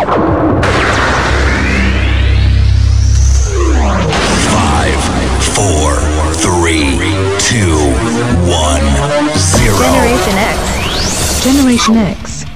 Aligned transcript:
Five, 0.00 0.16
four, 5.52 6.00
three, 6.32 6.96
two, 7.38 7.76
one, 8.48 8.80
zero. 9.36 9.76
Generation 9.76 10.38
X. 10.38 11.44
Generation 11.44 11.96
X. 11.98 12.49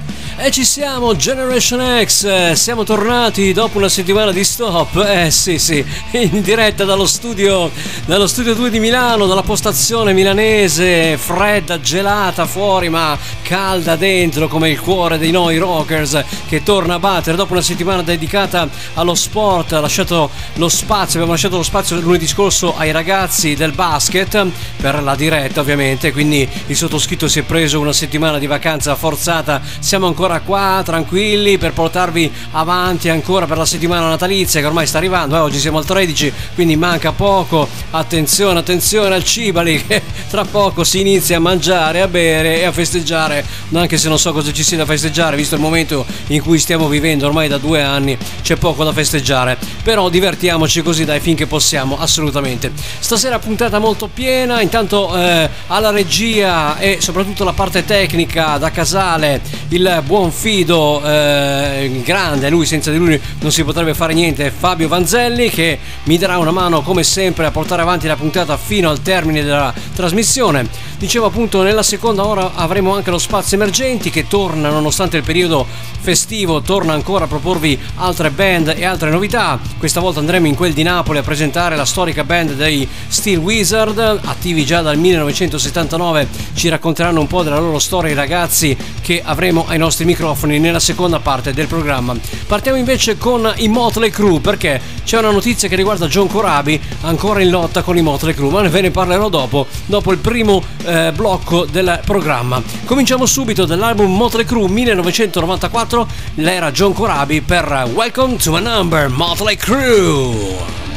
E 0.45 0.51
ci 0.51 0.63
siamo, 0.63 1.15
Generation 1.15 2.05
X, 2.05 2.51
siamo 2.51 2.83
tornati 2.83 3.51
dopo 3.51 3.79
una 3.79 3.89
settimana 3.89 4.31
di 4.31 4.43
stop, 4.43 5.03
eh 5.03 5.31
sì 5.31 5.57
sì, 5.57 5.83
in 6.11 6.43
diretta 6.43 6.83
dallo 6.83 7.07
studio, 7.07 7.71
dallo 8.05 8.27
studio 8.27 8.53
2 8.53 8.69
di 8.69 8.79
Milano, 8.79 9.25
dalla 9.25 9.41
postazione 9.41 10.13
milanese, 10.13 11.17
fredda, 11.17 11.79
gelata 11.79 12.45
fuori 12.45 12.89
ma 12.89 13.17
calda 13.41 13.95
dentro 13.95 14.47
come 14.47 14.69
il 14.69 14.79
cuore 14.79 15.17
dei 15.17 15.31
noi 15.31 15.57
rockers 15.57 16.23
che 16.47 16.61
torna 16.61 16.93
a 16.93 16.99
battere 16.99 17.37
dopo 17.37 17.53
una 17.53 17.63
settimana 17.63 18.03
dedicata 18.03 18.69
allo 18.93 19.15
sport, 19.15 19.71
lasciato 19.71 20.29
lo 20.57 20.69
spazio, 20.69 21.15
abbiamo 21.15 21.31
lasciato 21.31 21.57
lo 21.57 21.63
spazio 21.63 21.99
lunedì 21.99 22.27
scorso 22.27 22.77
ai 22.77 22.91
ragazzi 22.91 23.55
del 23.55 23.71
basket 23.71 24.45
per 24.77 25.01
la 25.01 25.15
diretta 25.15 25.61
ovviamente, 25.61 26.11
quindi 26.11 26.47
il 26.67 26.75
sottoscritto 26.75 27.27
si 27.27 27.39
è 27.39 27.41
preso 27.41 27.79
una 27.79 27.93
settimana 27.93 28.37
di 28.37 28.45
vacanza 28.45 28.93
forzata, 28.93 29.59
siamo 29.79 30.05
ancora 30.05 30.33
qua 30.41 30.81
tranquilli 30.83 31.57
per 31.57 31.73
portarvi 31.73 32.31
avanti 32.51 33.09
ancora 33.09 33.45
per 33.45 33.57
la 33.57 33.65
settimana 33.65 34.07
natalizia 34.07 34.59
che 34.59 34.65
ormai 34.65 34.87
sta 34.87 34.97
arrivando, 34.97 35.35
eh, 35.35 35.39
oggi 35.39 35.59
siamo 35.59 35.77
al 35.77 35.85
13 35.85 36.33
quindi 36.53 36.75
manca 36.75 37.11
poco, 37.11 37.67
attenzione 37.91 38.59
attenzione 38.59 39.15
al 39.15 39.23
Cibali 39.23 39.83
che 39.85 40.01
tra 40.29 40.45
poco 40.45 40.83
si 40.83 40.99
inizia 40.99 41.37
a 41.37 41.39
mangiare, 41.39 42.01
a 42.01 42.07
bere 42.07 42.59
e 42.59 42.65
a 42.65 42.71
festeggiare, 42.71 43.45
anche 43.73 43.97
se 43.97 44.07
non 44.09 44.19
so 44.19 44.31
cosa 44.31 44.51
ci 44.51 44.63
sia 44.63 44.77
da 44.77 44.85
festeggiare 44.85 45.35
visto 45.35 45.55
il 45.55 45.61
momento 45.61 46.05
in 46.27 46.41
cui 46.41 46.59
stiamo 46.59 46.87
vivendo 46.87 47.25
ormai 47.25 47.47
da 47.47 47.57
due 47.57 47.81
anni 47.81 48.17
c'è 48.41 48.55
poco 48.55 48.83
da 48.83 48.93
festeggiare, 48.93 49.57
però 49.83 50.09
divertiamoci 50.09 50.81
così 50.81 51.05
dai 51.05 51.19
finché 51.19 51.45
possiamo 51.47 51.99
assolutamente. 51.99 52.71
Stasera 52.99 53.39
puntata 53.39 53.79
molto 53.79 54.07
piena, 54.07 54.61
intanto 54.61 55.15
eh, 55.15 55.49
alla 55.67 55.91
regia 55.91 56.77
e 56.77 56.97
soprattutto 56.99 57.43
la 57.43 57.53
parte 57.53 57.85
tecnica 57.85 58.57
da 58.57 58.71
Casale 58.71 59.41
il 59.69 60.01
buon 60.05 60.24
fido, 60.31 61.01
eh, 61.03 62.01
grande, 62.03 62.49
lui 62.49 62.65
senza 62.65 62.91
di 62.91 62.97
lui 62.97 63.19
non 63.39 63.51
si 63.51 63.63
potrebbe 63.63 63.93
fare 63.93 64.13
niente, 64.13 64.51
Fabio 64.51 64.87
Vanzelli 64.87 65.49
che 65.49 65.79
mi 66.03 66.17
darà 66.17 66.37
una 66.37 66.51
mano 66.51 66.81
come 66.81 67.03
sempre 67.03 67.45
a 67.45 67.51
portare 67.51 67.81
avanti 67.81 68.07
la 68.07 68.15
puntata 68.15 68.57
fino 68.57 68.89
al 68.89 69.01
termine 69.01 69.43
della 69.43 69.73
trasmissione. 69.95 70.67
Dicevo 70.97 71.25
appunto 71.25 71.61
nella 71.61 71.83
seconda 71.83 72.25
ora 72.25 72.53
avremo 72.55 72.93
anche 72.93 73.11
lo 73.11 73.17
spazio 73.17 73.57
emergenti 73.57 74.09
che 74.09 74.27
torna 74.27 74.69
nonostante 74.69 75.17
il 75.17 75.23
periodo 75.23 75.67
festivo, 75.99 76.61
torna 76.61 76.93
ancora 76.93 77.25
a 77.25 77.27
proporvi 77.27 77.77
altre 77.95 78.31
band 78.31 78.73
e 78.77 78.85
altre 78.85 79.09
novità. 79.09 79.59
Questa 79.77 79.99
volta 79.99 80.19
andremo 80.19 80.47
in 80.47 80.55
quel 80.55 80.73
di 80.73 80.83
Napoli 80.83 81.17
a 81.17 81.23
presentare 81.23 81.75
la 81.75 81.85
storica 81.85 82.23
band 82.23 82.53
dei 82.53 82.87
Steel 83.07 83.39
Wizard, 83.39 83.97
attivi 84.23 84.65
già 84.65 84.81
dal 84.81 84.97
1979, 84.97 86.27
ci 86.53 86.69
racconteranno 86.69 87.19
un 87.19 87.27
po' 87.27 87.43
della 87.43 87.59
loro 87.59 87.79
storia 87.79 88.11
i 88.11 88.15
ragazzi 88.15 88.75
che 89.01 89.21
avremo 89.23 89.65
ai 89.67 89.77
nostri 89.77 90.05
microfoni 90.05 90.14
nella 90.59 90.79
seconda 90.79 91.19
parte 91.19 91.53
del 91.53 91.67
programma. 91.67 92.15
Partiamo 92.47 92.77
invece 92.77 93.17
con 93.17 93.51
i 93.57 93.67
Motley 93.67 94.09
Crue 94.09 94.39
perché 94.39 94.79
c'è 95.03 95.17
una 95.17 95.31
notizia 95.31 95.67
che 95.67 95.75
riguarda 95.75 96.07
John 96.07 96.27
Corabi 96.27 96.79
ancora 97.01 97.41
in 97.41 97.49
lotta 97.49 97.81
con 97.81 97.97
i 97.97 98.01
Motley 98.01 98.33
Crue, 98.33 98.49
ma 98.49 98.61
ve 98.61 98.81
ne 98.81 98.91
parlerò 98.91 99.29
dopo, 99.29 99.67
dopo 99.85 100.11
il 100.11 100.17
primo 100.17 100.63
eh, 100.83 101.11
blocco 101.13 101.65
del 101.65 101.99
programma. 102.05 102.61
Cominciamo 102.85 103.25
subito 103.25 103.65
dall'album 103.65 104.15
Motley 104.15 104.45
Crue 104.45 104.69
1994, 104.69 106.07
l'era 106.35 106.71
John 106.71 106.93
Corabi 106.93 107.41
per 107.41 107.89
Welcome 107.93 108.37
to 108.37 108.55
a 108.55 108.59
Number 108.59 109.09
Motley 109.09 109.55
Crue. 109.55 110.94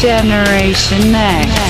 Generation 0.00 1.14
X. 1.14 1.69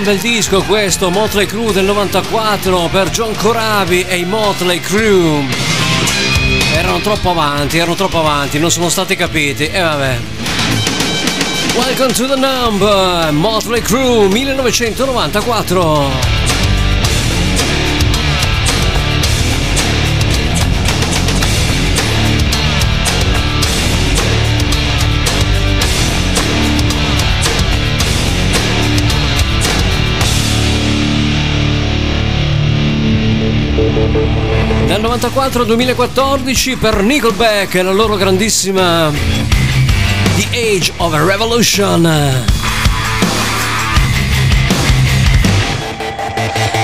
un 0.00 0.06
bel 0.06 0.18
disco 0.18 0.62
questo, 0.62 1.10
Motley 1.10 1.44
Crue 1.44 1.72
del 1.72 1.84
94 1.84 2.88
per 2.90 3.10
John 3.10 3.36
Corabi 3.36 4.02
e 4.02 4.16
i 4.16 4.24
Motley 4.24 4.80
Crue. 4.80 5.44
Erano 6.74 7.00
troppo 7.00 7.30
avanti, 7.30 7.76
erano 7.76 7.96
troppo 7.96 8.20
avanti, 8.20 8.58
non 8.58 8.70
sono 8.70 8.88
stati 8.88 9.14
capiti 9.14 9.66
e 9.66 9.78
vabbè. 9.78 10.18
Welcome 11.74 12.14
to 12.14 12.26
the 12.26 12.36
number 12.36 13.30
Motley 13.32 13.82
Crue 13.82 14.28
1994. 14.28 16.39
1984-2014 35.20 36.78
per 36.78 37.02
Nickelback 37.02 37.74
e 37.74 37.82
la 37.82 37.92
loro 37.92 38.16
grandissima 38.16 39.10
The 40.36 40.46
Age 40.52 40.92
of 40.96 41.12
a 41.12 41.22
Revolution. 41.22 42.06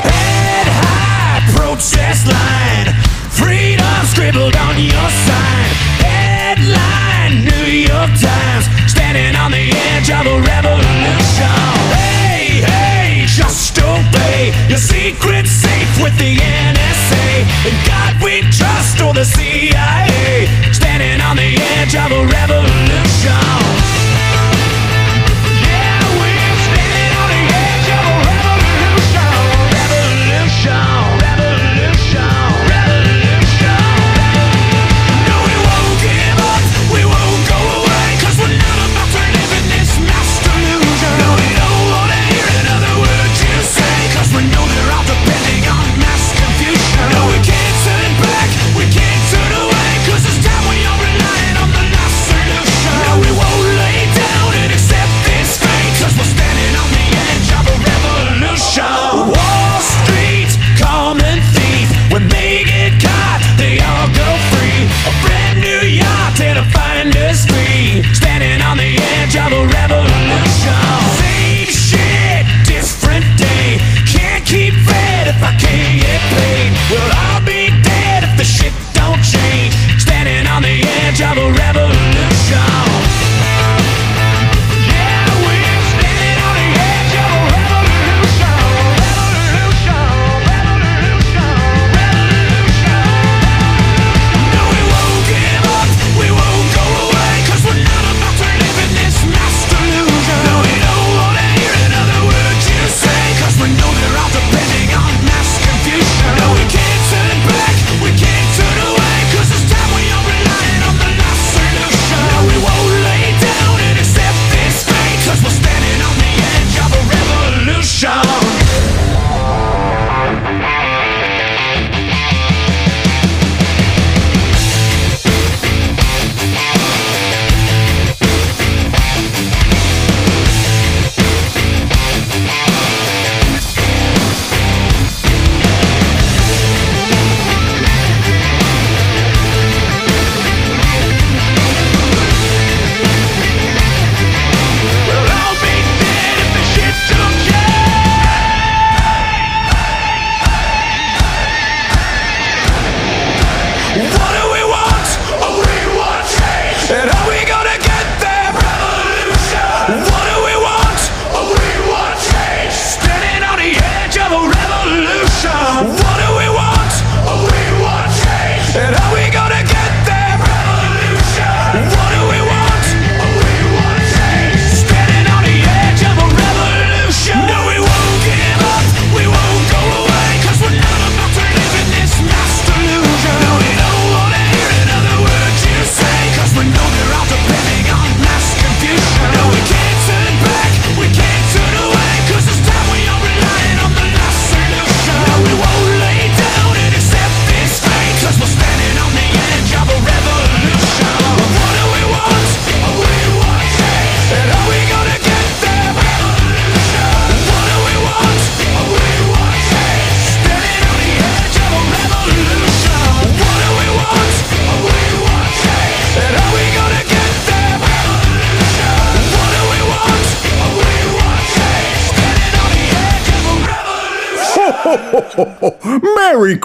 Head 0.03 0.69
high, 0.69 1.53
Protest 1.55 2.27
line, 2.27 2.93
freedom 3.31 4.05
scribbled 4.05 4.55
on 4.57 4.77
your 4.79 5.11
sign. 5.25 5.71
Headline, 6.05 7.43
New 7.43 7.67
York 7.89 8.11
Times, 8.21 8.69
standing 8.87 9.35
on 9.35 9.51
the 9.51 9.73
edge 9.95 10.11
of 10.11 10.27
a 10.27 10.41
revolution. 10.41 11.57
Hey, 11.97 12.61
hey, 12.61 13.25
just 13.27 13.79
obey 13.79 14.53
your 14.69 14.79
secret 14.79 15.47
safe 15.47 16.03
with 16.03 16.17
the 16.19 16.37
NSA. 16.37 17.47
And 17.65 17.87
God 17.87 18.16
trust 18.57 19.03
or 19.03 19.13
the 19.13 19.25
CIA 19.25 20.47
Standing 20.73 21.21
on 21.21 21.37
the 21.37 21.57
edge 21.79 21.95
of 21.95 22.11
a 22.11 22.27
revolution. 22.27 22.66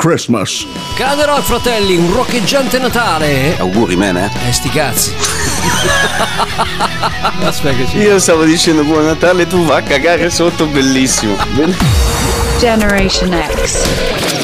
Christmas. 0.01 0.65
Grande 0.95 1.25
rock, 1.25 1.43
fratelli, 1.43 1.95
un 1.95 2.11
roccheggiante 2.11 2.79
Natale. 2.79 3.55
Auguri, 3.59 3.95
man, 3.95 4.17
eh? 4.17 4.31
Eh, 4.47 4.51
sti 4.51 4.69
cazzi. 4.69 5.13
Aspetta, 7.45 7.97
Io 7.99 8.17
stavo 8.17 8.43
dicendo 8.43 8.83
buon 8.83 9.05
Natale, 9.05 9.45
tu 9.45 9.63
va 9.63 9.75
a 9.75 9.83
cagare 9.83 10.31
sotto, 10.31 10.65
bellissimo. 10.65 11.35
Generation 12.57 13.31
X. 13.63 14.40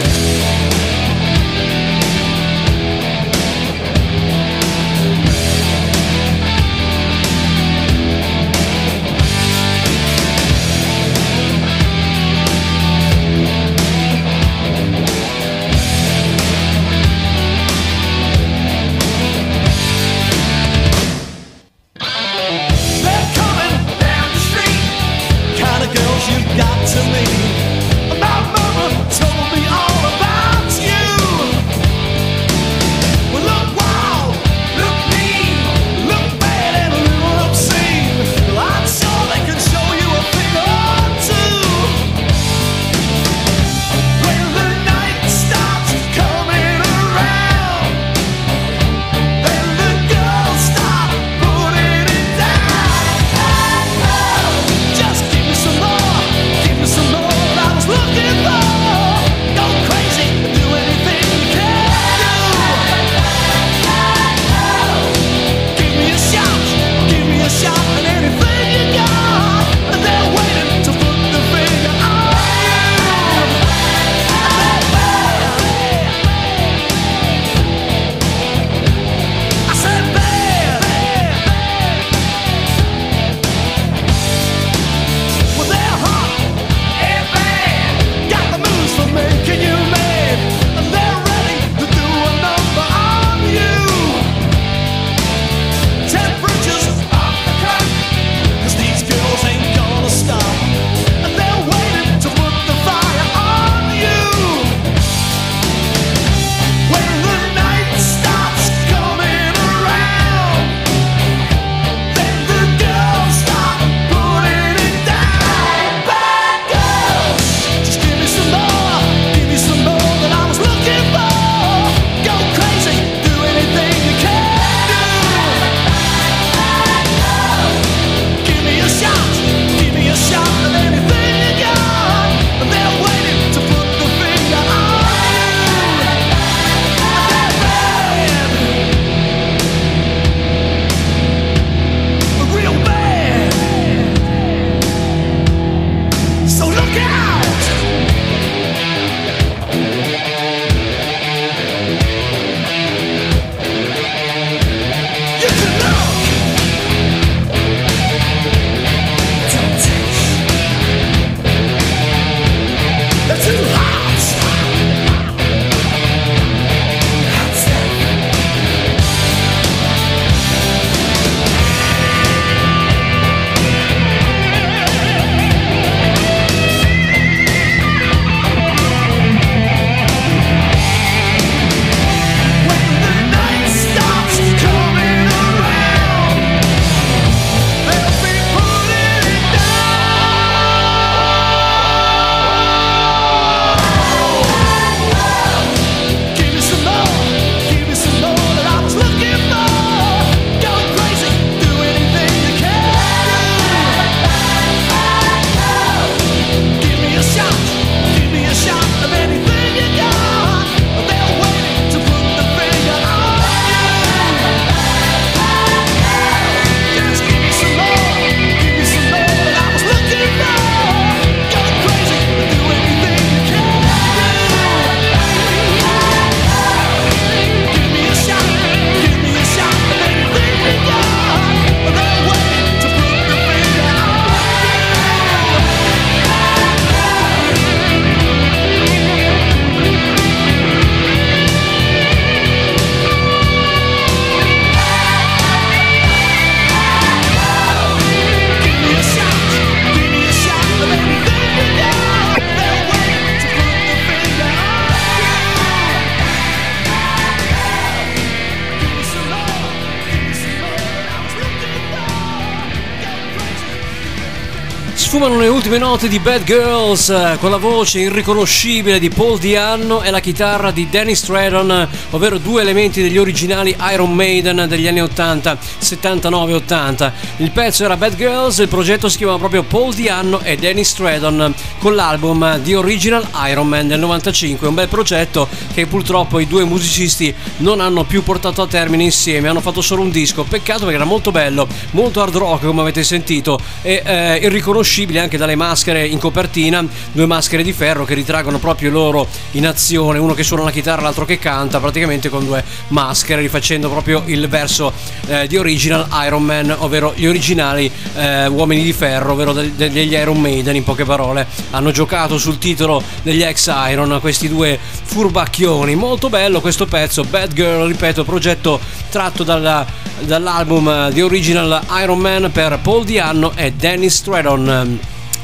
sfumano 265.08 265.40
le 265.40 265.48
ultime 265.48 265.78
note 265.78 266.10
di 266.10 266.20
Bad 266.20 266.44
Girls 266.44 267.08
eh, 267.08 267.38
con 267.40 267.50
la 267.50 267.56
voce 267.56 268.00
irriconoscibile 268.00 269.00
di 269.00 269.08
Paul 269.08 269.40
Dianno 269.40 270.02
e 270.02 270.12
la 270.12 270.20
chitarra 270.20 270.70
di 270.72 270.90
Danny 270.90 271.16
Stradon, 271.16 271.88
ovvero 272.10 272.38
due 272.40 272.60
elementi 272.60 273.02
degli 273.02 273.18
originali 273.18 273.74
Iron 273.94 274.14
Maiden 274.14 274.66
degli 274.68 274.86
anni 274.86 275.02
80, 275.02 275.58
79-80. 275.80 277.12
Il 277.38 277.52
pezzo 277.52 277.86
era 277.86 277.96
Bad 277.96 278.18
Girls, 278.18 278.58
il 278.58 278.68
progetto 278.68 279.08
si 279.08 279.16
chiama 279.16 279.38
proprio 279.38 279.64
Paul 279.64 279.94
Dianno 279.94 280.42
e 280.42 280.58
Danny 280.58 280.84
Stradon 280.84 281.54
con 281.80 281.96
l'album 281.96 282.62
The 282.62 282.76
Original 282.76 283.26
Iron 283.50 283.70
Man 283.70 283.88
del 283.88 284.00
95, 284.00 284.68
un 284.68 284.74
bel 284.74 284.90
progetto 284.90 285.48
che 285.74 285.86
purtroppo 285.86 286.38
i 286.40 286.48
due 286.48 286.66
musicisti 286.66 287.34
non 287.58 287.80
hanno 287.80 288.04
più 288.04 288.24
portato 288.24 288.62
a 288.62 288.68
termine 288.68 289.04
insieme, 289.04 289.48
hanno 289.48 289.62
fatto 289.62 289.80
solo 289.80 290.02
un 290.02 290.12
disco, 290.12 290.44
peccato 290.44 290.82
perché 290.82 290.96
era 290.96 291.06
molto 291.06 291.32
bello, 291.32 291.66
molto 291.92 292.22
hard 292.22 292.36
rock 292.36 292.66
come 292.66 292.82
avete 292.82 293.06
sentito 293.06 293.58
e 293.82 294.04
eh, 294.06 294.40
irriconoscibile 294.42 294.96
anche 294.98 295.38
dalle 295.38 295.56
maschere 295.56 296.08
in 296.08 296.18
copertina, 296.18 296.84
due 297.12 297.27
maschere 297.27 297.62
di 297.62 297.72
ferro 297.72 298.04
che 298.04 298.16
ritraggono 298.16 298.58
proprio 298.58 298.89
loro 298.89 299.27
in 299.51 299.68
azione, 299.68 300.18
uno 300.18 300.34
che 300.34 300.42
suona 300.42 300.63
la 300.63 300.72
chitarra, 300.72 301.04
l'altro 301.04 301.24
che 301.24 301.38
canta, 301.38 301.80
praticamente 301.80 302.30
con 302.30 302.44
due 302.46 302.63
maschere, 302.88 303.42
rifacendo 303.42 303.89
proprio 303.89 304.24
il 304.25 304.48
verso 304.48 304.92
eh, 305.27 305.46
di 305.46 305.56
Original 305.56 306.08
Iron 306.25 306.44
Man, 306.44 306.75
ovvero 306.80 307.13
gli 307.16 307.27
originali 307.27 307.92
eh, 308.16 308.48
uomini 308.48 308.82
di 308.82 308.92
ferro, 308.92 309.34
ovvero 309.34 309.54
de- 309.54 309.75
de- 309.75 309.92
degli 309.92 310.13
Iron 310.13 310.42
Maiden 310.42 310.75
in 310.75 310.84
poche 310.84 311.06
parole. 311.06 311.46
Hanno 311.72 311.92
giocato 311.92 312.39
sul 312.39 312.58
titolo 312.58 313.04
degli 313.22 313.44
ex 313.44 313.72
Iron, 313.89 314.18
questi 314.20 314.50
due 314.50 314.80
furbacchioni. 315.04 315.94
Molto 315.94 316.30
bello 316.30 316.60
questo 316.60 316.88
pezzo, 316.88 317.24
Bad 317.24 317.54
Girl, 317.54 317.88
ripeto, 317.88 318.24
progetto 318.24 318.80
tratto 319.10 319.44
dalla, 319.44 319.86
dall'album 320.22 321.12
The 321.13 321.22
Original 321.22 321.82
Iron 322.01 322.20
Man 322.20 322.50
per 322.51 322.80
Paul 322.82 323.06
Dianno 323.06 323.51
e 323.56 323.74
Dennis 323.74 324.16
Stratton. 324.16 324.87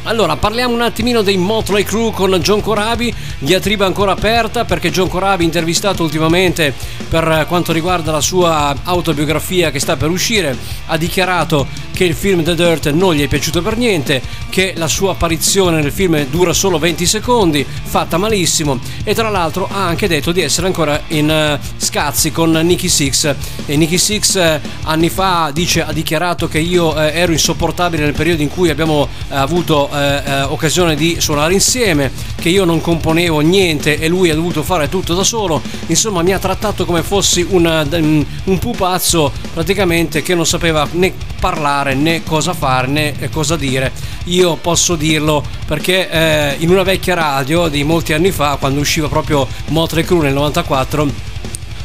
Allora, 0.05 0.35
parliamo 0.35 0.73
un 0.73 0.81
attimino 0.81 1.21
dei 1.21 1.37
Motley 1.37 1.83
Crue 1.83 2.11
con 2.11 2.29
John 2.41 2.59
Corabi, 2.59 3.13
diatriba 3.39 3.85
ancora 3.85 4.11
aperta 4.11 4.65
perché 4.65 4.91
John 4.91 5.07
Corabi, 5.07 5.45
intervistato 5.45 6.03
ultimamente 6.03 6.73
per 7.07 7.45
quanto 7.47 7.71
riguarda 7.71 8.11
la 8.11 8.19
sua 8.19 8.75
autobiografia 8.83 9.71
che 9.71 9.79
sta 9.79 9.95
per 9.95 10.09
uscire, 10.09 10.57
ha 10.87 10.97
dichiarato 10.97 11.67
che 11.93 12.03
il 12.03 12.15
film 12.15 12.43
The 12.43 12.53
Dirt 12.55 12.89
non 12.91 13.13
gli 13.13 13.21
è 13.21 13.27
piaciuto 13.27 13.61
per 13.61 13.77
niente, 13.77 14.21
che 14.49 14.73
la 14.75 14.87
sua 14.87 15.11
apparizione 15.11 15.79
nel 15.79 15.91
film 15.91 16.25
dura 16.25 16.51
solo 16.51 16.79
20 16.79 17.05
secondi, 17.05 17.65
fatta 17.65 18.17
malissimo 18.17 18.79
e 19.05 19.13
tra 19.13 19.29
l'altro 19.29 19.69
ha 19.71 19.85
anche 19.85 20.07
detto 20.07 20.31
di 20.33 20.41
essere 20.41 20.67
ancora 20.67 21.01
in 21.09 21.29
uh, 21.59 21.65
scazzi 21.77 22.31
con 22.31 22.51
Nicky 22.51 22.89
Six. 22.89 23.35
E 23.65 23.77
Nicky 23.77 23.97
Six 23.97 24.35
uh, 24.35 24.87
anni 24.87 25.09
fa 25.09 25.51
dice, 25.53 25.83
ha 25.83 25.93
dichiarato 25.93 26.49
che 26.49 26.59
io 26.59 26.95
ero 26.97 27.31
insopportabile 27.31 28.03
nel 28.03 28.13
periodo 28.13 28.41
in 28.41 28.49
cui 28.49 28.69
abbiamo 28.69 29.07
avuto 29.29 29.89
occasione 30.47 30.95
di 30.95 31.17
suonare 31.19 31.53
insieme, 31.53 32.11
che 32.35 32.49
io 32.49 32.65
non 32.65 32.81
componevo 32.81 33.39
niente 33.41 33.99
e 33.99 34.07
lui 34.07 34.29
ha 34.29 34.35
dovuto 34.35 34.63
fare 34.63 34.89
tutto 34.89 35.13
da 35.13 35.23
solo, 35.23 35.61
insomma 35.87 36.21
mi 36.21 36.33
ha 36.33 36.39
trattato 36.39 36.85
come 36.85 37.03
fossi 37.03 37.45
una, 37.49 37.87
un, 37.91 38.25
un 38.45 38.59
pupazzo 38.59 39.31
praticamente 39.53 40.21
che 40.21 40.35
non 40.35 40.45
sapeva 40.45 40.87
né 40.91 41.13
parlare 41.39 41.93
né 41.93 42.23
cosa 42.23 42.53
fare 42.53 42.87
né 42.87 43.29
cosa 43.31 43.55
dire. 43.55 43.91
Io 44.25 44.55
posso 44.55 44.95
dirlo 44.95 45.43
perché 45.65 46.09
eh, 46.09 46.55
in 46.59 46.69
una 46.69 46.83
vecchia 46.83 47.13
radio 47.13 47.67
di 47.67 47.83
molti 47.83 48.13
anni 48.13 48.31
fa, 48.31 48.55
quando 48.59 48.79
usciva 48.79 49.07
proprio 49.07 49.47
Motley 49.67 50.03
Crue 50.03 50.23
nel 50.23 50.33
94, 50.33 51.32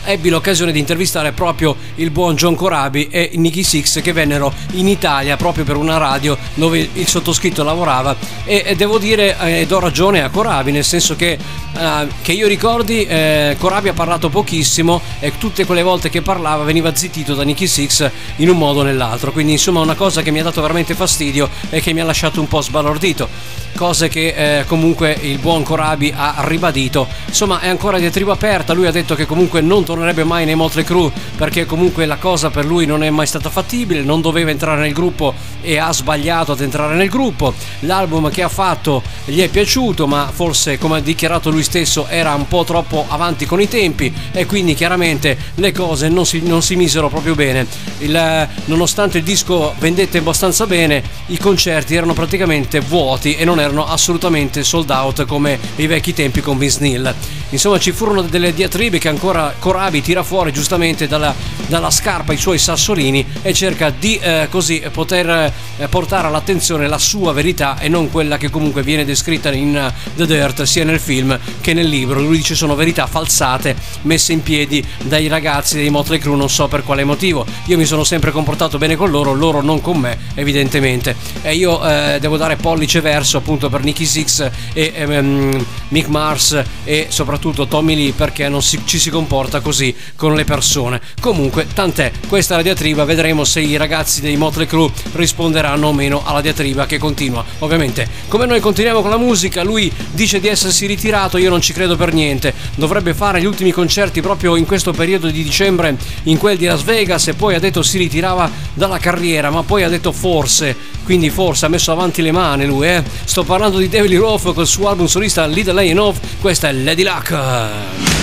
ebbi 0.08 0.30
l'occasione 0.30 0.72
di 0.72 0.78
intervistare 0.78 1.32
proprio 1.32 1.76
il 1.96 2.10
buon 2.10 2.34
John 2.34 2.54
Corabi 2.54 3.08
e 3.10 3.32
Nicky 3.34 3.62
Six 3.62 4.00
che 4.00 4.12
vennero 4.14 4.50
in 4.72 4.88
Italia 4.88 5.36
proprio 5.36 5.64
per 5.64 5.76
una 5.76 5.98
radio 5.98 6.36
dove 6.54 6.88
il 6.90 7.06
sottoscritto 7.06 7.62
lavorava. 7.62 8.16
E, 8.44 8.62
e 8.64 8.74
devo 8.74 8.96
dire 8.98 9.36
eh, 9.38 9.66
do 9.66 9.78
ragione 9.80 10.22
a 10.22 10.30
Corabi 10.30 10.72
nel 10.72 10.84
senso 10.84 11.14
che, 11.14 11.32
eh, 11.76 12.06
che 12.22 12.32
io 12.32 12.48
ricordi 12.48 13.04
eh, 13.04 13.56
Corabi 13.58 13.88
ha 13.88 13.92
parlato 13.92 14.30
pochissimo 14.30 15.02
e 15.20 15.32
tutte 15.36 15.66
quelle 15.66 15.82
volte 15.82 16.08
che 16.08 16.22
parlava 16.22 16.64
veniva 16.64 16.94
zittito 16.94 17.34
da 17.34 17.42
Nicky 17.42 17.66
Six 17.66 18.10
in 18.36 18.48
un 18.48 18.56
modo 18.56 18.80
o 18.80 18.84
nell'altro. 18.84 19.30
Quindi 19.30 19.52
insomma 19.52 19.80
una 19.80 19.94
cosa 19.94 20.22
che 20.22 20.30
mi 20.30 20.40
ha 20.40 20.42
dato 20.42 20.62
veramente 20.62 20.94
fastidio 20.94 21.50
e 21.68 21.82
che 21.82 21.92
mi 21.92 22.00
ha 22.00 22.04
lasciato 22.04 22.40
un 22.40 22.48
po' 22.48 22.62
sbalordito. 22.62 23.28
Cose 23.76 24.08
che 24.08 24.60
eh, 24.60 24.64
comunque 24.64 25.16
il 25.20 25.38
buon 25.38 25.62
Corabi 25.62 26.12
ha 26.16 26.36
ribadito. 26.46 27.06
Insomma 27.26 27.60
è 27.60 27.68
ancora 27.68 27.98
diatriba 27.98 28.32
aperta. 28.32 28.72
Lui 28.72 28.86
ha 28.86 28.90
detto 28.90 29.14
che 29.14 29.26
comunque 29.26 29.60
non 29.60 29.84
tornerebbe 29.98 30.22
mai 30.22 30.44
nei 30.44 30.54
Motley 30.54 30.84
Crue 30.84 31.10
perché 31.36 31.66
comunque 31.66 32.06
la 32.06 32.16
cosa 32.16 32.50
per 32.50 32.64
lui 32.64 32.86
non 32.86 33.02
è 33.02 33.10
mai 33.10 33.26
stata 33.26 33.50
fattibile, 33.50 34.02
non 34.02 34.20
doveva 34.20 34.50
entrare 34.50 34.80
nel 34.80 34.92
gruppo 34.92 35.34
e 35.60 35.78
ha 35.78 35.92
sbagliato 35.92 36.52
ad 36.52 36.60
entrare 36.60 36.94
nel 36.94 37.08
gruppo. 37.08 37.52
L'album 37.80 38.30
che 38.30 38.42
ha 38.42 38.48
fatto 38.48 39.02
gli 39.24 39.40
è 39.40 39.48
piaciuto, 39.48 40.06
ma 40.06 40.30
forse 40.32 40.78
come 40.78 40.98
ha 40.98 41.00
dichiarato 41.00 41.50
lui 41.50 41.64
stesso 41.64 42.06
era 42.08 42.34
un 42.34 42.46
po' 42.46 42.62
troppo 42.64 43.06
avanti 43.08 43.44
con 43.44 43.60
i 43.60 43.68
tempi 43.68 44.12
e 44.32 44.46
quindi 44.46 44.74
chiaramente 44.74 45.36
le 45.56 45.72
cose 45.72 46.08
non 46.08 46.24
si, 46.24 46.42
non 46.44 46.62
si 46.62 46.76
misero 46.76 47.08
proprio 47.08 47.34
bene. 47.34 47.66
Il, 47.98 48.48
nonostante 48.66 49.18
il 49.18 49.24
disco 49.24 49.74
vendette 49.78 50.18
abbastanza 50.18 50.66
bene, 50.66 51.02
i 51.26 51.38
concerti 51.38 51.96
erano 51.96 52.12
praticamente 52.12 52.80
vuoti 52.80 53.34
e 53.34 53.44
non 53.44 53.58
erano 53.58 53.86
assolutamente 53.86 54.62
sold 54.62 54.90
out 54.90 55.24
come 55.24 55.58
i 55.76 55.86
vecchi 55.86 56.14
tempi 56.14 56.40
con 56.40 56.56
Vince 56.56 56.78
Neil. 56.80 57.14
Insomma 57.50 57.78
ci 57.78 57.92
furono 57.92 58.22
delle 58.22 58.52
diatribe 58.52 58.98
che 58.98 59.08
ancora 59.08 59.54
Corabi 59.88 60.02
tira 60.04 60.22
fuori 60.22 60.52
giustamente 60.52 61.06
dalla, 61.06 61.34
dalla 61.66 61.90
scarpa 61.90 62.34
i 62.34 62.36
suoi 62.36 62.58
sassolini 62.58 63.24
e 63.40 63.54
cerca 63.54 63.88
di 63.88 64.18
eh, 64.18 64.46
così 64.50 64.82
poter 64.92 65.50
eh, 65.78 65.88
portare 65.88 66.26
all'attenzione 66.26 66.86
la 66.86 66.98
sua 66.98 67.32
verità 67.32 67.78
e 67.78 67.88
non 67.88 68.10
quella 68.10 68.36
che 68.36 68.50
comunque 68.50 68.82
viene 68.82 69.06
descritta 69.06 69.50
in 69.50 69.90
uh, 69.90 70.10
The 70.14 70.26
Dirt 70.26 70.62
sia 70.64 70.84
nel 70.84 71.00
film 71.00 71.38
che 71.62 71.72
nel 71.72 71.86
libro. 71.86 72.20
Lui 72.20 72.36
dice 72.36 72.54
sono 72.54 72.74
verità 72.74 73.06
falsate 73.06 73.74
messe 74.02 74.34
in 74.34 74.42
piedi 74.42 74.84
dai 75.04 75.26
ragazzi 75.26 75.76
dei 75.76 75.88
Motley 75.88 76.18
Crue, 76.18 76.36
non 76.36 76.50
so 76.50 76.68
per 76.68 76.82
quale 76.82 77.04
motivo. 77.04 77.46
Io 77.66 77.78
mi 77.78 77.86
sono 77.86 78.04
sempre 78.04 78.30
comportato 78.30 78.76
bene 78.76 78.94
con 78.94 79.10
loro, 79.10 79.32
loro 79.32 79.62
non 79.62 79.80
con 79.80 79.96
me, 79.96 80.18
evidentemente. 80.34 81.16
E 81.40 81.54
io 81.54 81.82
eh, 81.88 82.18
devo 82.20 82.36
dare 82.36 82.56
pollice 82.56 83.00
verso 83.00 83.38
appunto 83.38 83.70
per 83.70 83.84
Nicky 83.84 84.04
Six 84.04 84.50
e 84.74 84.92
um, 85.06 85.64
Mick 85.88 86.08
Mars 86.08 86.62
e 86.84 87.06
soprattutto 87.08 87.66
Tommy 87.66 87.94
Lee 87.94 88.12
perché 88.12 88.50
non 88.50 88.62
si, 88.62 88.82
ci 88.84 88.98
si 88.98 89.08
comporta 89.08 89.60
così 89.68 89.94
con 90.16 90.34
le 90.34 90.44
persone. 90.44 90.98
Comunque, 91.20 91.66
tant'è, 91.74 92.10
questa 92.26 92.54
è 92.54 92.56
la 92.56 92.62
diatriba, 92.62 93.04
vedremo 93.04 93.44
se 93.44 93.60
i 93.60 93.76
ragazzi 93.76 94.22
dei 94.22 94.36
Motley 94.36 94.66
Crue 94.66 94.90
risponderanno 95.12 95.88
o 95.88 95.92
meno 95.92 96.22
alla 96.24 96.40
diatriba 96.40 96.86
che 96.86 96.96
continua. 96.96 97.44
Ovviamente, 97.58 98.08
come 98.28 98.46
noi 98.46 98.60
continuiamo 98.60 99.02
con 99.02 99.10
la 99.10 99.18
musica, 99.18 99.62
lui 99.62 99.92
dice 100.12 100.40
di 100.40 100.48
essersi 100.48 100.86
ritirato, 100.86 101.36
io 101.36 101.50
non 101.50 101.60
ci 101.60 101.74
credo 101.74 101.96
per 101.96 102.14
niente. 102.14 102.54
Dovrebbe 102.76 103.12
fare 103.12 103.42
gli 103.42 103.44
ultimi 103.44 103.70
concerti 103.70 104.22
proprio 104.22 104.56
in 104.56 104.64
questo 104.64 104.92
periodo 104.92 105.28
di 105.28 105.42
dicembre 105.42 105.96
in 106.22 106.38
quel 106.38 106.56
di 106.56 106.64
Las 106.64 106.82
Vegas 106.82 107.28
e 107.28 107.34
poi 107.34 107.54
ha 107.54 107.60
detto 107.60 107.82
si 107.82 107.98
ritirava 107.98 108.50
dalla 108.72 108.98
carriera, 108.98 109.50
ma 109.50 109.62
poi 109.62 109.82
ha 109.82 109.88
detto 109.90 110.12
forse, 110.12 110.74
quindi 111.04 111.28
forse 111.28 111.66
ha 111.66 111.68
messo 111.68 111.92
avanti 111.92 112.22
le 112.22 112.32
mani 112.32 112.64
lui, 112.64 112.88
eh. 112.88 113.02
Sto 113.24 113.44
parlando 113.44 113.76
di 113.76 113.88
David 113.90 114.10
Lee 114.10 114.18
Roth 114.18 114.54
col 114.54 114.66
suo 114.66 114.88
album 114.88 115.06
solista 115.06 115.44
Little 115.44 115.74
Lay 115.74 115.94
Off, 115.94 116.18
questa 116.40 116.70
è 116.70 116.72
Lady 116.72 117.02
Luck. 117.02 118.17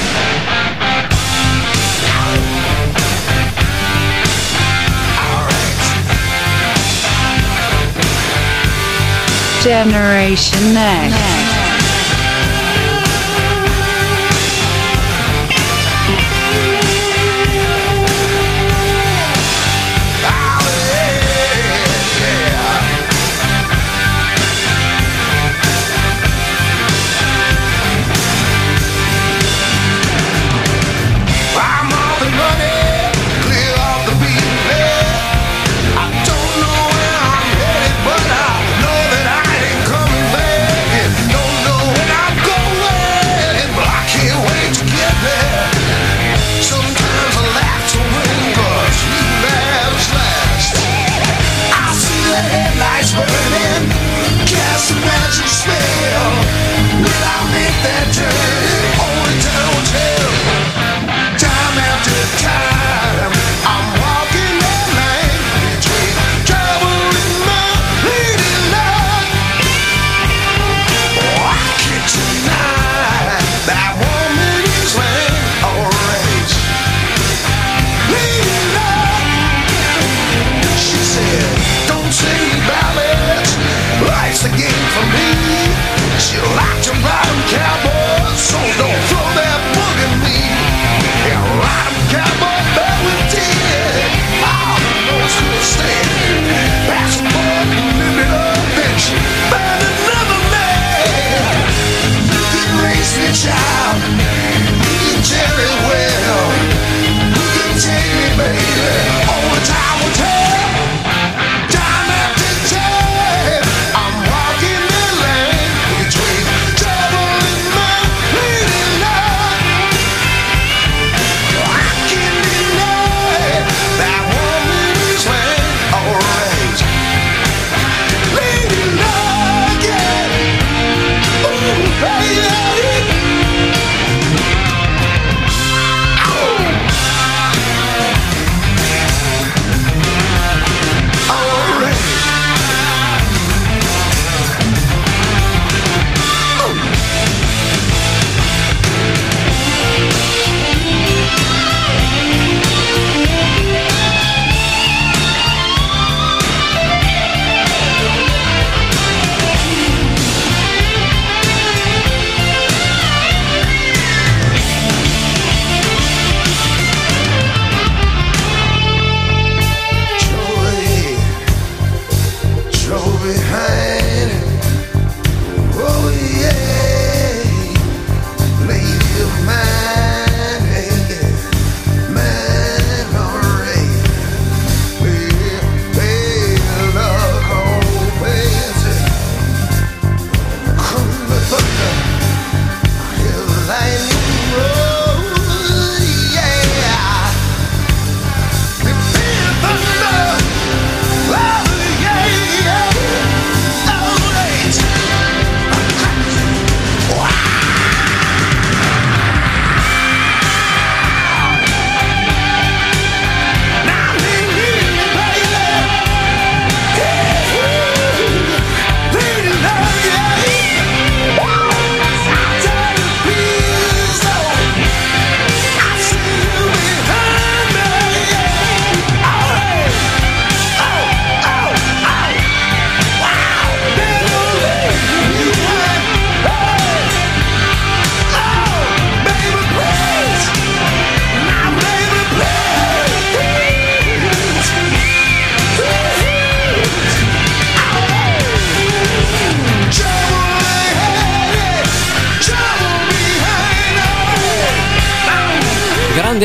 Generation 9.66 10.76
Next. 10.76 11.35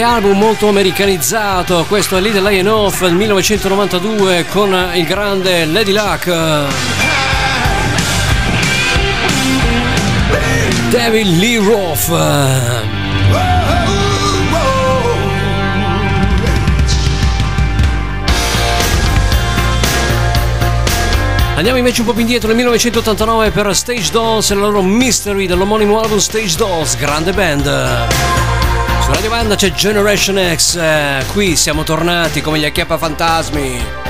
Grande 0.01 0.03
album 0.03 0.39
molto 0.39 0.69
americanizzato, 0.69 1.85
questo 1.87 2.17
è 2.17 2.21
Little 2.23 2.49
Lion 2.49 2.67
Off 2.69 3.03
del 3.03 3.13
1992 3.13 4.47
con 4.47 4.91
il 4.95 5.05
grande 5.05 5.67
Lady 5.67 5.93
Luck. 5.93 6.27
David 10.89 11.27
Lee 11.39 11.59
Roth. 11.59 12.09
Andiamo 21.57 21.77
invece 21.77 22.01
un 22.01 22.07
po' 22.07 22.13
più 22.13 22.23
indietro 22.23 22.49
nel 22.49 22.57
1989 22.57 23.51
per 23.51 23.77
Stage 23.77 24.11
Dolls 24.11 24.51
e 24.51 24.55
la 24.55 24.63
loro 24.63 24.83
Mystery 24.83 25.47
dell'omonimo 25.47 26.01
album 26.01 26.19
Stage 26.19 26.57
Dolls, 26.57 26.97
grande 26.97 27.33
band. 27.33 28.60
Su 29.11 29.17
Radio 29.17 29.31
Banda 29.31 29.57
c'è 29.57 29.73
Generation 29.73 30.55
X, 30.55 30.77
eh, 30.77 31.25
qui 31.33 31.57
siamo 31.57 31.83
tornati 31.83 32.41
come 32.41 32.61
gli 32.61 32.65
acchiappa 32.65 32.97
fantasmi. 32.97 34.10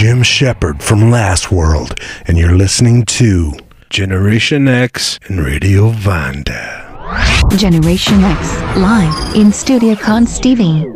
Jim 0.00 0.22
Shepard 0.22 0.82
from 0.82 1.10
Last 1.10 1.52
World, 1.52 2.00
and 2.26 2.38
you're 2.38 2.56
listening 2.56 3.04
to 3.04 3.52
Generation 3.90 4.66
X 4.66 5.18
and 5.26 5.44
Radio 5.44 5.90
Vanda. 5.90 7.44
Generation 7.58 8.24
X, 8.24 8.60
live 8.78 9.36
in 9.36 9.52
Studio 9.52 9.94
Con 9.94 10.26
Stevie. 10.26 10.86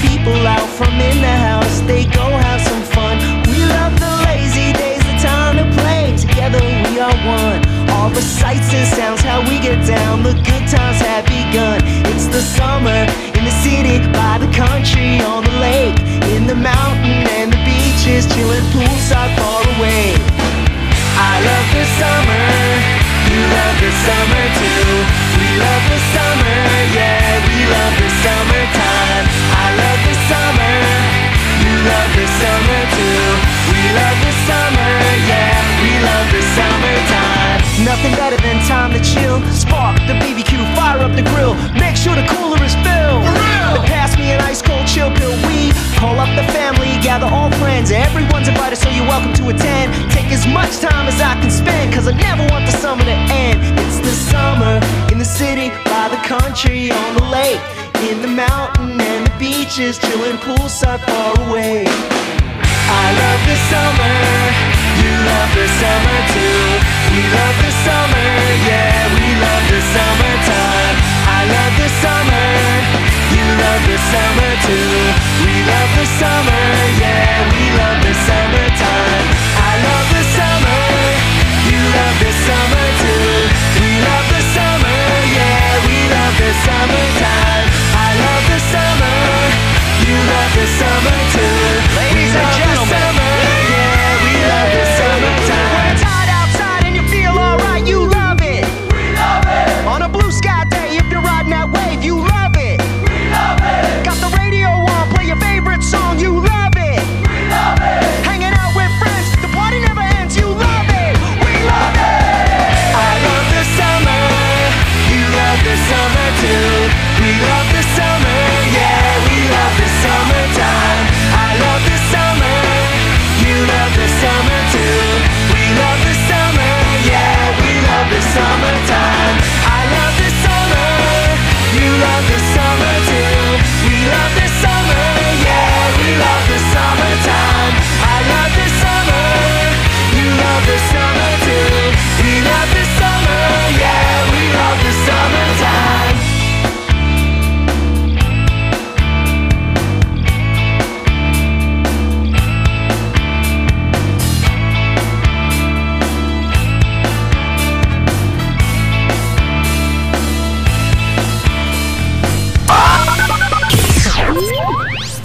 people 0.00 0.46
out 0.46 0.68
from 0.78 0.94
in 1.00 1.20
the 1.20 1.36
house. 1.48 1.80
They 1.80 2.04
go 2.04 2.24
have 2.24 2.60
some 2.62 2.82
fun. 2.94 3.18
We 3.50 3.58
love 3.66 3.98
the 3.98 4.12
lazy 4.28 4.72
days, 4.72 5.02
the 5.04 5.16
time 5.20 5.56
to 5.60 5.66
play. 5.80 6.16
Together 6.16 6.60
we 6.60 7.00
are 7.00 7.16
one. 7.26 7.60
All 7.90 8.10
the 8.10 8.22
sights 8.22 8.72
and 8.72 8.86
sounds, 8.88 9.20
how 9.20 9.40
we 9.48 9.58
get 9.58 9.84
down. 9.86 10.22
The 10.22 10.34
good 10.34 10.64
times 10.68 11.00
have 11.02 11.26
begun. 11.26 11.80
It's 12.12 12.26
the 12.26 12.40
summer 12.40 13.00
in 13.36 13.42
the 13.44 13.56
city, 13.64 13.98
by 14.12 14.38
the 14.38 14.50
country, 14.54 15.20
on 15.20 15.44
the 15.44 15.56
lake, 15.60 15.98
in 16.34 16.46
the 16.46 16.56
mountain 16.56 17.26
and 17.38 17.52
the 17.52 17.60
beaches, 17.66 18.24
chilling 18.32 18.66
poolside 18.72 19.32
far 19.36 19.62
away. 19.76 20.14
I 21.18 21.34
love 21.48 21.68
the 21.76 21.86
summer. 22.00 22.46
You 23.28 23.40
love 23.56 23.76
the 23.84 23.92
summer 24.06 24.44
too. 24.60 24.88
We 25.38 25.48
love 25.64 25.84
the 25.92 26.00
summer, 26.14 26.58
yeah. 26.96 27.46
We 27.48 27.58
love. 27.72 28.01
better 38.36 38.48
than 38.48 38.66
time 38.66 38.92
to 38.92 39.00
chill. 39.00 39.40
Spark 39.52 39.96
the 40.08 40.14
BBQ, 40.24 40.56
fire 40.76 41.00
up 41.00 41.14
the 41.16 41.22
grill. 41.22 41.54
Make 41.74 41.96
sure 41.96 42.14
the 42.14 42.26
cooler 42.28 42.60
is 42.64 42.74
filled. 42.80 43.24
They 43.76 43.82
pass 43.88 44.16
me 44.16 44.32
an 44.32 44.40
ice 44.40 44.62
cold 44.62 44.86
chill 44.86 45.10
pill. 45.12 45.36
We 45.48 45.72
call 45.96 46.18
up 46.18 46.30
the 46.36 46.46
family, 46.52 46.96
gather 47.02 47.26
all 47.26 47.50
friends. 47.60 47.90
Everyone's 47.90 48.48
invited, 48.48 48.76
so 48.76 48.88
you're 48.90 49.06
welcome 49.06 49.34
to 49.34 49.48
attend. 49.48 49.92
Take 50.12 50.32
as 50.32 50.46
much 50.46 50.78
time 50.78 51.06
as 51.08 51.20
I 51.20 51.34
can 51.40 51.50
spend, 51.50 51.92
cause 51.92 52.08
I 52.08 52.12
never 52.12 52.44
want 52.48 52.64
the 52.66 52.72
summer 52.72 53.04
to 53.04 53.18
end. 53.44 53.60
It's 53.78 54.00
the 54.00 54.14
summer 54.32 54.80
in 55.12 55.18
the 55.18 55.28
city, 55.28 55.68
by 55.84 56.08
the 56.08 56.20
country, 56.24 56.90
on 56.90 57.14
the 57.16 57.24
lake, 57.24 57.60
in 58.08 58.22
the 58.22 58.28
mountain 58.28 59.00
and 59.00 59.26
the 59.26 59.34
beaches, 59.38 59.98
chilling 59.98 60.38
poolside 60.38 61.00
far 61.04 61.32
away. 61.48 61.84
I 61.86 63.04
love 63.20 63.40
the 63.48 63.56
summer 63.68 64.91
you 65.02 65.14
love 65.30 65.50
the 65.54 65.66
summer 65.80 66.18
too. 66.34 66.62
We 67.12 67.22
love 67.28 67.56
the 67.60 67.72
summer, 67.84 68.28
yeah, 68.68 68.94
we 69.18 69.26
love 69.44 69.64
the 69.68 69.80
summertime. 69.94 70.96
I 71.28 71.40
love 71.44 71.74
the 71.82 71.90
summer, 72.02 72.46
you 73.36 73.44
love 73.62 73.82
the 73.90 73.98
summer 74.12 74.52
too. 74.66 74.94
We 75.44 75.54
love 75.66 75.90
the 75.98 76.06
summer, 76.20 76.62
yeah, 77.02 77.50
we 77.52 77.64
love 77.80 77.98
the 78.06 78.14
summertime. 78.26 79.26
I 79.60 79.72
love 79.88 80.08
the 80.16 80.24
summer, 80.38 80.82
you 81.68 81.80
love 81.98 82.16
the 82.22 82.32
summer 82.46 82.86
too. 83.02 83.28
We 83.82 83.90
love 84.08 84.26
the 84.32 84.42
summer, 84.56 85.00
yeah, 85.36 85.84
we 85.86 85.98
love 86.16 86.34
the 86.40 86.52
summertime. 86.64 87.66
I 87.92 88.08
love 88.24 88.44
the 88.48 88.60
summer, 88.72 89.18
you 90.06 90.16
love 90.16 90.52
the 90.56 90.66
summer 90.80 91.18
too. 91.34 91.56
Ladies 92.00 92.34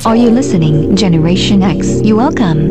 Are 0.08 0.16
you 0.16 0.30
listening, 0.30 0.96
Generation 0.96 1.62
X? 1.62 2.02
You 2.02 2.16
welcome. 2.16 2.70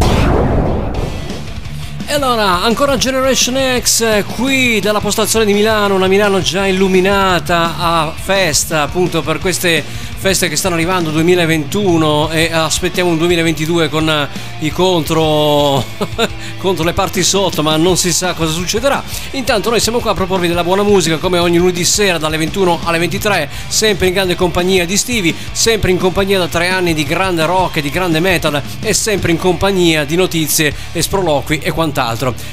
Allora, 2.17 2.63
ancora 2.63 2.97
Generation 2.97 3.79
X 3.79 4.01
eh, 4.01 4.25
qui 4.25 4.81
dalla 4.81 5.01
postazione 5.01 5.45
di 5.45 5.53
Milano, 5.53 5.97
una 5.97 6.07
Milano 6.07 6.41
già 6.41 6.67
illuminata 6.67 7.75
a 7.77 8.11
festa 8.17 8.81
appunto 8.81 9.21
per 9.21 9.39
queste 9.39 9.85
feste 10.17 10.49
che 10.49 10.57
stanno 10.57 10.75
arrivando 10.75 11.11
2021 11.11 12.31
e 12.31 12.51
aspettiamo 12.51 13.11
un 13.11 13.19
2022 13.19 13.89
con 13.91 14.09
eh, 14.09 14.29
i 14.61 14.71
contro 14.71 15.85
contro 16.59 16.85
le 16.85 16.95
parti 16.95 17.23
sotto, 17.23 17.63
ma 17.63 17.77
non 17.77 17.99
si 17.99 18.13
sa 18.13 18.33
cosa 18.33 18.51
succederà. 18.51 19.03
Intanto 19.33 19.69
noi 19.69 19.79
siamo 19.79 20.01
qua 20.01 20.13
a 20.13 20.15
proporvi 20.15 20.49
della 20.49 20.65
buona 20.65 20.83
musica 20.83 21.19
come 21.19 21.39
ogni 21.39 21.59
lunedì 21.59 21.85
sera 21.85 22.17
dalle 22.17 22.39
21 22.39 22.81
alle 22.85 22.99
23, 22.99 23.49
sempre 23.69 24.07
in 24.07 24.15
grande 24.15 24.35
compagnia 24.35 24.87
di 24.87 24.97
Stevie, 24.97 25.35
sempre 25.53 25.91
in 25.91 25.99
compagnia 25.99 26.39
da 26.39 26.49
tre 26.49 26.71
anni 26.71 26.95
di 26.95 27.05
grande 27.05 27.45
rock 27.45 27.77
e 27.77 27.83
di 27.83 27.91
grande 27.91 28.21
metal 28.21 28.61
e 28.81 28.95
sempre 28.95 29.31
in 29.31 29.39
compagnia 29.39 30.05
di 30.05 30.17
notizie 30.17 30.75
e 30.93 31.03
sproloqui 31.03 31.59
e 31.59 31.71
quant'altro. 31.71 32.06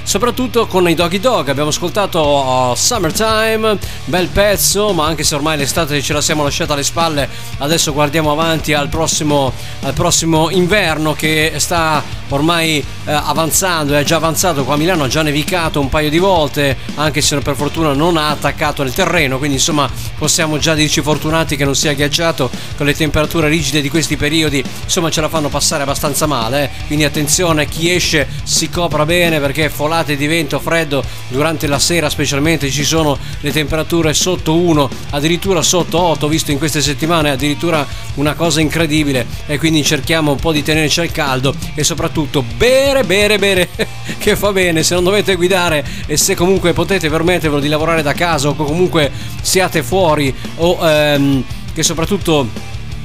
Soprattutto 0.03 0.67
con 0.67 0.87
i 0.89 0.95
Doggy 0.95 1.19
Dog 1.19 1.49
abbiamo 1.49 1.69
ascoltato 1.69 2.21
uh, 2.21 2.75
Summertime, 2.75 3.77
bel 4.05 4.27
pezzo, 4.27 4.93
ma 4.93 5.05
anche 5.05 5.23
se 5.23 5.35
ormai 5.35 5.57
l'estate 5.57 6.01
ce 6.01 6.13
la 6.13 6.21
siamo 6.21 6.43
lasciata 6.43 6.73
alle 6.73 6.83
spalle, 6.83 7.29
adesso 7.59 7.93
guardiamo 7.93 8.31
avanti 8.31 8.73
al 8.73 8.89
prossimo, 8.89 9.51
al 9.81 9.93
prossimo 9.93 10.49
inverno 10.49 11.13
che 11.13 11.53
sta 11.57 12.03
ormai 12.29 12.83
eh, 13.05 13.11
avanzando, 13.11 13.93
è 13.95 14.03
già 14.03 14.15
avanzato 14.15 14.63
qua 14.63 14.73
a 14.73 14.77
Milano, 14.77 15.03
ha 15.03 15.07
già 15.07 15.21
nevicato 15.21 15.79
un 15.79 15.89
paio 15.89 16.09
di 16.09 16.17
volte, 16.17 16.77
anche 16.95 17.21
se 17.21 17.37
per 17.39 17.55
fortuna 17.55 17.93
non 17.93 18.17
ha 18.17 18.29
attaccato 18.29 18.83
nel 18.83 18.93
terreno, 18.93 19.37
quindi 19.37 19.57
insomma 19.57 19.89
possiamo 20.17 20.57
già 20.57 20.73
dirci 20.73 21.01
fortunati 21.01 21.55
che 21.55 21.65
non 21.65 21.75
sia 21.75 21.93
ghiacciato 21.93 22.49
con 22.75 22.85
le 22.85 22.95
temperature 22.95 23.47
rigide 23.47 23.81
di 23.81 23.89
questi 23.89 24.17
periodi, 24.17 24.63
insomma 24.83 25.09
ce 25.09 25.21
la 25.21 25.29
fanno 25.29 25.49
passare 25.49 25.83
abbastanza 25.83 26.25
male, 26.25 26.63
eh. 26.63 26.69
quindi 26.87 27.05
attenzione, 27.05 27.67
chi 27.67 27.91
esce 27.91 28.27
si 28.43 28.69
copra 28.69 29.05
bene 29.05 29.39
perché 29.43 29.69
folate 29.69 30.15
di 30.15 30.25
vento 30.25 30.57
freddo 30.57 31.03
durante 31.27 31.67
la 31.67 31.77
sera 31.77 32.09
specialmente 32.09 32.69
ci 32.69 32.85
sono 32.85 33.17
le 33.41 33.51
temperature 33.51 34.13
sotto 34.13 34.55
1, 34.55 34.89
addirittura 35.09 35.61
sotto 35.61 35.99
8, 35.99 36.29
visto 36.29 36.51
in 36.51 36.57
queste 36.57 36.81
settimane 36.81 37.29
addirittura 37.29 37.85
una 38.13 38.35
cosa 38.35 38.61
incredibile 38.61 39.25
e 39.45 39.57
quindi 39.57 39.83
cerchiamo 39.83 40.31
un 40.31 40.37
po' 40.37 40.53
di 40.53 40.63
tenerci 40.63 41.01
al 41.01 41.11
caldo 41.11 41.53
e 41.75 41.83
soprattutto 41.83 42.41
bere, 42.55 43.03
bere, 43.03 43.37
bere 43.37 43.67
che 44.17 44.37
fa 44.37 44.53
bene. 44.53 44.81
Se 44.81 44.93
non 44.93 45.03
dovete 45.03 45.35
guidare 45.35 45.85
e 46.05 46.15
se 46.15 46.35
comunque 46.35 46.71
potete 46.71 47.09
permettervelo 47.09 47.59
di 47.59 47.67
lavorare 47.67 48.01
da 48.01 48.13
casa 48.13 48.47
o 48.47 48.55
comunque 48.55 49.11
siate 49.41 49.83
fuori 49.83 50.33
o 50.55 50.79
ehm, 50.81 51.43
che 51.73 51.83
soprattutto 51.83 52.47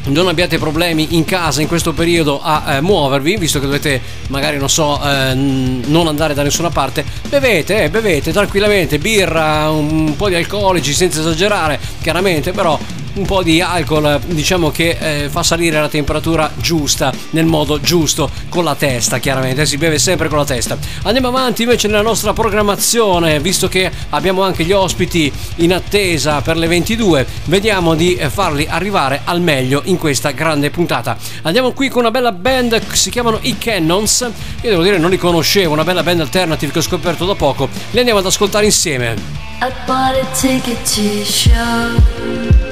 non 0.09 0.29
abbiate 0.29 0.59
problemi 0.59 1.17
in 1.17 1.25
casa 1.25 1.61
in 1.61 1.69
questo 1.69 1.93
periodo 1.93 2.41
a 2.43 2.77
eh, 2.77 2.81
muovervi, 2.81 3.37
visto 3.37 3.61
che 3.61 3.67
dovete 3.67 4.01
magari 4.29 4.59
non 4.59 4.69
so 4.69 5.01
eh, 5.03 5.35
non 5.35 6.07
andare 6.07 6.35
da 6.35 6.43
nessuna 6.43 6.71
parte, 6.71 7.05
bevete, 7.29 7.85
eh, 7.85 7.91
bevete 7.91 8.33
tranquillamente 8.33 8.99
birra, 8.99 9.71
un 9.71 10.15
po' 10.17 10.29
di 10.29 10.35
alcolici 10.35 10.93
senza 10.93 11.21
esagerare, 11.21 11.79
chiaramente, 12.01 12.53
però 12.53 12.79
un 13.19 13.27
po' 13.27 13.43
di 13.43 13.61
alcol 13.61 14.21
diciamo 14.27 14.71
che 14.71 14.97
eh, 14.99 15.29
fa 15.29 15.43
salire 15.43 15.81
la 15.81 15.89
temperatura 15.89 16.51
giusta 16.55 17.13
nel 17.31 17.47
modo 17.47 17.81
giusto 17.81 18.31
con 18.49 18.63
la 18.63 18.77
testa 18.77 19.19
chiaramente 19.19 19.67
si 19.67 19.77
beve 19.77 19.99
sempre 19.99 20.29
con 20.29 20.39
la 20.39 20.45
testa. 20.45 20.79
Andiamo 21.03 21.29
avanti 21.29 21.63
invece 21.63 21.89
nella 21.89 22.03
nostra 22.03 22.33
programmazione 22.33 23.41
visto 23.41 23.69
che 23.69 23.91
abbiamo 24.11 24.43
anche 24.43 24.65
gli 24.65 24.73
ospiti 24.73 25.31
in 25.57 25.73
attesa 25.73 26.41
per 26.41 26.57
le 26.57 26.69
22 26.69 27.27
vediamo 27.47 27.95
di 27.95 28.19
farli 28.29 28.67
arrivare 28.69 29.23
al 29.25 29.41
meglio 29.41 29.83
in 29.85 29.99
questa 29.99 30.31
grande 30.31 30.71
puntata. 30.71 31.17
Andiamo 31.43 31.73
qui 31.73 31.89
con 31.89 32.03
una 32.03 32.13
bella 32.13 32.33
band 32.33 32.81
si 32.93 33.11
chiamano 33.11 33.39
i 33.43 33.59
Cannons. 33.59 34.21
Io 34.63 34.71
devo 34.71 34.83
dire 34.83 34.99
non 34.99 35.11
li 35.11 35.19
conoscevo 35.19 35.73
una 35.73 35.85
bella 35.85 36.05
band 36.05 36.21
alternative 36.21 36.71
che 36.73 36.79
ho 36.79 36.83
scoperto 36.83 37.27
da 37.27 37.35
poco. 37.35 37.69
Li 37.91 37.99
andiamo 37.99 38.21
ad 38.21 38.27
ascoltare 38.27 38.65
insieme. 38.65 39.47
I 39.61 39.73
bought 39.87 40.15
a 40.15 40.25
ticket 40.37 40.79
to 40.95 41.25
show. 41.25 42.68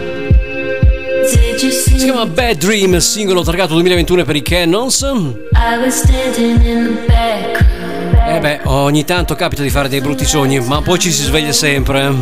Did 1.30 1.62
you 1.62 1.70
see? 1.72 1.98
si 1.98 2.04
chiama 2.04 2.26
Bad 2.26 2.58
Dream 2.58 2.98
singolo 2.98 3.42
targato 3.42 3.72
2021 3.72 4.24
per 4.24 4.36
i 4.36 4.42
Cannons 4.42 5.02
I 5.02 5.76
was 5.82 5.94
standing 5.94 6.62
in 6.62 6.84
the 6.84 7.06
back 7.06 7.64
row. 8.12 8.36
Eh 8.36 8.38
beh, 8.38 8.60
ogni 8.64 9.04
tanto 9.04 9.34
capita 9.34 9.62
di 9.62 9.70
fare 9.70 9.88
dei 9.88 10.00
brutti 10.00 10.24
sogni, 10.24 10.60
ma 10.60 10.82
poi 10.82 10.98
ci 10.98 11.10
si 11.10 11.22
sveglia 11.22 11.52
sempre. 11.52 12.06
I 12.06 12.12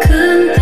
couldn't 0.00 0.54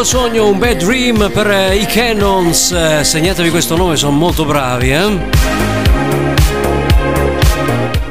cattivo 0.00 0.04
sogno, 0.04 0.48
un 0.48 0.58
bad 0.58 0.82
dream 0.82 1.30
per 1.30 1.50
eh, 1.50 1.76
i 1.76 1.86
Cannons. 1.86 2.70
Eh, 2.72 3.04
segnatevi 3.04 3.50
questo 3.50 3.76
nome, 3.76 3.96
sono 3.96 4.12
molto 4.12 4.44
bravi, 4.44 4.92
eh? 4.92 5.18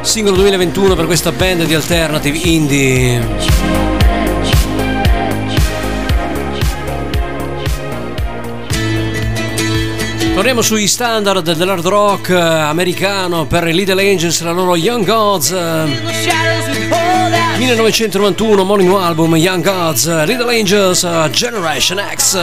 Singolo 0.01 0.35
2021 0.37 0.95
per 0.95 1.05
questa 1.05 1.31
band 1.31 1.65
di 1.65 1.73
alternative 1.73 2.37
indie. 2.37 3.88
Torniamo 10.39 10.61
sui 10.61 10.87
standard 10.87 11.51
dell'hard 11.51 11.85
rock 11.85 12.29
eh, 12.29 12.39
americano 12.39 13.45
per 13.45 13.67
i 13.67 13.73
Little 13.73 14.01
Angels 14.01 14.39
e 14.39 14.45
la 14.45 14.53
loro 14.53 14.77
Young 14.77 15.05
Gods. 15.05 15.51
eh, 15.51 15.83
1991, 17.57 18.61
omonimo 18.61 18.99
album 18.99 19.35
Young 19.35 19.61
Gods, 19.61 20.05
eh, 20.05 20.25
Little 20.25 20.57
Angels, 20.57 21.03
eh, 21.03 21.29
Generation 21.31 22.01
X. 22.15 22.39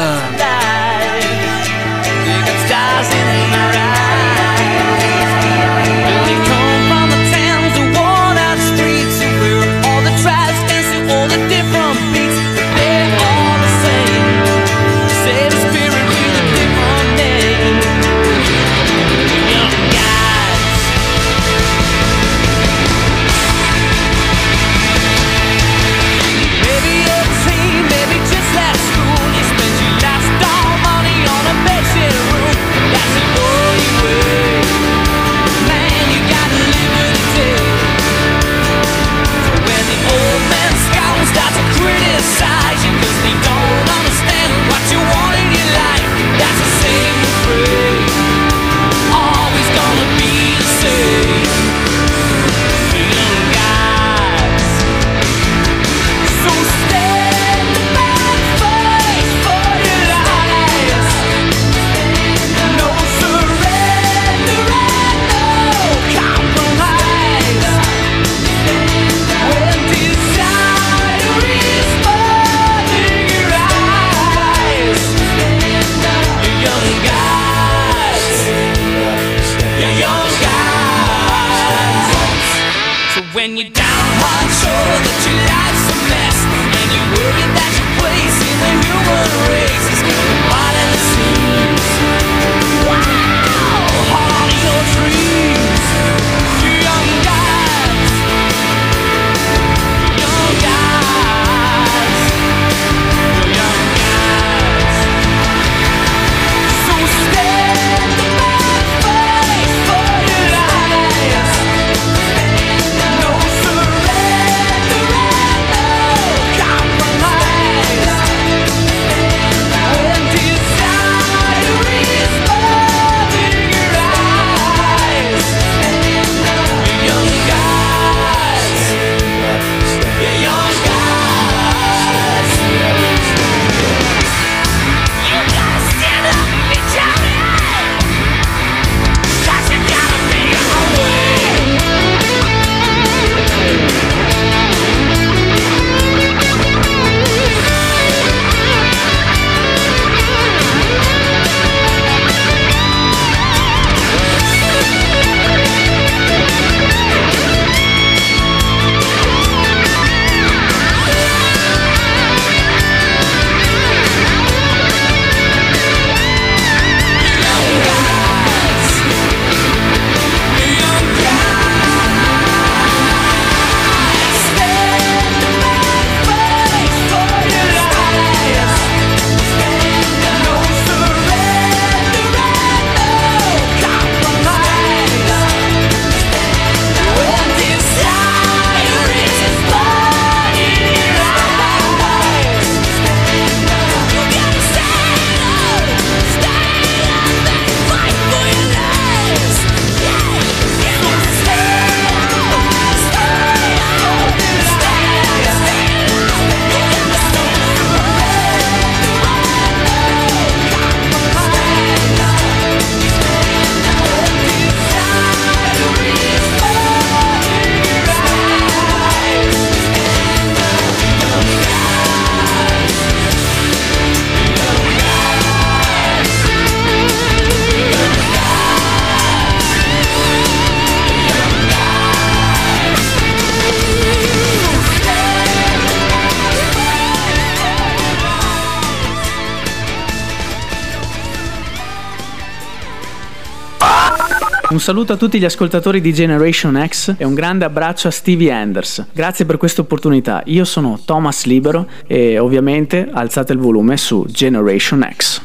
saluto 244.86 245.14
a 245.14 245.16
tutti 245.16 245.40
gli 245.40 245.44
ascoltatori 245.44 246.00
di 246.00 246.12
Generation 246.12 246.80
X 246.86 247.16
e 247.18 247.24
un 247.24 247.34
grande 247.34 247.64
abbraccio 247.64 248.06
a 248.06 248.12
Stevie 248.12 248.52
Anders. 248.52 249.06
Grazie 249.12 249.44
per 249.44 249.56
questa 249.56 249.80
opportunità. 249.80 250.42
Io 250.44 250.64
sono 250.64 251.00
Thomas 251.04 251.44
Libero 251.46 251.88
e 252.06 252.38
ovviamente 252.38 253.08
alzate 253.12 253.52
il 253.52 253.58
volume 253.58 253.96
su 253.96 254.24
Generation 254.28 255.04
X. 255.16 255.42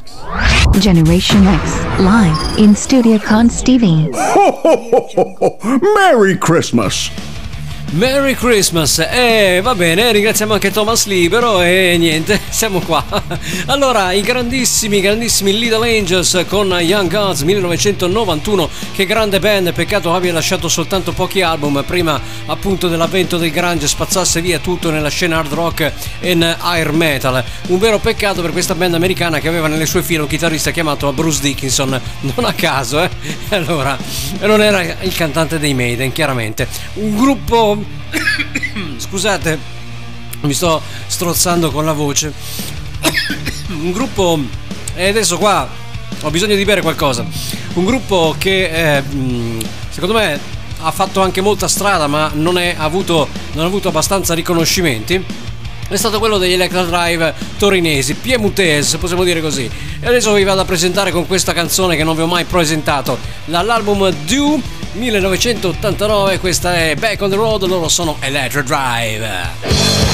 Generation 0.78 1.60
X, 1.60 1.98
live 1.98 2.62
in 2.62 2.76
studio 2.76 3.20
con 3.26 3.50
Stevie. 3.50 4.12
Merry 5.96 6.38
Christmas! 6.38 7.10
Merry 7.94 8.36
Christmas 8.36 9.00
e 9.00 9.60
va 9.62 9.76
bene, 9.76 10.14
ringraziamo 10.14 10.54
anche 10.54 10.72
Thomas 10.72 11.08
Libero 11.08 11.62
e 11.62 11.98
niente, 12.00 12.40
siamo 12.50 12.80
qua. 12.80 13.04
Allora, 13.66 14.14
i 14.14 14.22
grandissimi, 14.22 15.02
grandissimi 15.02 15.60
Little 15.60 15.98
Angels 15.98 16.46
con 16.48 16.70
Young 16.70 17.12
Gods 17.12 17.42
1991, 17.42 18.70
che 18.92 19.06
grande 19.06 19.40
band, 19.40 19.74
peccato 19.74 20.14
abbia 20.14 20.34
lasciato 20.34 20.68
soltanto 20.68 21.12
pochi 21.14 21.42
album 21.42 21.84
prima 21.86 22.20
appunto 22.46 22.88
dell'avvento 22.88 23.38
del 23.38 23.52
grunge 23.52 23.88
spazzasse 23.88 24.42
via 24.42 24.60
tutto 24.60 24.92
nella 24.92 25.10
scena 25.10 25.38
hard 25.38 25.54
rock 25.54 25.92
e 26.20 26.56
air 26.60 26.92
metal. 26.92 27.44
Un 27.68 27.80
vero 27.80 28.00
peccato 28.00 28.42
per 28.42 28.52
questa 28.52 28.76
band 28.76 28.94
americana 28.94 29.40
che 29.40 29.48
aveva 29.48 29.68
nelle 29.68 29.86
sue 29.86 30.04
file 30.04 30.22
un 30.22 30.28
chitarrista 30.28 30.72
chiamato 30.72 31.12
Bruce 31.14 31.42
Dickinson, 31.42 32.00
non 32.22 32.46
a 32.46 32.54
caso, 32.54 33.02
eh. 33.02 33.10
Allora, 33.50 33.98
non 34.42 34.62
era 34.62 34.82
il 34.82 35.14
cantante 35.14 35.60
dei 35.60 35.74
Maiden, 35.74 36.12
chiaramente. 36.12 36.68
Un 36.94 37.16
gruppo 37.16 38.00
Scusate, 38.98 39.60
mi 40.42 40.54
sto 40.54 40.82
strozzando 41.08 41.72
con 41.72 41.86
la 41.86 41.94
voce. 41.94 42.34
Un 43.70 43.92
gruppo. 43.92 44.40
E 44.94 45.08
adesso 45.08 45.38
qua 45.38 45.68
ho 46.22 46.30
bisogno 46.30 46.56
di 46.56 46.66
bere 46.66 46.82
qualcosa. 46.82 47.26
Un 47.74 47.86
gruppo 47.86 48.36
che 48.38 48.98
eh, 48.98 49.04
secondo 49.90 50.16
me 50.16 50.40
ha 50.84 50.92
fatto 50.92 51.22
anche 51.22 51.42
molta 51.42 51.68
strada, 51.68 52.08
ma 52.08 52.30
non, 52.34 52.60
avuto, 52.78 53.28
non 53.54 53.64
ha 53.64 53.68
avuto 53.68 53.88
abbastanza 53.88 54.34
riconoscimenti. 54.34 55.24
È 55.88 55.96
stato 55.98 56.20
quello 56.20 56.38
degli 56.38 56.54
Electra 56.54 56.84
Drive 56.84 57.34
torinesi, 57.58 58.14
piemontese, 58.14 58.98
possiamo 58.98 59.24
dire 59.24 59.42
così. 59.42 59.70
E 60.00 60.08
adesso 60.08 60.34
vi 60.34 60.44
vado 60.44 60.62
a 60.62 60.66
presentare 60.66 61.12
con 61.12 61.28
questa 61.28 61.54
canzone 61.54 61.96
che 61.96 62.04
non 62.04 62.16
vi 62.16 62.22
ho 62.22 62.28
mai 62.28 62.46
presentato, 62.46 63.18
dall'album 63.46 64.10
Due 64.26 64.60
1989, 64.94 66.40
questa 66.40 66.76
è 66.76 66.96
Back 66.96 67.22
on 67.22 67.30
the 67.30 67.36
Road, 67.36 67.66
loro 67.66 67.88
sono 67.88 68.18
Electro 68.20 68.64
Drive. 68.64 70.11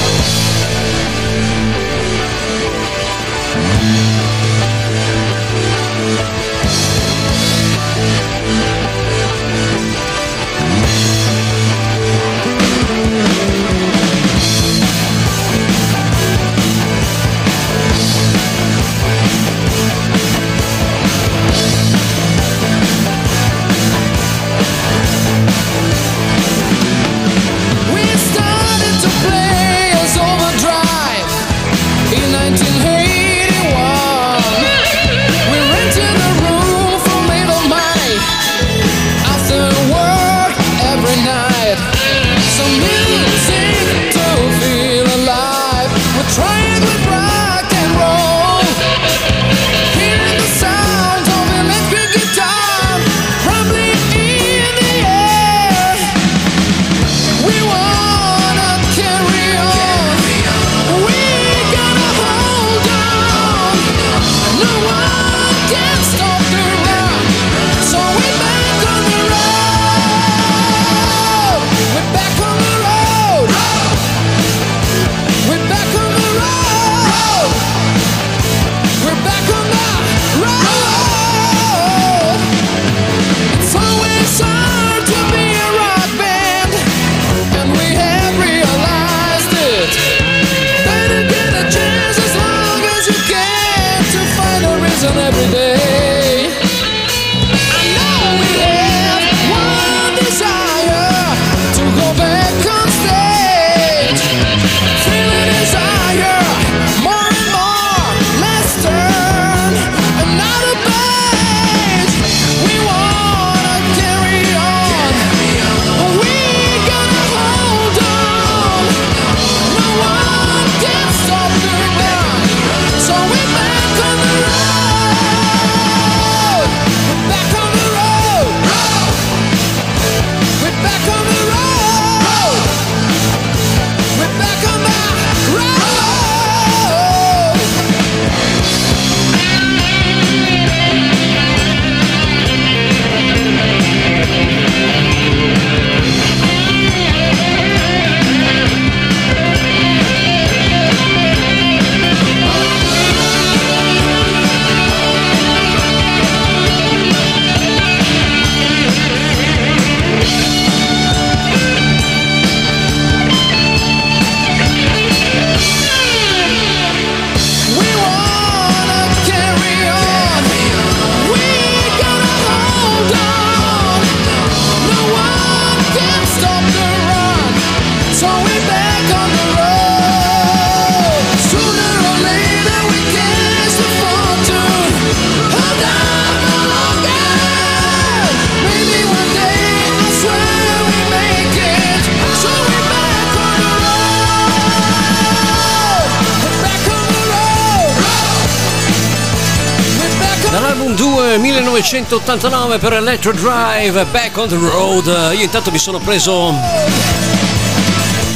Electro 203.28 203.50
Drive, 203.50 204.04
Back 204.06 204.38
on 204.38 204.48
the 204.48 204.56
Road. 204.56 205.06
Io 205.34 205.42
intanto 205.42 205.70
mi 205.70 205.78
sono 205.78 205.98
preso 205.98 206.54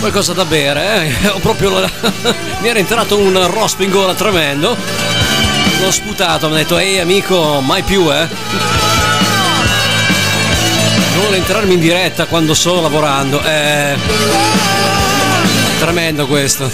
qualcosa 0.00 0.34
da 0.34 0.44
bere, 0.44 1.14
eh. 1.22 1.28
Ho 1.28 1.38
proprio 1.38 1.70
la- 1.78 1.90
mi 2.60 2.68
era 2.68 2.78
entrato 2.78 3.16
un 3.16 3.50
rospo 3.50 3.84
in 3.84 3.90
gola 3.90 4.12
tremendo. 4.12 4.76
L'ho 5.80 5.90
sputato, 5.90 6.48
mi 6.48 6.56
ha 6.56 6.58
detto, 6.58 6.76
ehi 6.76 6.98
amico, 6.98 7.60
mai 7.62 7.82
più, 7.82 8.12
eh. 8.12 8.28
Non 11.14 11.34
entrarmi 11.36 11.72
in 11.72 11.80
diretta 11.80 12.26
quando 12.26 12.52
sto 12.52 12.82
lavorando. 12.82 13.42
Eh. 13.42 13.96
Tremendo 15.78 16.26
questo. 16.26 16.70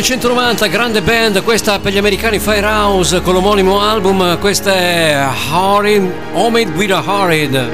1990, 0.00 0.66
grande 0.68 1.02
band, 1.02 1.42
questa 1.42 1.78
per 1.78 1.92
gli 1.92 1.98
americani 1.98 2.38
Firehouse 2.38 3.20
con 3.20 3.34
l'omonimo 3.34 3.82
album, 3.82 4.38
questa 4.38 4.72
è 4.72 5.26
Horrid, 5.52 6.10
Homemade 6.32 6.70
with 6.70 6.90
a 6.90 7.02
Horrid. 7.04 7.68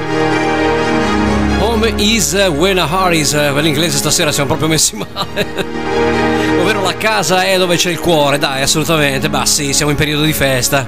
Home 1.61 1.93
is 1.99 2.33
when 2.33 2.79
a 2.79 2.85
hurries, 2.85 3.31
per 3.31 3.63
l'inglese 3.63 3.99
stasera 3.99 4.33
siamo 4.33 4.49
proprio 4.49 4.67
messi 4.67 4.97
male. 5.15 5.47
Ovvero 6.61 6.83
la 6.83 6.97
casa 6.97 7.45
è 7.45 7.57
dove 7.59 7.77
c'è 7.77 7.91
il 7.91 8.01
cuore, 8.01 8.39
dai, 8.39 8.61
assolutamente. 8.61 9.29
Bah 9.29 9.47
sì, 9.47 9.73
siamo 9.73 9.93
in 9.93 9.97
periodo 9.97 10.25
di 10.25 10.33
festa. 10.33 10.85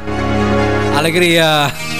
Allegria. 0.94 1.97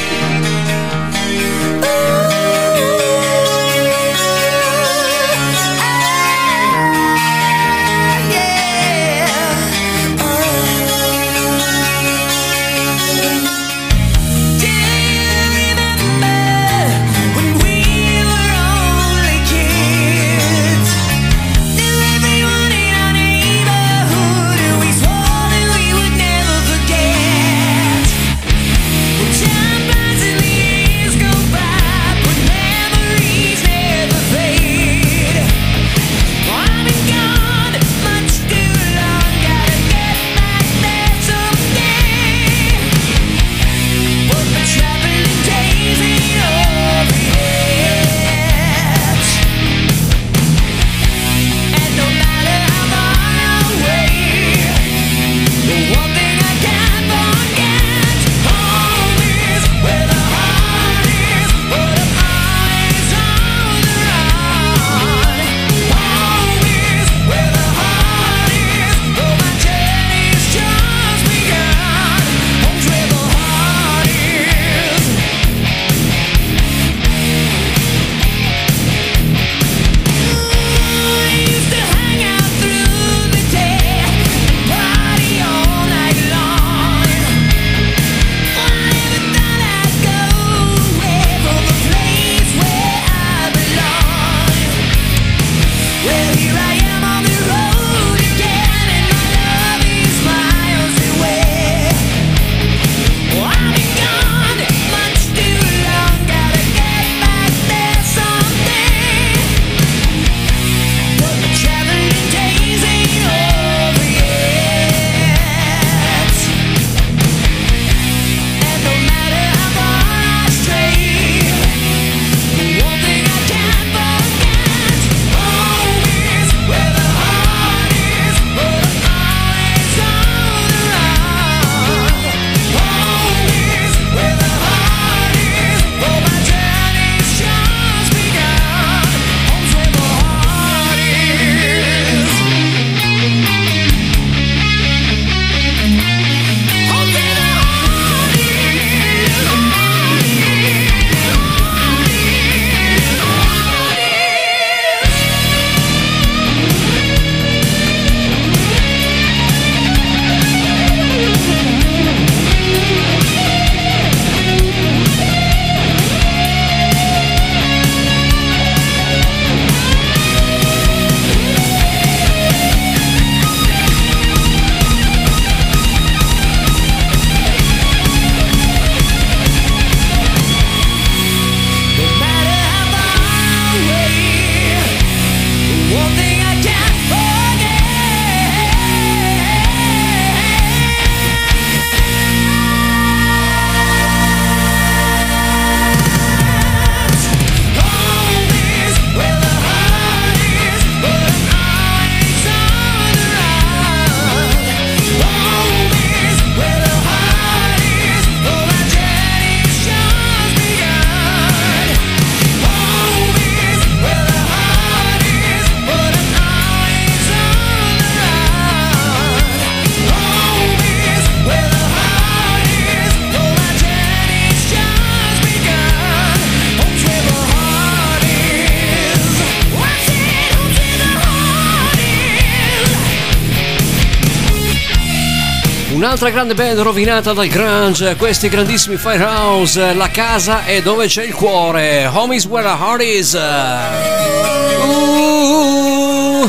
Un'altra 236.21 236.43
grande 236.43 236.61
band 236.61 236.81
rovinata 236.81 237.33
dal 237.33 237.47
grunge, 237.47 238.16
questi 238.16 238.49
grandissimi 238.49 238.97
Firehouse, 238.97 239.95
la 239.95 240.09
casa 240.09 240.64
è 240.64 240.83
dove 240.83 241.07
c'è 241.07 241.23
il 241.23 241.33
cuore, 241.33 242.11
home 242.12 242.35
is 242.35 242.45
where 242.45 242.69
the 242.69 242.75
heart 242.75 243.03
is. 243.03 243.35
Uh, 243.35 243.39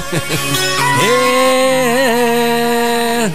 eh. 1.05 3.31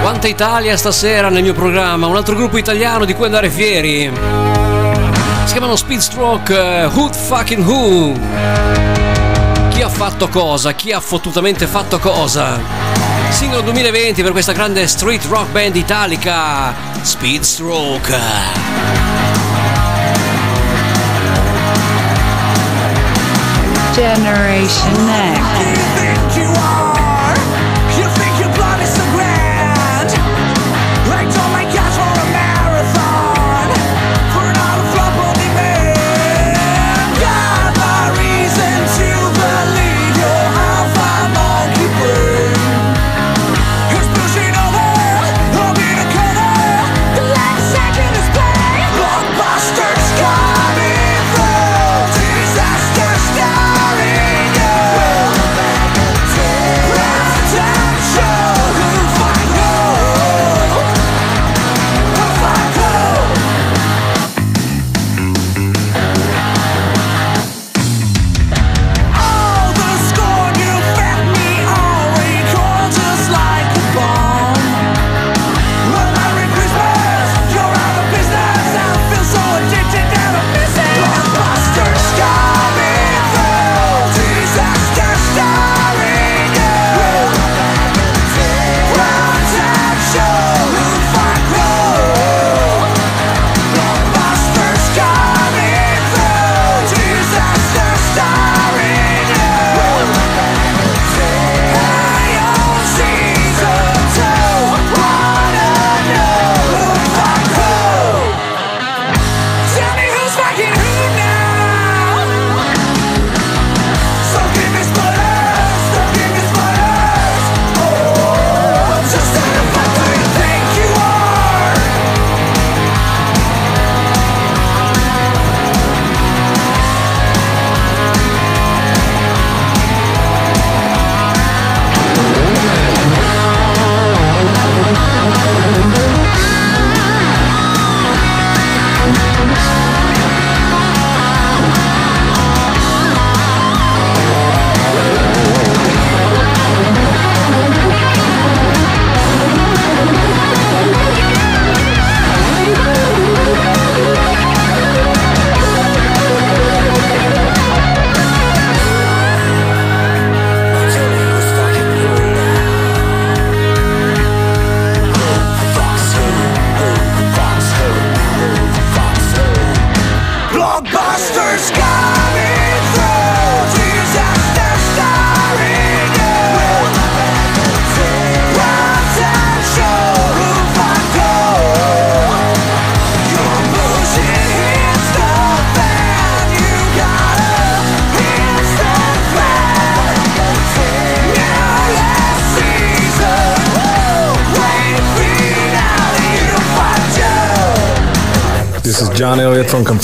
Quanta 0.00 0.26
Italia 0.26 0.76
stasera 0.76 1.28
nel 1.28 1.44
mio 1.44 1.54
programma, 1.54 2.08
un 2.08 2.16
altro 2.16 2.34
gruppo 2.34 2.58
italiano 2.58 3.04
di 3.04 3.14
cui 3.14 3.26
andare 3.26 3.50
fieri. 3.50 4.57
Si 5.48 5.54
chiamano 5.54 5.76
Speedstroke 5.76 6.82
eh, 6.82 6.84
Who 6.84 7.10
Fucking 7.10 7.64
Who. 7.64 8.12
Chi 9.70 9.80
ha 9.80 9.88
fatto 9.88 10.28
cosa? 10.28 10.72
Chi 10.72 10.92
ha 10.92 11.00
fottutamente 11.00 11.66
fatto 11.66 11.98
cosa? 11.98 12.60
Singolo 13.30 13.62
2020 13.62 14.22
per 14.22 14.32
questa 14.32 14.52
grande 14.52 14.86
street 14.86 15.24
rock 15.24 15.50
band 15.50 15.74
italica, 15.76 16.74
Speed 17.00 17.40
Stroke. 17.40 18.14
Generation 23.94 25.10
X. 25.34 25.87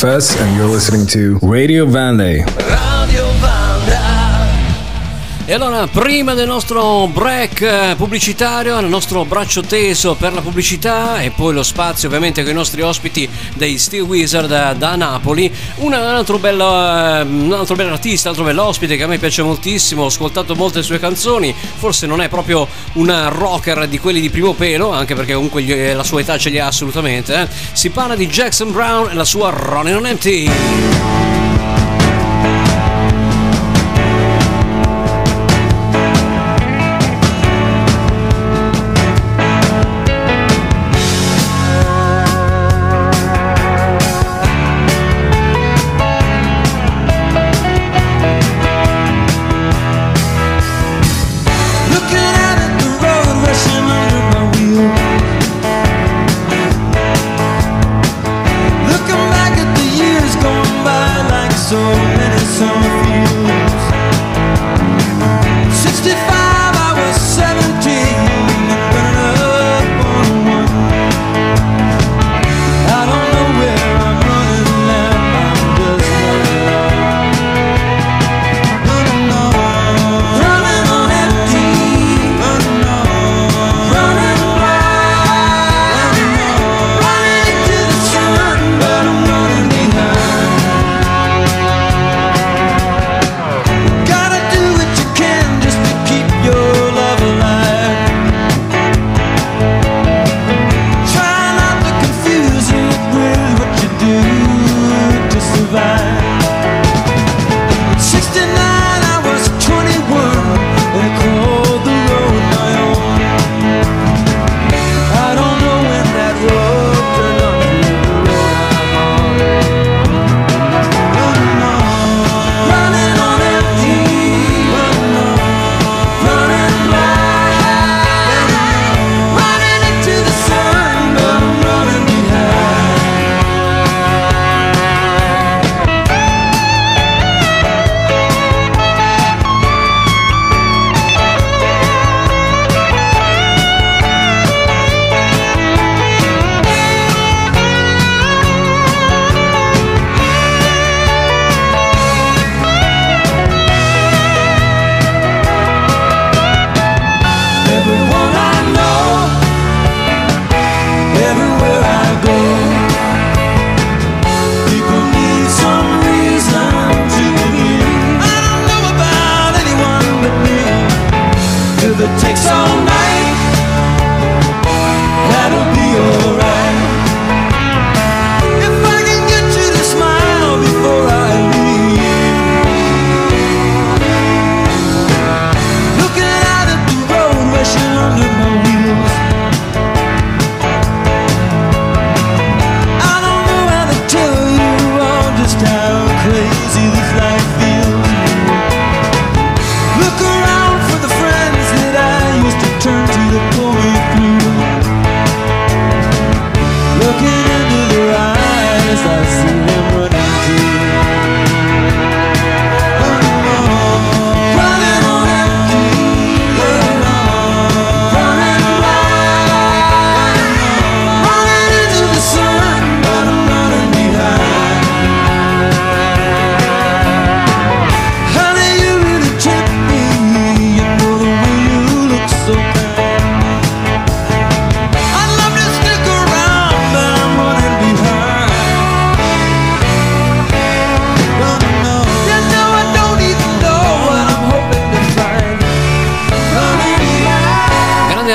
Elliott 0.07 0.23
from 0.23 0.35
Confess, 0.35 0.41
and 0.41 0.57
you're 0.57 0.67
listening 0.67 1.07
to 1.07 1.39
Radio 1.47 1.87
Valley. 1.87 2.64
E 5.47 5.53
allora, 5.53 5.87
prima 5.87 6.33
del 6.33 6.47
nostro 6.47 7.07
break 7.07 7.61
eh, 7.61 7.95
pubblicitario, 7.99 8.79
il 8.79 8.87
nostro 8.87 9.27
braccio 9.27 9.61
teso 9.61 10.15
per 10.15 10.33
la 10.33 10.41
pubblicità 10.41 11.21
e 11.21 11.33
poi 11.33 11.53
lo 11.53 11.63
spazio 11.63 12.09
ovviamente 12.09 12.43
con 12.43 12.51
i 12.51 12.55
nostri 12.55 12.81
ospiti 12.81 13.29
dei 13.53 13.77
Steel 13.77 14.05
Wizard 14.05 14.49
da, 14.49 14.73
da 14.73 14.97
Napoli, 14.97 15.53
un 15.77 15.93
altro, 15.93 16.39
bello, 16.39 16.65
eh, 16.65 17.21
un 17.21 17.53
altro 17.53 17.77
bel 17.77 17.89
artista, 17.89 18.31
un 18.31 18.37
altro 18.37 18.51
bello 18.51 18.65
ospite 18.65 18.97
che 18.97 19.03
a 19.03 19.07
me 19.07 19.19
piace 19.19 19.43
moltissimo, 19.43 20.05
ho 20.05 20.07
ascoltato 20.07 20.55
molte 20.55 20.83
sue 20.83 20.99
canzoni, 20.99 21.55
forse 21.77 22.07
non 22.07 22.23
è 22.23 22.29
proprio 22.31 22.67
una 22.95 23.29
rocker 23.29 23.87
di 23.87 23.99
quelli 23.99 24.23
di 24.23 24.31
primo 24.31 24.55
pelo, 24.55 24.93
anche 24.93 25.15
perché 25.15 25.35
comunque 25.35 25.61
gli- 25.61 25.73
eh, 25.73 25.93
la 25.93 26.05
sua 26.05 26.21
età 26.21 26.39
ce 26.39 26.49
li 26.49 26.59
ha 26.59 26.69
assolutamente, 26.69 27.35
eh. 27.39 27.49
si 27.73 27.91
parla 27.91 28.15
di 28.15 28.27
Jackson 28.29 28.73
Brown 28.73 29.11
e 29.11 29.15
la 29.15 29.25
sua 29.25 29.51
Running 29.51 29.97
on 29.97 30.07
Empty. 30.07 31.34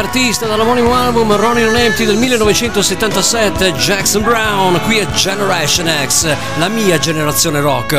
Artista 0.09 0.47
dall'omonimo 0.47 0.95
album 0.95 1.35
Ronnie 1.35 1.63
Non 1.65 1.77
Empty 1.77 2.03
del 2.03 2.15
1977, 2.17 3.73
Jackson 3.73 4.23
Brown, 4.23 4.81
qui 4.81 4.97
è 4.97 5.05
Generation 5.05 5.87
X, 6.07 6.35
la 6.57 6.67
mia 6.67 6.97
generazione 6.97 7.59
rock. 7.59 7.93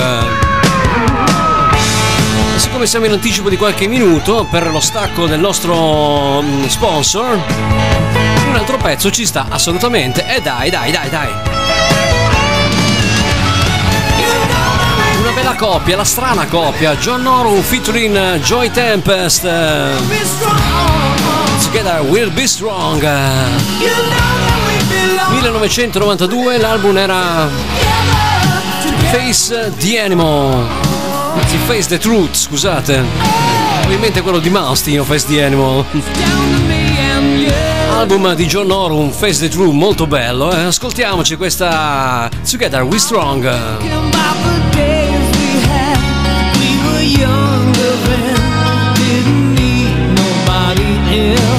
E 2.52 2.58
siccome 2.58 2.86
siamo 2.86 3.06
in 3.06 3.12
anticipo 3.12 3.48
di 3.48 3.56
qualche 3.56 3.86
minuto 3.86 4.44
per 4.50 4.72
lo 4.72 4.80
stacco 4.80 5.26
del 5.26 5.38
nostro 5.38 6.42
mm, 6.42 6.64
sponsor, 6.64 7.40
un 8.48 8.56
altro 8.56 8.76
pezzo 8.76 9.08
ci 9.12 9.24
sta 9.24 9.46
assolutamente. 9.48 10.26
E 10.26 10.40
dai, 10.40 10.68
dai, 10.68 10.90
dai, 10.90 11.10
dai. 11.10 11.89
Bella 15.40 15.54
coppia, 15.54 15.96
la 15.96 16.04
strana 16.04 16.46
coppia, 16.46 16.94
John 16.96 17.22
Norum 17.22 17.62
featuring 17.62 18.40
Joy 18.40 18.70
Tempest. 18.70 19.44
eh, 19.44 19.88
Together 21.62 22.02
We'll 22.02 22.30
Be 22.30 22.46
Strong. 22.46 23.08
1992 25.30 26.58
l'album 26.58 26.98
era 26.98 27.48
Face 29.10 29.72
the 29.78 29.98
Animal. 29.98 30.66
Anzi, 31.40 31.56
Face 31.66 31.88
the 31.88 31.96
Truth, 31.98 32.34
scusate. 32.34 33.02
Ovviamente 33.84 34.20
quello 34.20 34.40
di 34.40 34.50
Malmsteen, 34.50 35.02
Face 35.04 35.26
the 35.26 35.42
Animal. 35.42 35.84
Album 37.92 38.34
di 38.34 38.46
John 38.46 38.66
Norum, 38.66 39.10
Face 39.10 39.40
the 39.40 39.48
Truth, 39.48 39.72
molto 39.72 40.06
bello. 40.06 40.52
Eh? 40.52 40.64
Ascoltiamoci 40.64 41.36
questa 41.36 42.28
Together 42.48 42.82
We're 42.82 42.98
Strong. 42.98 43.48
yeah. 51.10 51.49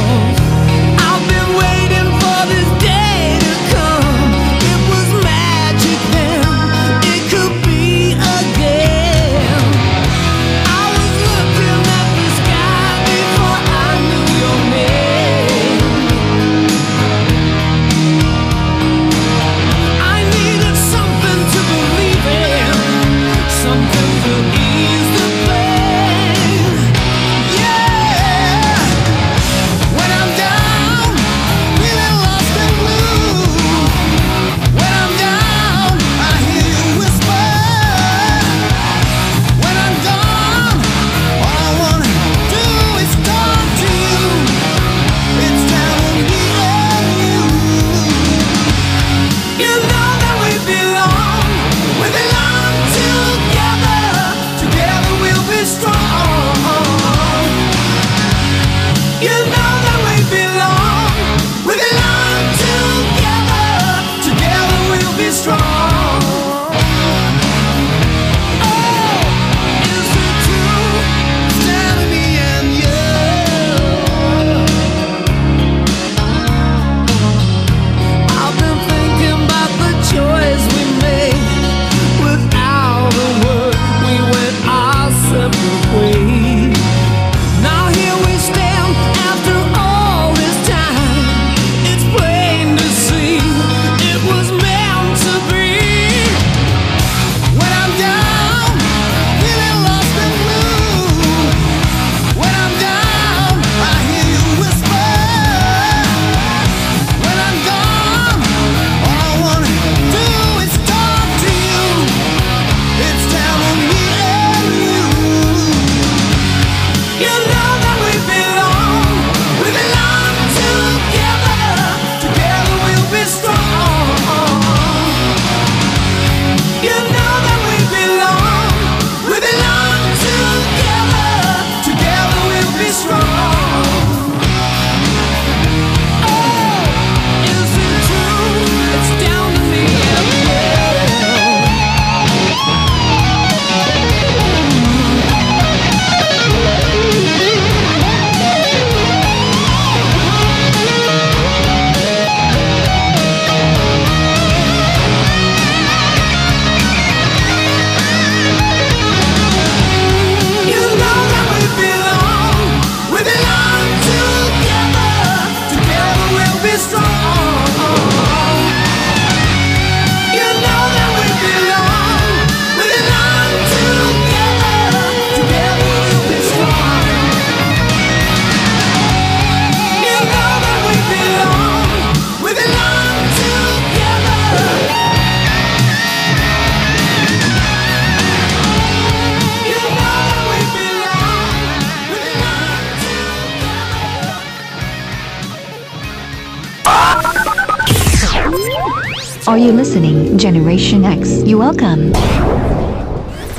You 199.62 199.72
listening, 199.72 200.38
Generation 200.40 201.06
X? 201.06 201.44
You 201.44 201.60
welcome. 201.60 202.14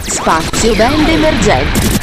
Spazio 0.09 0.74
band 0.74 1.09
emergenti. 1.09 2.01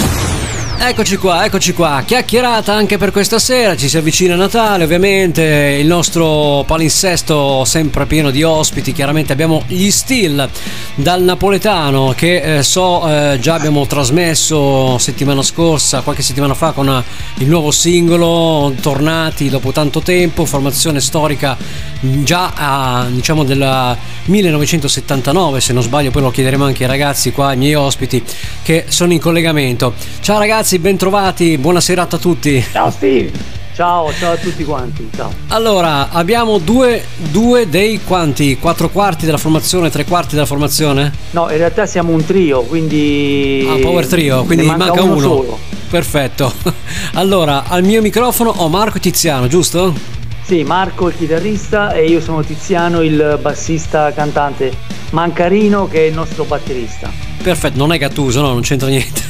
Eccoci 0.81 1.17
qua, 1.17 1.43
eccoci 1.43 1.73
qua, 1.73 2.03
chiacchierata 2.05 2.73
anche 2.73 2.97
per 2.97 3.11
questa 3.11 3.37
sera, 3.37 3.75
ci 3.75 3.89
si 3.89 3.97
avvicina 3.97 4.35
Natale 4.35 4.85
ovviamente, 4.85 5.77
il 5.77 5.85
nostro 5.85 6.63
palinsesto 6.65 7.65
sempre 7.65 8.05
pieno 8.05 8.31
di 8.31 8.43
ospiti, 8.43 8.93
chiaramente 8.93 9.33
abbiamo 9.33 9.61
gli 9.67 9.91
Steel 9.91 10.49
dal 10.95 11.21
napoletano 11.21 12.13
che 12.15 12.59
eh, 12.59 12.63
so 12.63 13.05
eh, 13.07 13.37
già 13.41 13.55
abbiamo 13.55 13.85
trasmesso 13.87 14.97
settimana 14.97 15.43
scorsa, 15.43 15.99
qualche 15.99 16.23
settimana 16.23 16.53
fa 16.53 16.71
con 16.71 16.87
eh, 16.87 17.03
il 17.39 17.47
nuovo 17.47 17.71
singolo, 17.71 18.73
tornati 18.81 19.49
dopo 19.49 19.73
tanto 19.73 19.99
tempo, 19.99 20.45
formazione 20.45 21.01
storica 21.01 21.57
già 22.01 22.53
a, 22.55 23.07
diciamo 23.09 23.43
del 23.43 23.97
1979 24.25 25.59
se 25.59 25.73
non 25.73 25.83
sbaglio, 25.83 26.11
poi 26.11 26.21
lo 26.21 26.31
chiederemo 26.31 26.63
anche 26.63 26.83
ai 26.83 26.89
ragazzi 26.89 27.31
qua, 27.31 27.47
ai 27.49 27.57
miei 27.57 27.75
ospiti 27.75 28.23
che 28.61 28.85
sono 28.87 29.11
in 29.13 29.19
collegamento. 29.19 29.93
Ciao 30.21 30.37
ragazzi, 30.37 30.68
bentrovati, 30.77 31.57
buona 31.57 31.81
serata 31.81 32.17
a 32.17 32.19
tutti. 32.19 32.63
Ciao 32.71 32.91
Steve. 32.91 33.57
Ciao, 33.73 34.11
ciao 34.11 34.33
a 34.33 34.35
tutti 34.35 34.65
quanti, 34.65 35.09
ciao. 35.15 35.31
Allora, 35.47 36.09
abbiamo 36.11 36.57
due, 36.57 37.01
due 37.31 37.69
dei 37.69 38.01
quanti? 38.03 38.57
Quattro 38.57 38.89
quarti 38.89 39.25
della 39.25 39.37
formazione, 39.37 39.89
tre 39.89 40.03
quarti 40.03 40.35
della 40.35 40.45
formazione? 40.45 41.13
No, 41.31 41.49
in 41.49 41.57
realtà 41.57 41.85
siamo 41.85 42.11
un 42.11 42.25
trio, 42.25 42.63
quindi... 42.63 43.65
Ah, 43.69 43.77
power 43.79 44.05
trio, 44.05 44.43
quindi 44.43 44.65
ne 44.67 44.75
manca, 44.75 45.01
uno. 45.01 45.13
uno. 45.13 45.21
solo. 45.21 45.59
Perfetto. 45.89 46.53
Allora, 47.13 47.63
al 47.67 47.83
mio 47.83 48.01
microfono 48.01 48.49
ho 48.49 48.67
Marco 48.67 48.97
e 48.97 48.99
Tiziano, 48.99 49.47
giusto? 49.47 50.18
Sì, 50.49 50.63
Marco 50.63 51.09
il 51.09 51.15
chitarrista 51.15 51.93
e 51.93 52.07
io 52.07 52.19
sono 52.19 52.43
Tiziano 52.43 53.01
il 53.01 53.37
bassista 53.39 54.11
cantante. 54.11 54.75
Manca 55.11 55.47
Rino 55.47 55.87
che 55.87 55.99
è 55.99 56.07
il 56.07 56.15
nostro 56.15 56.43
batterista. 56.43 57.11
Perfetto, 57.39 57.77
non 57.77 57.93
è 57.93 57.99
Gattuso, 57.99 58.41
no, 58.41 58.47
non 58.47 58.61
c'entra 58.61 58.87
niente. 58.87 59.21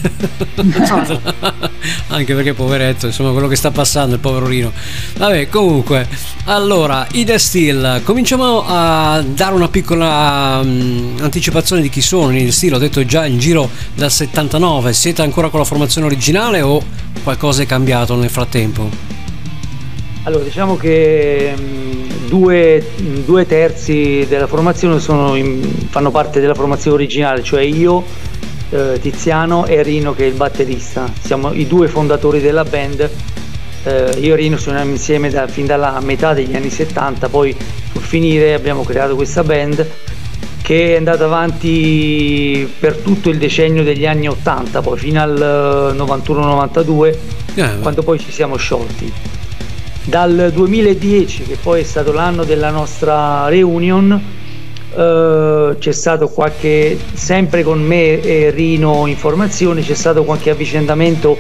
Non 0.56 0.72
c'entra- 0.72 1.54
Anche 2.08 2.34
perché 2.34 2.54
poveretto, 2.54 3.08
insomma, 3.08 3.32
quello 3.32 3.50
che 3.50 3.58
sta 3.58 3.70
passando, 3.70 4.16
il 4.16 4.22
povero 4.22 4.48
Rino. 4.48 4.72
Vabbè, 5.18 5.50
comunque, 5.50 6.08
allora, 6.46 7.06
i 7.12 7.26
The 7.26 7.38
Steel, 7.38 8.00
cominciamo 8.06 8.64
a 8.66 9.22
dare 9.22 9.54
una 9.56 9.68
piccola 9.68 10.62
mm, 10.64 11.18
anticipazione 11.20 11.82
di 11.82 11.90
chi 11.90 12.02
sono 12.02 12.34
i 12.34 12.46
The 12.46 12.52
Steel. 12.54 12.76
Ho 12.76 12.80
detto 12.80 13.04
già 13.04 13.26
in 13.26 13.40
giro 13.40 13.70
dal 13.94 14.10
79, 14.10 14.94
siete 14.94 15.22
ancora 15.22 15.50
con 15.50 15.60
la 15.60 15.66
formazione 15.66 16.08
originale 16.08 16.62
o 16.62 16.82
qualcosa 17.24 17.62
è 17.62 17.66
cambiato 17.66 18.16
nel 18.16 18.30
frattempo? 18.30 19.28
Allora, 20.24 20.44
diciamo 20.44 20.76
che 20.76 21.54
mh, 21.58 22.28
due, 22.28 22.84
mh, 22.98 23.20
due 23.26 23.46
terzi 23.46 24.26
della 24.28 24.48
formazione 24.48 25.00
sono 25.00 25.36
in- 25.36 25.88
fanno 25.90 26.12
parte 26.12 26.40
della 26.40 26.54
formazione 26.54 26.98
originale, 26.98 27.42
cioè 27.42 27.62
io, 27.62 28.04
eh, 28.70 29.00
Tiziano 29.02 29.66
e 29.66 29.82
Rino 29.82 30.14
che 30.14 30.26
è 30.26 30.28
il 30.28 30.34
batterista. 30.34 31.10
Siamo 31.22 31.54
i 31.54 31.66
due 31.68 31.88
fondatori 31.88 32.42
della 32.42 32.64
band. 32.64 33.10
Eh, 33.86 34.18
io 34.20 34.34
e 34.34 34.36
Rino 34.36 34.58
suoniamo 34.58 34.92
insieme 34.92 35.30
da- 35.30 35.48
fin 35.48 35.66
dalla 35.66 36.00
metà 36.02 36.34
degli 36.34 36.54
anni 36.56 36.70
70, 36.70 37.30
poi 37.30 37.56
sul 37.94 38.02
finire 38.02 38.54
abbiamo 38.54 38.84
creato 38.84 39.16
questa 39.16 39.42
band 39.44 39.88
che 40.62 40.94
è 40.94 40.98
andata 40.98 41.24
avanti 41.26 42.72
per 42.78 42.98
tutto 42.98 43.30
il 43.30 43.38
decennio 43.40 43.84
degli 43.84 44.06
anni 44.06 44.28
80, 44.28 44.82
poi 44.82 44.98
fino 45.00 45.20
al 45.22 45.94
eh, 45.96 45.98
91-92, 45.98 47.16
quando 47.82 48.04
poi 48.04 48.20
ci 48.20 48.32
siamo 48.32 48.58
sciolti. 48.58 49.12
Dal 50.04 50.52
2010, 50.54 51.44
che 51.44 51.58
poi 51.62 51.82
è 51.82 51.84
stato 51.84 52.12
l'anno 52.12 52.44
della 52.44 52.72
nostra 52.72 53.48
reunion, 53.48 54.38
eh, 54.96 55.76
c'è 55.78 55.92
stato 55.92 56.30
qualche, 56.30 56.98
sempre 57.14 57.64
con 57.64 57.82
me 57.82 58.20
e 58.22 58.50
Rino 58.50 59.06
in 59.06 59.18
formazione, 59.18 59.82
c'è 59.82 59.94
stato 59.94 60.24
qualche 60.24 60.50
avvicendamento 60.50 61.38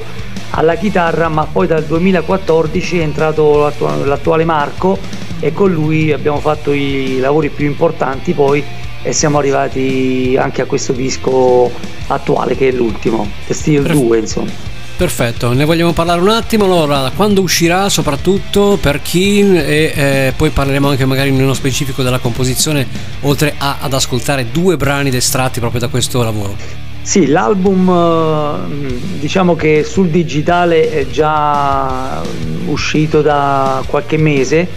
alla 0.51 0.75
chitarra, 0.75 1.29
ma 1.29 1.45
poi 1.45 1.67
dal 1.67 1.83
2014 1.83 2.99
è 2.99 3.01
entrato 3.01 3.59
l'attu- 3.59 4.05
l'attuale 4.05 4.45
Marco 4.45 4.97
e 5.39 5.53
con 5.53 5.71
lui 5.71 6.11
abbiamo 6.11 6.39
fatto 6.39 6.71
i 6.71 7.19
lavori 7.19 7.49
più 7.49 7.65
importanti 7.65 8.33
poi 8.33 8.63
e 9.01 9.13
siamo 9.13 9.37
arrivati 9.37 10.35
anche 10.37 10.61
a 10.61 10.65
questo 10.65 10.91
disco 10.91 11.71
attuale 12.07 12.55
che 12.55 12.67
è 12.67 12.71
l'ultimo, 12.71 13.27
The 13.47 13.53
Steel 13.53 13.83
2 13.83 14.17
insomma. 14.17 14.78
Perfetto, 14.99 15.53
ne 15.53 15.63
vogliamo 15.63 15.93
parlare 15.93 16.19
un 16.19 16.27
attimo. 16.27 16.65
Allora, 16.65 17.09
quando 17.15 17.39
uscirà, 17.39 17.87
soprattutto 17.87 18.77
per 18.81 19.01
chi, 19.01 19.39
e 19.39 19.93
eh, 19.95 20.33
poi 20.35 20.49
parleremo 20.49 20.89
anche 20.89 21.05
magari 21.05 21.31
nello 21.31 21.53
specifico 21.53 22.03
della 22.03 22.17
composizione, 22.17 22.85
oltre 23.21 23.53
a- 23.57 23.77
ad 23.79 23.93
ascoltare 23.93 24.47
due 24.51 24.75
brani 24.75 25.15
estratti 25.15 25.61
proprio 25.61 25.79
da 25.79 25.87
questo 25.87 26.21
lavoro. 26.21 26.57
Sì, 27.01 27.27
l'album 27.27 27.87
eh, 27.87 29.19
diciamo 29.19 29.55
che 29.55 29.85
sul 29.85 30.09
digitale 30.09 30.91
è 30.91 31.07
già 31.07 32.21
uscito 32.65 33.21
da 33.21 33.81
qualche 33.87 34.17
mese 34.17 34.67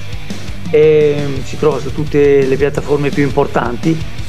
e 0.70 1.16
si 1.42 1.58
trova 1.58 1.80
su 1.80 1.92
tutte 1.92 2.46
le 2.46 2.56
piattaforme 2.56 3.10
più 3.10 3.24
importanti. 3.24 4.20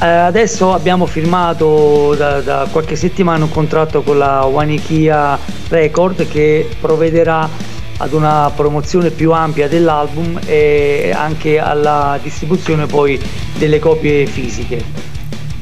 Eh, 0.00 0.06
adesso 0.06 0.72
abbiamo 0.72 1.06
firmato 1.06 2.14
da, 2.16 2.40
da 2.40 2.66
qualche 2.70 2.96
settimana 2.96 3.44
un 3.44 3.50
contratto 3.50 4.02
con 4.02 4.18
la 4.18 4.44
Wanikia 4.44 5.38
Record 5.68 6.26
che 6.28 6.68
provvederà 6.80 7.48
ad 7.98 8.12
una 8.12 8.50
promozione 8.54 9.10
più 9.10 9.32
ampia 9.32 9.68
dell'album 9.68 10.40
e 10.44 11.12
anche 11.14 11.58
alla 11.60 12.18
distribuzione 12.20 12.86
poi 12.86 13.20
delle 13.56 13.78
copie 13.78 14.26
fisiche. 14.26 15.10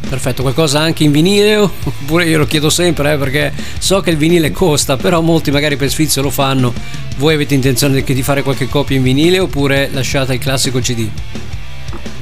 Perfetto, 0.08 0.42
qualcosa 0.42 0.80
anche 0.80 1.04
in 1.04 1.12
vinile? 1.12 1.56
Oppure 1.60 2.24
io 2.24 2.38
lo 2.38 2.46
chiedo 2.46 2.68
sempre 2.70 3.12
eh, 3.12 3.16
perché 3.16 3.52
so 3.78 4.00
che 4.00 4.10
il 4.10 4.16
vinile 4.16 4.50
costa, 4.50 4.96
però 4.96 5.20
molti 5.20 5.50
magari 5.50 5.76
per 5.76 5.90
sfizio 5.90 6.22
lo 6.22 6.30
fanno. 6.30 6.72
Voi 7.18 7.34
avete 7.34 7.54
intenzione 7.54 8.02
di- 8.02 8.22
fare 8.22 8.42
qualche 8.42 8.68
copia 8.68 8.96
in 8.96 9.02
vinile 9.02 9.38
oppure 9.38 9.88
lasciate 9.92 10.34
il 10.34 10.40
classico 10.40 10.80
CD? 10.80 11.08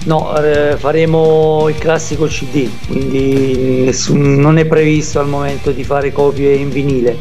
No, 0.09 0.35
eh, 0.39 0.79
faremo 0.79 1.67
il 1.69 1.77
classico 1.77 2.25
CD, 2.25 2.67
quindi 2.87 3.83
nessun- 3.85 4.37
non 4.37 4.57
è 4.57 4.65
previsto 4.65 5.21
al 5.21 5.29
momento 5.29 5.71
di 5.71 5.85
fare 5.85 6.13
copie 6.13 6.55
in 6.55 6.71
vinile. 6.71 7.19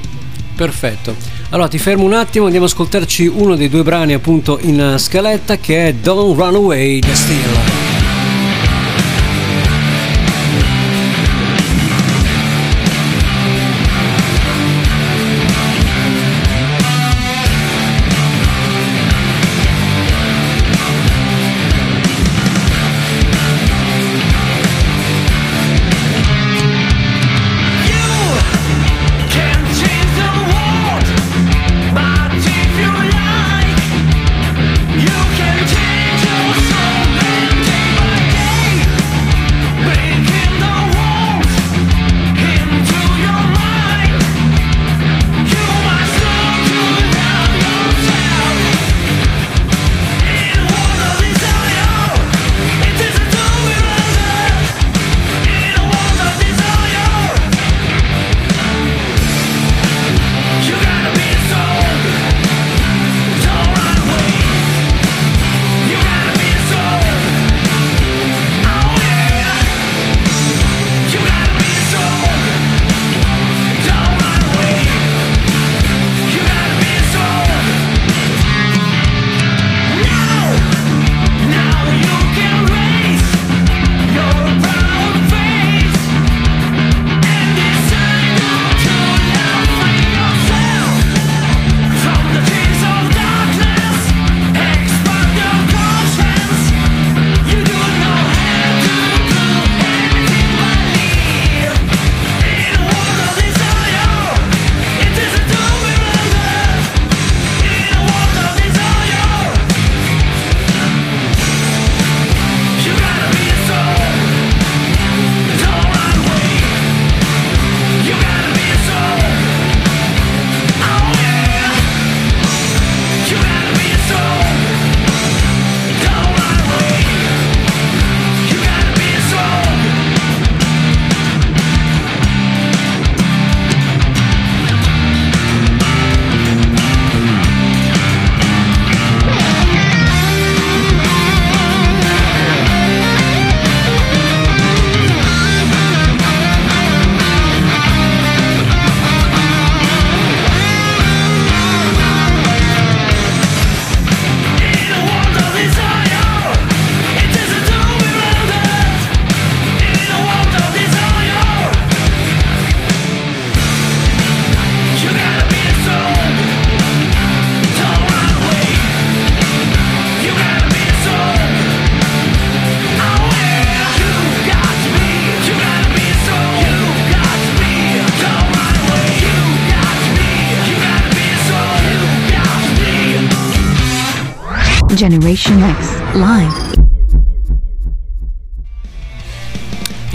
Perfetto. 0.56 1.14
Allora 1.50 1.68
ti 1.68 1.80
fermo 1.80 2.06
un 2.06 2.14
attimo, 2.14 2.46
andiamo 2.46 2.66
ad 2.66 2.72
ascoltarci 2.72 3.28
uno 3.28 3.56
dei 3.58 3.68
due 3.68 3.84
brani 3.84 4.14
appunto 4.14 4.58
in 4.62 4.96
scaletta 4.98 5.58
che 5.58 5.88
è 5.88 5.94
Don't 5.96 6.40
Run 6.40 6.56
Away 6.56 7.00
The 7.02 7.14
Steel. 7.14 7.87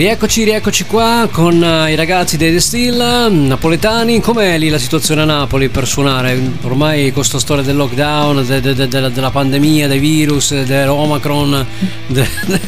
Rieccoci, 0.02 0.42
rieccoci 0.42 0.84
qua 0.86 1.28
con 1.30 1.62
eh, 1.62 1.92
i 1.92 1.94
ragazzi 1.94 2.36
dei 2.36 2.50
The 2.52 2.58
Still, 2.58 3.30
mm, 3.30 3.46
napoletani. 3.46 4.20
Com'è 4.20 4.58
lì 4.58 4.68
la 4.68 4.78
situazione 4.78 5.22
a 5.22 5.24
Napoli 5.24 5.68
per 5.68 5.86
suonare? 5.86 6.36
Ormai 6.62 7.04
con 7.04 7.12
questa 7.12 7.38
storia 7.38 7.62
del 7.62 7.76
lockdown, 7.76 8.44
de- 8.44 8.60
de- 8.60 8.74
de- 8.74 8.88
della- 8.88 9.30
pandemia, 9.30 9.86
dei 9.86 10.00
virus, 10.00 10.60
dell'Omicron. 10.64 11.64
de- 12.08 12.28
de- 12.48 12.60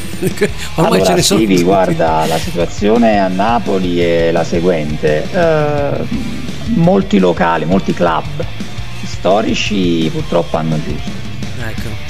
ormai 0.77 1.01
allora, 1.01 1.05
ce 1.05 1.15
ne 1.15 1.23
sono. 1.23 1.41
Stevie, 1.41 1.63
guarda, 1.65 2.25
la 2.29 2.39
situazione 2.39 3.19
a 3.19 3.27
Napoli 3.27 3.99
è 3.99 4.31
la 4.31 4.45
seguente. 4.45 5.29
Eh, 5.33 6.05
molti 6.75 7.19
locali, 7.19 7.65
molti 7.65 7.93
club 7.93 8.27
storici 9.03 10.09
purtroppo 10.13 10.57
hanno 10.57 10.79
chiuso. 10.85 11.24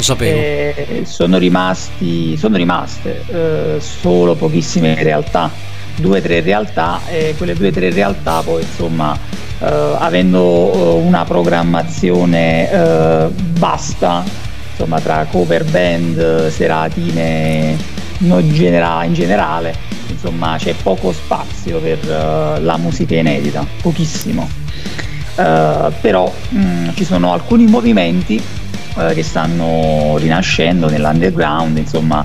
Sapevo. 0.05 0.39
Eh, 0.39 1.03
sono 1.07 1.39
rimasti, 1.39 2.37
sono 2.37 2.59
rimaste 2.59 3.25
eh, 3.27 3.81
solo 3.81 4.35
pochissime 4.35 5.03
realtà, 5.03 5.51
due 5.97 6.19
o 6.19 6.21
tre 6.21 6.43
realtà 6.43 7.01
e 7.09 7.35
quelle 7.39 7.55
due 7.55 7.69
o 7.69 7.71
tre 7.71 7.89
realtà 7.89 8.43
poi 8.43 8.61
insomma 8.61 9.17
eh, 9.61 9.65
avendo 9.65 10.73
eh, 10.75 11.07
una 11.07 11.25
programmazione 11.25 12.71
eh, 12.71 13.29
vasta, 13.59 14.23
insomma 14.73 15.01
tra 15.01 15.27
cover 15.31 15.65
band, 15.65 16.49
seratine 16.49 17.75
in, 18.19 18.53
genera- 18.53 19.05
in 19.05 19.15
generale, 19.15 19.75
insomma 20.09 20.57
c'è 20.59 20.75
poco 20.83 21.13
spazio 21.13 21.81
per 21.81 21.99
eh, 22.07 22.61
la 22.61 22.77
musica 22.77 23.15
inedita, 23.15 23.65
pochissimo. 23.81 24.47
Eh, 25.37 25.93
però 26.03 26.31
mh, 26.51 26.91
ci 26.93 27.05
sono 27.07 27.33
alcuni 27.33 27.65
movimenti 27.65 28.64
eh, 28.99 29.15
che 29.15 29.23
stanno 29.23 30.17
rinascendo 30.19 30.89
nell'underground, 30.89 31.77
insomma 31.79 32.25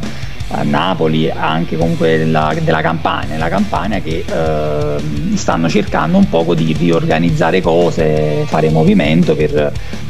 a 0.52 0.64
Napoli, 0.64 1.30
anche 1.30 1.78
comunque 1.78 2.18
della, 2.18 2.56
della 2.60 2.82
Campania, 2.82 3.34
nella 3.34 3.50
Campania 3.50 4.00
che 4.02 4.26
eh, 4.28 5.36
stanno 5.36 5.70
cercando 5.70 6.18
un 6.18 6.28
poco 6.28 6.56
di 6.56 6.74
riorganizzare 6.74 7.62
cose, 7.62 8.46
fare 8.48 8.70
movimento 8.72 9.36
per 9.36 9.56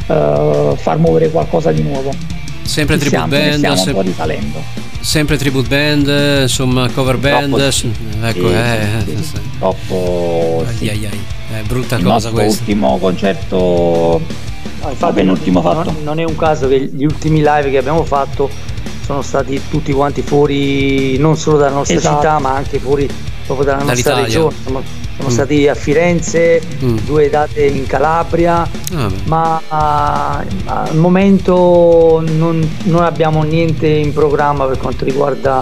eh, 0.07 0.73
far 0.77 0.97
muovere 0.97 1.29
qualcosa 1.29 1.71
di 1.73 1.81
nuovo. 1.81 2.11
Sempre 2.61 2.99
Ci 2.99 3.09
tribute 3.09 3.27
band, 3.27 3.53
stiamo 3.57 3.75
un 3.75 3.81
sem- 3.81 3.93
po' 3.93 4.01
risalendo. 4.01 4.61
sempre 5.01 5.37
tribute 5.37 5.67
band, 5.67 6.41
insomma 6.43 6.87
cover 6.89 7.17
band. 7.17 7.47
Troppo, 7.55 7.71
s- 7.71 7.85
Ecco, 8.21 8.47
Sì, 8.47 8.53
eh, 8.53 8.87
sì, 9.05 9.15
sì, 9.17 9.23
sì. 9.23 9.39
Troppo 9.57 10.65
Ai, 10.79 10.89
ai, 10.89 11.09
brutta 11.67 11.95
il 11.97 12.03
cosa 12.03 12.13
nostro 12.13 12.31
questa. 12.31 12.59
ultimo 12.61 12.97
concerto 12.97 14.21
No, 14.81 14.89
infatti 14.89 15.13
penultimo 15.13 15.61
non, 15.61 15.75
fatto. 15.83 15.93
non 16.03 16.19
è 16.19 16.23
un 16.23 16.35
caso 16.35 16.67
che 16.67 16.79
gli 16.79 17.03
ultimi 17.03 17.39
live 17.39 17.69
che 17.69 17.77
abbiamo 17.77 18.03
fatto 18.03 18.49
sono 19.03 19.21
stati 19.21 19.59
tutti 19.69 19.91
quanti 19.91 20.21
fuori 20.21 21.17
non 21.17 21.35
solo 21.35 21.57
dalla 21.57 21.73
nostra 21.75 21.95
Esatto. 21.97 22.15
città 22.21 22.39
ma 22.39 22.53
anche 22.55 22.79
fuori 22.79 23.09
proprio 23.45 23.65
dalla 23.65 23.83
nostra 23.83 24.13
Dall'Italia. 24.13 24.25
regione. 24.25 24.55
Sono 24.63 24.83
Mm. 25.21 25.27
stati 25.31 25.67
a 25.67 25.75
Firenze, 25.75 26.61
Mm. 26.81 26.97
due 26.99 27.29
date 27.29 27.65
in 27.65 27.85
Calabria, 27.85 28.61
Ah, 28.95 29.09
ma 29.25 29.61
ah, 29.67 30.45
al 30.65 30.95
momento 30.95 32.23
non, 32.25 32.65
non 32.83 33.03
abbiamo 33.03 33.43
niente 33.43 33.85
in 33.87 34.13
programma 34.13 34.63
per 34.65 34.77
quanto 34.77 35.03
riguarda 35.03 35.61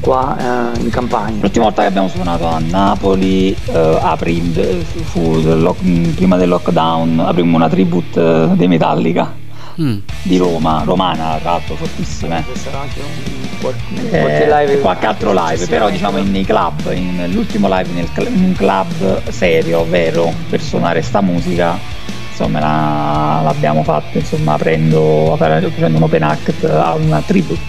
qua 0.00 0.36
eh, 0.76 0.80
in 0.80 0.90
Campania. 0.90 1.40
L'ultima 1.40 1.64
volta 1.66 1.82
che 1.82 1.88
abbiamo 1.88 2.08
suonato 2.08 2.46
a 2.46 2.58
Napoli, 2.58 3.54
eh, 3.66 3.98
apri- 4.00 4.52
eh, 4.56 4.84
fu 5.04 5.40
lock- 5.42 6.14
prima 6.14 6.36
del 6.36 6.48
lockdown, 6.48 7.20
aprimmo 7.20 7.56
una 7.56 7.68
tribute 7.68 8.20
eh, 8.20 8.48
dei 8.54 8.68
Metallica 8.68 9.46
Mm. 9.80 9.98
di 10.22 10.36
Roma, 10.38 10.82
romana 10.84 11.36
tra 11.40 11.52
l'altro 11.52 11.76
fortissima. 11.76 12.42
Ci 12.52 12.58
sarà 12.58 12.80
anche 12.80 12.98
un, 12.98 13.58
qual- 13.60 13.74
Eh, 14.10 14.20
qualche 14.20 14.46
live 14.46 14.80
qualche 14.80 15.06
altro 15.06 15.32
live, 15.32 15.66
però 15.68 15.88
diciamo 15.88 16.18
nei 16.18 16.44
club, 16.44 16.90
in- 16.92 17.28
l'ultimo 17.32 17.68
live 17.68 17.88
nel 17.94 18.08
cl- 18.12 18.26
in 18.26 18.42
un 18.42 18.52
club 18.54 19.28
serio, 19.28 19.86
vero, 19.88 20.32
per 20.50 20.60
suonare 20.60 21.00
sta 21.02 21.20
musica, 21.20 21.78
insomma 22.30 22.58
la- 22.58 23.40
l'abbiamo 23.44 23.84
fatto 23.84 24.18
insomma 24.18 24.54
aprendo, 24.54 25.36
facendo 25.38 25.96
un 25.96 26.02
open 26.02 26.22
act 26.24 26.64
a 26.64 26.94
una 26.94 27.22
tribute. 27.24 27.60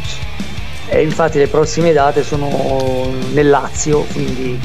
E 0.89 1.01
infatti 1.03 1.37
le 1.37 1.47
prossime 1.47 1.93
date 1.93 2.23
sono 2.23 3.11
nel 3.33 3.47
Lazio, 3.47 4.05
quindi 4.11 4.59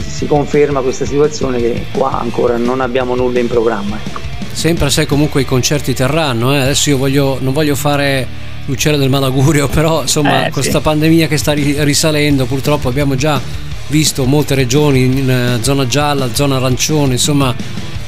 si 0.00 0.26
conferma 0.26 0.80
questa 0.80 1.04
situazione 1.04 1.60
che 1.60 1.84
qua 1.92 2.18
ancora 2.20 2.56
non 2.56 2.80
abbiamo 2.80 3.14
nulla 3.14 3.38
in 3.38 3.46
programma. 3.46 3.96
ecco. 4.04 4.20
Sempre 4.50 4.90
se 4.90 5.06
comunque 5.06 5.42
i 5.42 5.44
concerti 5.44 5.94
terranno, 5.94 6.54
eh. 6.54 6.60
adesso 6.60 6.90
io 6.90 6.96
voglio, 6.96 7.38
non 7.40 7.52
voglio 7.52 7.76
fare 7.76 8.26
l'uccello 8.64 8.96
del 8.96 9.08
malaugurio, 9.10 9.68
però 9.70 10.02
insomma 10.02 10.46
Eh, 10.46 10.50
con 10.50 10.62
sì. 10.62 10.70
questa 10.70 10.80
pandemia 10.80 11.28
che 11.28 11.36
sta 11.36 11.52
ri- 11.52 11.76
risalendo 11.84 12.44
purtroppo 12.46 12.88
abbiamo 12.88 13.14
già 13.14 13.40
visto 13.88 14.24
molte 14.26 14.54
regioni 14.54 15.04
in 15.04 15.30
eh, 15.30 15.58
zona 15.62 15.86
gialla, 15.86 16.28
zona 16.34 16.56
arancione, 16.56 17.12
insomma 17.12 17.54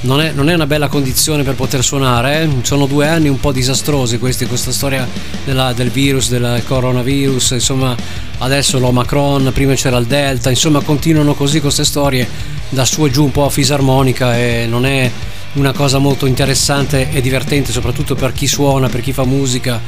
non 0.03 0.21
è, 0.21 0.33
non 0.33 0.49
è 0.49 0.55
una 0.55 0.67
bella 0.67 0.89
condizione 0.89 1.43
per 1.43 1.55
poter 1.55 1.83
suonare, 1.83 2.43
eh. 2.43 2.49
sono 2.63 2.87
due 2.87 3.07
anni 3.07 3.29
un 3.29 3.39
po' 3.39 3.53
disastrosi 3.53 4.19
questi, 4.19 4.47
questa 4.47 4.73
storia 4.73 5.07
della- 5.45 5.73
del 5.73 5.91
virus, 5.91 6.29
del 6.29 6.63
coronavirus, 6.67 7.51
insomma 7.53 7.95
adesso 8.39 8.79
l'Omicron, 8.79 9.51
prima 9.53 9.75
c'era 9.75 9.99
il 9.99 10.07
Delta, 10.07 10.49
insomma 10.49 10.81
continuano 10.81 11.35
così 11.35 11.61
queste 11.61 11.85
storie 11.85 12.27
da 12.71 12.85
su 12.85 13.05
e 13.05 13.11
giù 13.11 13.25
un 13.25 13.33
po' 13.33 13.45
a 13.45 13.51
fisarmonica 13.51 14.37
e 14.39 14.67
non 14.69 14.87
è 14.87 15.11
una 15.55 15.73
cosa 15.73 15.99
molto 15.99 16.27
interessante 16.27 17.11
e 17.11 17.21
divertente 17.21 17.73
soprattutto 17.73 18.15
per 18.15 18.33
chi 18.33 18.47
suona, 18.47 18.89
per 18.89 19.01
chi 19.01 19.13
fa 19.13 19.25
musica, 19.25 19.81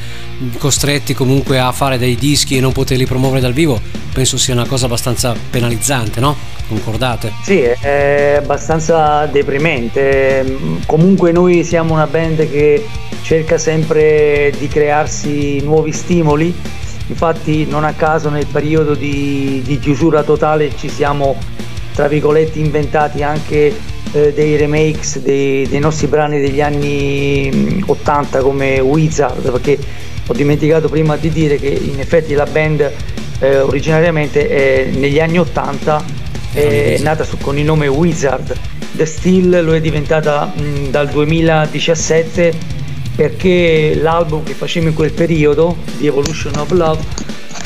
costretti 0.59 1.15
comunque 1.15 1.61
a 1.61 1.71
fare 1.71 1.99
dei 1.99 2.17
dischi 2.17 2.57
e 2.57 2.61
non 2.61 2.73
poterli 2.73 3.07
promuovere 3.07 3.41
dal 3.41 3.53
vivo, 3.53 3.81
penso 4.13 4.37
sia 4.37 4.55
una 4.55 4.67
cosa 4.67 4.87
abbastanza 4.87 5.35
penalizzante, 5.51 6.19
no? 6.19 6.37
Concordate? 6.67 7.33
Sì, 7.43 7.61
è 7.61 8.37
abbastanza 8.39 9.27
deprimente. 9.27 10.59
Comunque 10.87 11.31
noi 11.33 11.65
siamo 11.65 11.93
una 11.93 12.07
band 12.07 12.51
che 12.51 12.87
cerca 13.23 13.59
sempre 13.59 14.53
di 14.59 14.69
crearsi 14.69 15.61
nuovi 15.61 15.93
stimoli. 15.93 16.55
Infatti 17.09 17.67
non 17.67 17.85
a 17.85 17.93
caso 17.93 18.31
nel 18.31 18.47
periodo 18.47 18.95
di, 18.95 19.61
di 19.65 19.79
chiusura 19.79 20.23
totale 20.23 20.75
ci 20.77 20.89
siamo, 20.89 21.37
tra 21.95 22.09
virgolette, 22.09 22.59
inventati 22.59 23.23
anche 23.23 23.75
eh, 24.13 24.33
dei 24.33 24.57
remakes 24.57 25.19
dei, 25.19 25.67
dei 25.67 25.81
nostri 25.81 26.07
brani 26.07 26.41
degli 26.41 26.61
anni 26.61 27.51
mm, 27.53 27.83
80 27.87 28.41
come 28.41 28.81
Wizard, 28.81 29.51
perché 29.51 29.79
ho 30.27 30.33
dimenticato 30.35 30.89
prima 30.89 31.17
di 31.17 31.31
dire 31.31 31.57
che 31.57 31.69
in 31.69 31.99
effetti 31.99 32.35
la 32.35 32.45
band 32.45 32.91
eh, 33.41 33.59
originariamente 33.59 34.49
è 34.49 34.91
negli 34.91 35.19
anni 35.19 35.39
80 35.39 36.21
è 36.53 36.99
nata 37.01 37.25
su- 37.25 37.39
con 37.39 37.59
il 37.59 37.65
nome 37.65 37.87
Wizard. 37.87 38.55
The 38.93 39.07
Steel 39.07 39.65
lo 39.65 39.75
è 39.75 39.81
diventata 39.81 40.53
mh, 40.55 40.91
dal 40.91 41.09
2017 41.09 42.53
perché 43.17 43.99
l'album 44.01 44.43
che 44.43 44.53
facemmo 44.53 44.89
in 44.89 44.95
quel 44.95 45.13
periodo, 45.13 45.77
The 45.99 46.07
Evolution 46.07 46.57
of 46.57 46.71
Love, 46.71 47.01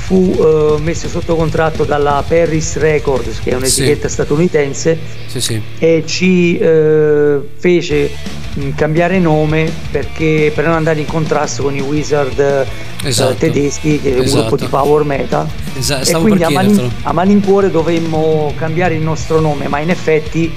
fu 0.07 0.37
eh, 0.39 0.81
messo 0.83 1.09
sotto 1.09 1.35
contratto 1.35 1.83
dalla 1.83 2.23
Paris 2.27 2.77
Records, 2.79 3.41
che 3.41 3.51
è 3.51 3.55
un'etichetta 3.55 4.07
statunitense, 4.09 4.97
Sì, 5.27 5.41
sì. 5.41 5.61
e 5.81 6.05
ci 6.07 6.57
eh, 6.59 7.39
fece 7.57 8.11
mh, 8.55 8.69
cambiare 8.77 9.19
nome 9.19 9.69
perché 9.91 10.53
per 10.55 10.65
non 10.67 10.75
andare 10.75 11.01
in 11.01 11.07
contrasto 11.07 11.65
con 11.65 11.75
i 11.75 11.81
Wizard 11.81 12.39
eh, 12.39 13.09
Esatto. 13.09 13.35
tedeschi, 13.35 14.01
che 14.01 14.15
è 14.15 14.19
un 14.19 14.23
Esatto. 14.27 14.41
gruppo 14.47 14.57
di 14.57 14.67
power 14.67 15.03
metal. 15.03 15.49
Esa- 15.77 15.99
e 16.01 16.13
quindi 16.21 16.45
a, 16.45 16.51
malin- 16.51 16.89
a 17.03 17.13
malincuore 17.13 17.69
dovemmo 17.73 18.53
cambiare 18.57 18.95
il 18.95 19.03
nostro 19.03 19.41
nome, 19.41 19.67
ma 19.67 19.81
in 19.81 19.91
effetti 19.91 20.53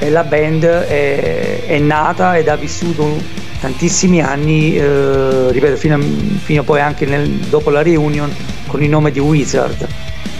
eh, 0.00 0.10
la 0.10 0.22
band 0.24 0.64
è, 0.66 1.64
è 1.64 1.78
nata 1.78 2.36
ed 2.36 2.48
ha 2.48 2.56
vissuto 2.56 3.08
tantissimi 3.58 4.20
anni, 4.20 4.76
eh, 4.76 5.50
ripeto, 5.50 5.76
fino, 5.76 5.94
a, 5.94 6.00
fino 6.42 6.60
a 6.60 6.64
poi 6.64 6.80
anche 6.82 7.06
nel- 7.06 7.26
dopo 7.48 7.70
la 7.70 7.80
reunion 7.80 8.30
con 8.66 8.82
il 8.82 8.88
nome 8.88 9.10
di 9.10 9.18
Wizard. 9.20 9.86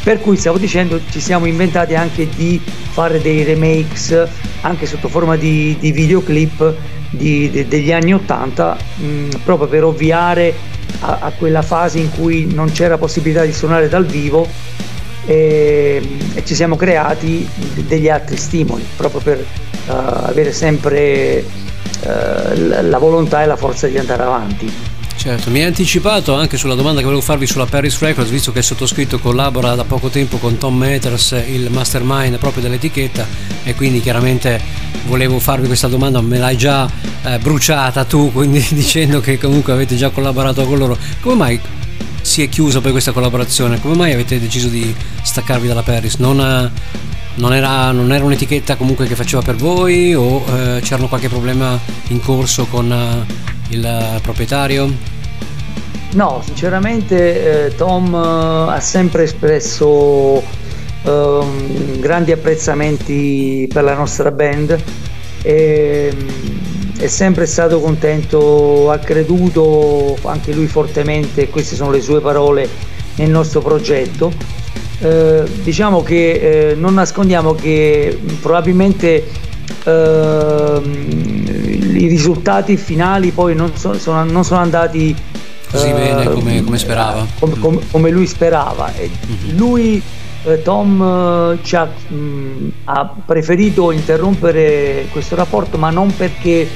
Per 0.03 0.21
cui 0.21 0.37
stavo 0.37 0.59
dicendo 0.59 1.01
ci 1.11 1.21
siamo 1.21 1.47
inventati 1.47 1.95
anche 1.95 2.29
di 2.29 2.61
fare 2.91 3.21
dei 3.21 3.43
remakes 3.43 4.27
anche 4.61 4.87
sotto 4.87 5.09
forma 5.09 5.37
di, 5.37 5.77
di 5.81 5.91
videoclip 5.91 6.75
di- 7.11 7.51
de- 7.51 7.67
degli 7.67 7.93
anni 7.93 8.15
80 8.15 8.77
mh, 8.97 9.29
proprio 9.45 9.67
per 9.69 9.85
ovviare 9.85 10.55
a, 11.01 11.19
a 11.23 11.31
quella 11.37 11.63
fase 11.63 11.99
in 11.99 12.11
cui 12.13 12.53
non 12.55 12.71
c'era 12.71 12.99
possibilità 12.99 13.45
di 13.45 13.53
suonare 13.53 13.89
dal 13.89 14.07
vivo 14.07 14.47
e, 15.25 16.01
e 16.35 16.45
ci 16.45 16.55
siamo 16.55 16.77
creati 16.77 17.49
de- 17.75 17.85
degli 17.87 18.09
altri 18.09 18.37
stimoli 18.37 18.85
proprio 18.97 19.21
per 19.21 19.39
eh, 19.39 19.45
avere 19.87 20.53
sempre 20.53 21.45
la- 22.05 22.83
la 22.83 22.99
volontà 22.99 23.43
e 23.43 23.47
la 23.47 23.57
forza 23.57 23.87
di 23.89 23.99
andare 23.99 24.23
avanti. 24.23 24.73
Certo, 25.17 25.51
mi 25.51 25.61
hai 25.61 25.65
anticipato 25.65 26.35
anche 26.35 26.57
sulla 26.57 26.75
domanda 26.75 26.99
che 26.99 27.07
volevo 27.07 27.23
farvi 27.23 27.47
sulla 27.47 27.65
Paris 27.65 27.99
Records, 27.99 28.31
visto 28.31 28.53
che 28.53 28.59
il 28.59 28.65
sottoscritto 28.65 29.19
collabora 29.19 29.75
da 29.75 29.83
poco 29.85 30.09
tempo 30.09 30.37
con 30.37 30.59
Tom 30.59 30.77
Matters, 30.77 31.43
il 31.49 31.69
mastermind 31.71 32.39
proprio 32.39 32.63
dell'etichetta, 32.63 33.27
e 33.65 33.75
quindi 33.75 34.01
chiaramente 34.01 34.61
volevo 35.07 35.41
farvi 35.41 35.67
questa 35.67 35.89
domanda, 35.89 36.21
me 36.21 36.39
l'hai 36.39 36.57
già 36.57 36.89
eh, 37.25 37.39
bruciata 37.39 38.05
tu, 38.05 38.31
quindi 38.33 38.65
dicendo 38.71 39.21
che 39.21 39.39
comunque 39.39 39.73
avete 39.73 39.97
già 39.97 40.11
collaborato 40.11 40.65
con 40.65 40.79
loro. 40.79 40.97
Come 41.21 41.35
mai 41.35 41.61
si 42.21 42.43
è 42.43 42.49
chiusa 42.49 42.81
poi 42.81 42.93
questa 42.93 43.13
collaborazione? 43.13 43.81
Come 43.81 43.97
mai 43.97 44.13
avete 44.13 44.39
deciso 44.39 44.69
di 44.69 44.95
staccarvi 45.23 45.67
dalla 45.67 45.83
Paris? 45.83 46.17
Non, 46.17 46.39
eh, 46.39 46.71
non 47.37 47.53
era, 47.53 47.91
non 47.91 48.13
era 48.13 48.25
un'etichetta 48.25 48.77
comunque 48.77 49.07
che 49.07 49.17
faceva 49.17 49.43
per 49.43 49.57
voi 49.57 50.15
o 50.15 50.45
eh, 50.47 50.81
c'erano 50.83 51.09
qualche 51.09 51.29
problema 51.29 51.81
in 52.09 52.21
corso 52.21 52.67
con 52.67 52.93
eh, 52.93 53.55
il 53.71 54.19
proprietario? 54.23 55.15
No, 56.13 56.41
sinceramente 56.45 57.67
eh, 57.67 57.75
Tom 57.75 58.15
eh, 58.15 58.73
ha 58.73 58.81
sempre 58.81 59.25
espresso 59.25 60.43
ehm, 61.03 62.01
grandi 62.01 62.33
apprezzamenti 62.33 63.69
per 63.73 63.85
la 63.85 63.95
nostra 63.95 64.31
band 64.31 64.83
e 65.43 66.13
mm, 66.15 66.99
è 66.99 67.07
sempre 67.07 67.45
stato 67.47 67.81
contento, 67.81 68.91
ha 68.91 68.99
creduto 68.99 70.17
anche 70.23 70.55
lui 70.55 70.67
fortemente, 70.67 71.49
queste 71.49 71.77
sono 71.77 71.91
le 71.91 72.01
sue 72.01 72.21
parole, 72.21 72.69
nel 73.17 73.31
nostro 73.31 73.61
progetto. 73.61 74.33
Eh, 74.99 75.45
diciamo 75.63 76.03
che 76.03 76.71
eh, 76.71 76.75
non 76.75 76.95
nascondiamo 76.95 77.55
che 77.55 78.19
mm, 78.19 78.37
probabilmente 78.37 79.23
ehm, 79.85 81.46
i 81.97 82.07
risultati 82.07 82.77
finali 82.77 83.31
poi 83.31 83.55
non, 83.55 83.77
so- 83.77 83.99
sono, 83.99 84.25
non 84.25 84.45
sono 84.45 84.61
andati 84.61 85.15
Così 85.71 85.91
bene 85.91 86.23
eh, 86.23 86.31
come, 86.31 86.63
come 86.63 86.79
sperava. 86.79 87.27
com- 87.39 87.59
com- 87.59 87.81
come 87.91 88.11
lui 88.11 88.27
sperava. 88.27 88.95
E 88.95 89.11
Lui, 89.57 90.01
eh, 90.45 90.63
Tom, 90.63 91.57
eh, 91.59 91.65
ci 91.65 91.75
ha, 91.75 91.85
mh, 91.85 92.71
ha 92.85 93.13
preferito 93.27 93.91
interrompere 93.91 95.07
questo 95.11 95.35
rapporto, 95.35 95.77
ma 95.77 95.91
non 95.91 96.15
perché 96.15 96.69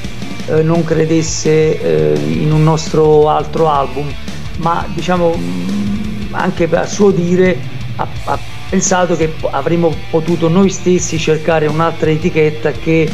eh, 0.46 0.62
non 0.62 0.82
credesse 0.84 2.20
in 2.26 2.50
un 2.52 2.64
nostro 2.64 3.28
altro 3.28 3.68
album, 3.68 4.12
ma 4.56 4.84
diciamo 4.92 5.34
mh, 5.34 6.28
anche 6.32 6.68
a 6.72 6.86
suo 6.86 7.10
dire 7.10 7.56
ha, 7.96 8.06
ha 8.24 8.38
pensato 8.68 9.16
che 9.16 9.34
avremmo 9.50 9.94
potuto 10.10 10.48
noi 10.48 10.68
stessi 10.70 11.18
cercare 11.18 11.66
un'altra 11.66 12.10
etichetta 12.10 12.72
che 12.72 13.08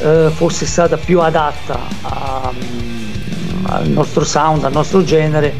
eh, 0.00 0.30
fosse 0.34 0.66
stata 0.66 0.96
più 0.96 1.20
adatta 1.20 1.78
a, 2.02 2.52
al 3.64 3.88
nostro 3.88 4.24
sound, 4.24 4.64
al 4.64 4.72
nostro 4.72 5.04
genere 5.04 5.52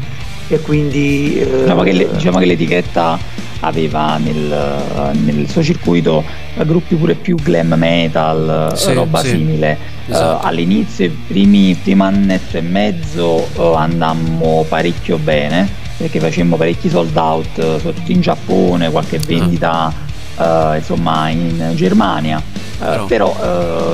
e 0.47 0.59
quindi 0.59 1.39
eh, 1.39 1.61
Diciamo 1.61 1.81
che, 1.83 1.91
le- 1.91 2.09
diciamo 2.11 2.37
che 2.39 2.45
l'etichetta 2.45 3.17
aveva 3.61 4.17
nel, 4.17 5.13
nel 5.23 5.49
suo 5.49 5.63
circuito 5.63 6.23
gruppi 6.65 6.95
pure 6.95 7.15
più 7.15 7.35
glam 7.35 7.73
metal, 7.75 8.73
Sì, 8.75 8.93
roba 8.93 9.19
sì. 9.19 9.29
simile. 9.29 9.77
Esatto. 10.07 10.43
Eh, 10.43 10.47
all'inizio, 10.47 11.05
i 11.05 11.09
primi, 11.09 11.69
il 11.69 11.77
primo 11.77 12.03
annetto 12.03 12.57
e 12.57 12.61
mezzo 12.61 13.47
eh, 13.57 13.73
andammo 13.75 14.65
parecchio 14.69 15.17
bene 15.17 15.67
perché 15.97 16.19
facemmo 16.19 16.57
parecchi 16.57 16.89
sold 16.89 17.15
out, 17.15 17.57
eh, 17.57 17.77
soprattutto 17.77 18.11
in 18.11 18.21
Giappone, 18.21 18.91
qualche 18.91 19.17
vendita 19.17 19.91
eh, 20.37 20.77
insomma 20.77 21.29
in 21.29 21.71
Germania. 21.75 22.41
Eh, 22.81 23.03
Però- 23.07 23.35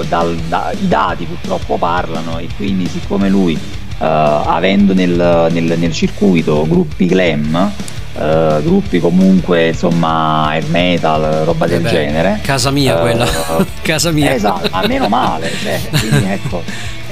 eh, 0.01 0.05
dal- 0.07 0.35
da- 0.47 0.71
i 0.71 0.87
dati 0.87 1.25
purtroppo 1.25 1.77
parlano 1.77 2.39
e 2.39 2.47
quindi 2.57 2.87
siccome 2.87 3.29
lui 3.29 3.53
eh, 3.53 3.59
avendo 3.99 4.93
nel, 4.95 5.47
nel- 5.51 5.77
nel 5.77 5.93
circuito 5.93 6.65
gruppi 6.67 7.05
glam 7.05 7.71
eh, 8.17 8.59
gruppi 8.63 8.99
comunque 8.99 9.67
insomma 9.67 10.47
air 10.49 10.65
metal 10.69 11.43
roba 11.45 11.67
del 11.67 11.77
Eh 11.77 11.81
beh, 11.83 11.89
genere 11.89 12.39
Casa 12.41 12.71
mia 12.71 12.97
eh, 12.97 13.01
quella. 13.01 13.27
Casa 13.83 14.09
mia. 14.11 14.33
esatto 14.33 14.67
ma 14.71 14.81
meno 14.87 15.07
male 15.07 15.51
cioè, 15.61 15.79
quindi 15.99 16.25
ecco 16.31 16.63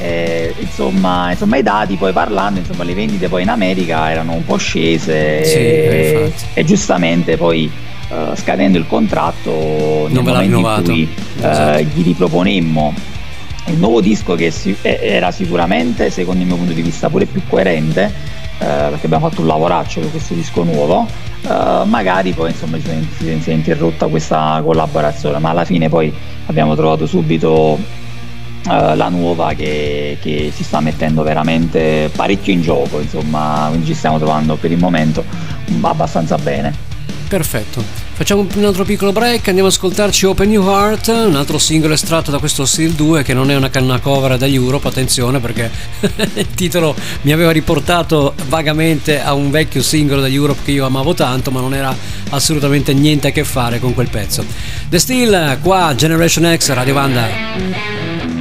eh, 0.01 0.55
insomma, 0.59 1.29
insomma 1.31 1.57
i 1.57 1.63
dati 1.63 1.95
poi 1.97 2.11
parlando 2.13 2.59
insomma 2.61 2.83
le 2.83 2.95
vendite 2.95 3.27
poi 3.29 3.43
in 3.43 3.49
America 3.49 4.09
erano 4.09 4.33
un 4.33 4.43
po' 4.43 4.57
scese 4.57 5.45
Sì, 5.45 5.55
e, 5.55 6.33
e 6.55 6.63
giustamente 6.65 7.37
poi 7.37 7.69
eh, 8.09 8.35
scadendo 8.35 8.77
il 8.77 8.87
contratto 8.87 10.07
Non 10.09 10.23
ve 10.23 10.31
l'ha 10.31 10.39
rinnovato. 10.39 10.91
in 10.91 11.07
cui 11.07 11.09
Esatto. 11.37 11.79
gli 11.81 12.03
riproponemmo 12.03 12.93
il 13.67 13.77
nuovo 13.77 14.01
disco 14.01 14.35
che 14.35 14.49
si- 14.51 14.75
eh, 14.81 14.99
era 15.01 15.31
sicuramente 15.31 16.09
secondo 16.09 16.41
il 16.41 16.47
mio 16.47 16.55
punto 16.55 16.73
di 16.73 16.81
vista 16.81 17.07
pure 17.09 17.25
più 17.25 17.41
coerente 17.47 18.05
eh, 18.61 18.65
perché 18.65 19.05
abbiamo 19.05 19.29
fatto 19.29 19.41
un 19.41 19.47
lavoraccio 19.47 19.99
per 19.99 20.11
questo 20.11 20.33
disco 20.33 20.63
nuovo 20.63 21.05
eh, 21.47 21.81
magari 21.85 22.31
poi 22.33 22.49
insomma 22.49 22.77
si 22.79 22.89
è, 22.89 23.33
si 23.39 23.49
è- 23.51 23.53
interrotta 23.53 24.07
questa 24.07 24.59
collaborazione 24.65 25.37
ma 25.37 25.51
alla 25.51 25.65
fine 25.65 25.87
poi 25.87 26.11
abbiamo 26.47 26.75
trovato 26.75 27.05
subito 27.05 27.77
la 28.63 29.07
nuova 29.09 29.53
che, 29.53 30.17
che 30.21 30.51
si 30.53 30.63
sta 30.63 30.79
mettendo 30.81 31.23
veramente 31.23 32.09
parecchio 32.15 32.51
in 32.53 32.61
gioco 32.61 32.99
insomma 32.99 33.71
ci 33.85 33.93
stiamo 33.95 34.17
trovando 34.17 34.57
per 34.57 34.71
il 34.71 34.77
momento 34.77 35.23
abbastanza 35.81 36.37
bene 36.37 36.87
Perfetto. 37.29 37.83
Facciamo 38.13 38.45
un 38.55 38.65
altro 38.65 38.83
piccolo 38.83 39.11
break, 39.11 39.47
andiamo 39.47 39.69
ad 39.69 39.75
ascoltarci 39.75 40.25
Open 40.25 40.49
New 40.49 40.67
Heart, 40.67 41.07
un 41.27 41.35
altro 41.35 41.59
singolo 41.59 41.93
estratto 41.93 42.31
da 42.31 42.39
questo 42.39 42.65
Steel 42.65 42.93
2 42.93 43.21
che 43.21 43.35
non 43.35 43.51
è 43.51 43.55
una 43.55 43.69
canna 43.69 43.99
cover 43.99 44.35
dagli 44.35 44.55
Europe, 44.55 44.87
attenzione 44.87 45.39
perché 45.39 45.69
il 46.33 46.47
titolo 46.55 46.95
mi 47.21 47.31
aveva 47.31 47.51
riportato 47.51 48.33
vagamente 48.47 49.21
a 49.21 49.33
un 49.33 49.51
vecchio 49.51 49.83
singolo 49.83 50.21
dagli 50.21 50.33
Europe 50.33 50.61
che 50.65 50.71
io 50.71 50.87
amavo 50.87 51.13
tanto, 51.13 51.51
ma 51.51 51.61
non 51.61 51.75
era 51.75 51.95
assolutamente 52.31 52.93
niente 52.95 53.27
a 53.27 53.31
che 53.31 53.43
fare 53.43 53.79
con 53.79 53.93
quel 53.93 54.09
pezzo. 54.09 54.43
The 54.89 54.97
Steel, 54.97 55.59
qua 55.61 55.93
Generation 55.95 56.57
X, 56.57 56.73
Radio 56.73 56.95
Vanda. 56.95 58.38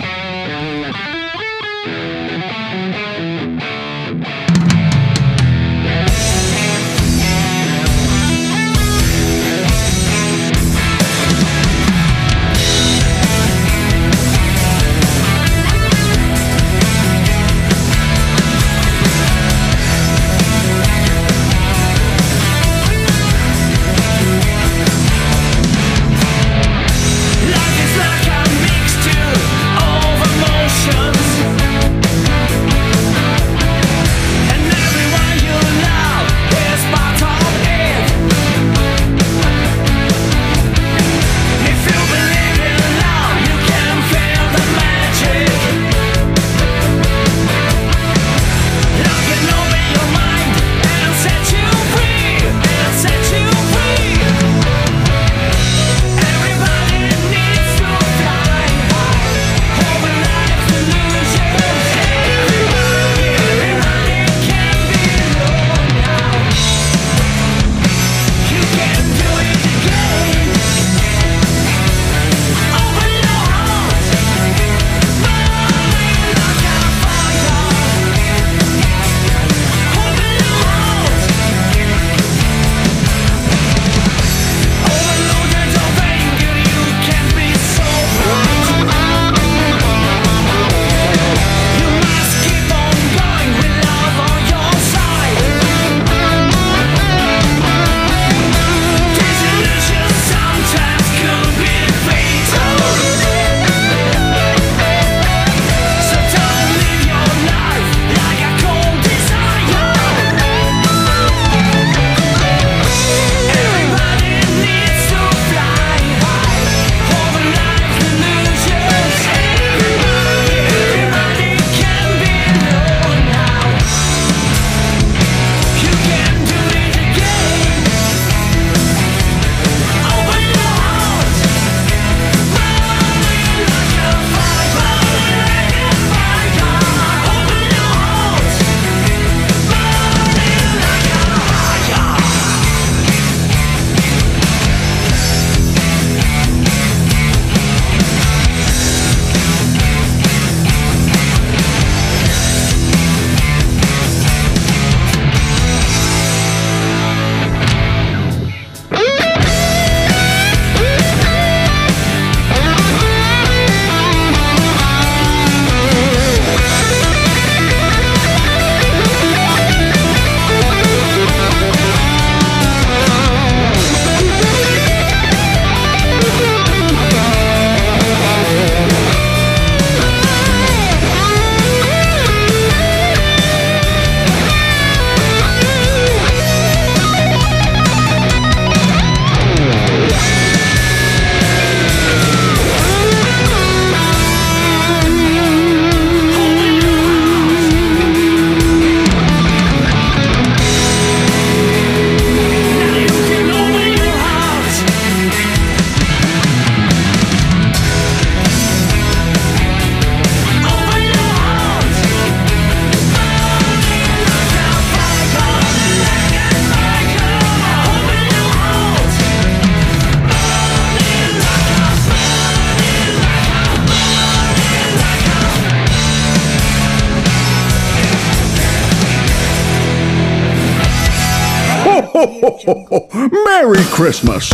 Christmas! 234.01 234.49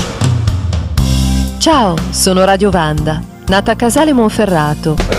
Ciao, 1.59 1.95
sono 2.13 2.45
Radio 2.47 2.71
Vanda, 2.71 3.23
nata 3.49 3.73
a 3.73 3.77
Casale 3.77 4.15
Monferrato. 4.15 5.14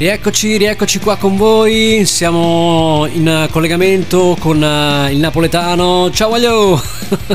Rieccoci, 0.00 0.56
rieccoci 0.56 0.98
qua 0.98 1.16
con 1.16 1.36
voi. 1.36 2.06
Siamo 2.06 3.06
in 3.12 3.48
collegamento 3.50 4.34
con 4.40 4.64
eh, 4.64 5.12
il 5.12 5.18
napoletano. 5.18 6.10
Ciao 6.10 6.32
Aglio! 6.32 6.82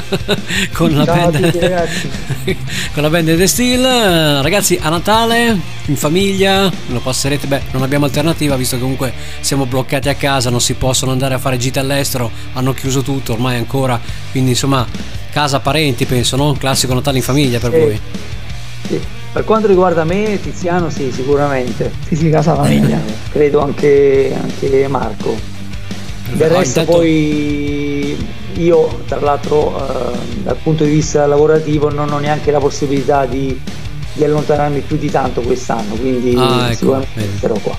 con, 0.74 0.96
la 0.96 1.06
Ciao 1.06 1.28
a 1.28 1.30
band, 1.30 1.52
tutti, 1.52 2.58
con 2.92 3.04
la 3.04 3.10
band 3.12 3.38
The 3.38 3.46
Steel. 3.46 4.42
Ragazzi, 4.42 4.80
a 4.82 4.90
Natale, 4.90 5.56
in 5.86 5.96
famiglia, 5.96 6.72
lo 6.88 7.00
passerete. 7.02 7.46
Beh, 7.46 7.62
non 7.70 7.84
abbiamo 7.84 8.06
alternativa 8.06 8.56
visto 8.56 8.78
che 8.78 8.82
comunque 8.82 9.14
siamo 9.42 9.68
bloccati 9.68 10.10
a 10.10 10.16
casa, 10.16 10.50
non 10.50 10.60
si 10.60 10.74
possono 10.74 11.12
andare 11.12 11.36
a 11.36 11.38
fare 11.38 11.58
gite 11.58 11.78
all'estero, 11.78 12.32
hanno 12.54 12.74
chiuso 12.74 13.04
tutto 13.04 13.34
ormai 13.34 13.58
ancora. 13.58 14.02
Quindi 14.32 14.50
insomma, 14.50 14.88
casa, 15.30 15.60
parenti, 15.60 16.06
penso, 16.06 16.36
no? 16.36 16.48
Un 16.48 16.58
classico 16.58 16.96
Natale 16.96 17.18
in 17.18 17.24
famiglia 17.24 17.60
per 17.60 17.70
Sì. 17.70 17.78
voi. 17.78 18.00
Sì. 18.88 19.24
Per 19.36 19.44
quanto 19.44 19.68
riguarda 19.68 20.06
me, 20.06 20.40
Tiziano, 20.42 20.90
sì, 20.90 21.12
sicuramente. 21.12 21.92
Sì, 22.08 22.16
sì, 22.16 22.30
casa 22.30 22.56
famiglia. 22.56 22.98
Credo 23.34 23.60
anche, 23.60 24.34
anche 24.34 24.88
Marco. 24.88 25.36
Del 26.32 26.50
resto 26.50 26.80
intanto- 26.80 26.92
poi 27.02 28.18
io, 28.54 29.02
tra 29.06 29.20
l'altro, 29.20 29.76
eh, 30.14 30.18
dal 30.42 30.56
punto 30.64 30.86
di 30.86 30.92
vista 30.92 31.26
lavorativo 31.26 31.90
non 31.92 32.14
ho 32.14 32.18
neanche 32.20 32.50
la 32.50 32.60
possibilità 32.60 33.26
di, 33.26 33.60
di 34.14 34.24
allontanarmi 34.24 34.80
più 34.80 34.96
di 34.98 35.12
tanto 35.12 35.42
quest'anno, 35.42 35.96
quindi 35.96 36.34
Ah, 36.38 36.68
ecco, 36.68 36.74
sicuramente 36.78 37.20
vedi. 37.20 37.38
sarò 37.38 37.56
qua. 37.62 37.76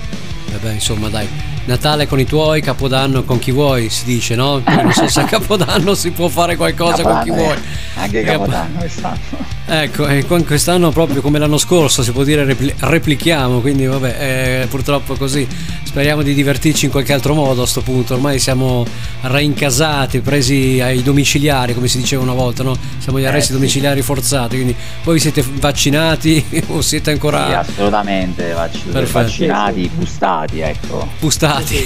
Vabbè, 0.51 0.73
insomma, 0.73 1.09
dai. 1.09 1.27
Natale 1.65 2.05
con 2.07 2.19
i 2.19 2.25
tuoi, 2.25 2.61
Capodanno 2.61 3.23
con 3.23 3.39
chi 3.39 3.51
vuoi, 3.51 3.89
si 3.89 4.05
dice, 4.05 4.35
no? 4.35 4.61
Non 4.63 4.91
so 4.93 5.07
se 5.07 5.21
a 5.21 5.25
Capodanno 5.25 5.95
si 5.95 6.11
può 6.11 6.27
fare 6.27 6.55
qualcosa 6.55 7.01
con 7.01 7.19
chi 7.23 7.29
Capodanno, 7.31 7.35
vuoi. 7.43 7.55
eh, 7.57 7.99
Anche 7.99 8.21
Capo- 8.21 8.39
Capodanno 8.41 8.77
quest'anno. 8.77 9.55
Ecco, 9.69 10.07
e 10.07 10.23
qua- 10.25 10.41
quest'anno 10.43 10.91
proprio 10.91 11.21
come 11.21 11.39
l'anno 11.39 11.57
scorso 11.57 12.01
si 12.01 12.13
può 12.13 12.23
dire 12.23 12.45
repli- 12.45 12.73
replichiamo, 12.77 13.59
quindi 13.59 13.85
vabbè, 13.85 14.61
eh, 14.63 14.67
purtroppo 14.67 15.15
è 15.15 15.17
così. 15.17 15.45
Speriamo 15.83 16.21
di 16.21 16.33
divertirci 16.33 16.85
in 16.85 16.91
qualche 16.91 17.11
altro 17.11 17.33
modo 17.33 17.63
a 17.63 17.67
sto 17.67 17.81
punto. 17.81 18.13
Ormai 18.13 18.39
siamo 18.39 18.85
reincasati, 19.21 20.21
presi 20.21 20.79
ai 20.81 21.03
domiciliari, 21.03 21.73
come 21.73 21.89
si 21.89 21.97
diceva 21.97 22.21
una 22.23 22.33
volta, 22.33 22.63
no? 22.63 22.77
Siamo 22.99 23.17
agli 23.17 23.25
Eh, 23.25 23.27
arresti 23.27 23.47
sì. 23.47 23.53
domiciliari 23.53 24.01
forzati, 24.01 24.55
quindi 24.55 24.75
voi 25.03 25.19
siete 25.19 25.43
vaccinati 25.59 26.45
o 26.67 26.81
siete 26.81 27.11
ancora 27.11 27.47
Sì, 27.47 27.71
assolutamente, 27.71 28.51
vac- 28.53 29.11
vaccinati, 29.11 29.89
bustati, 29.93 30.59
ecco. 30.61 31.09
bustati? 31.19 31.85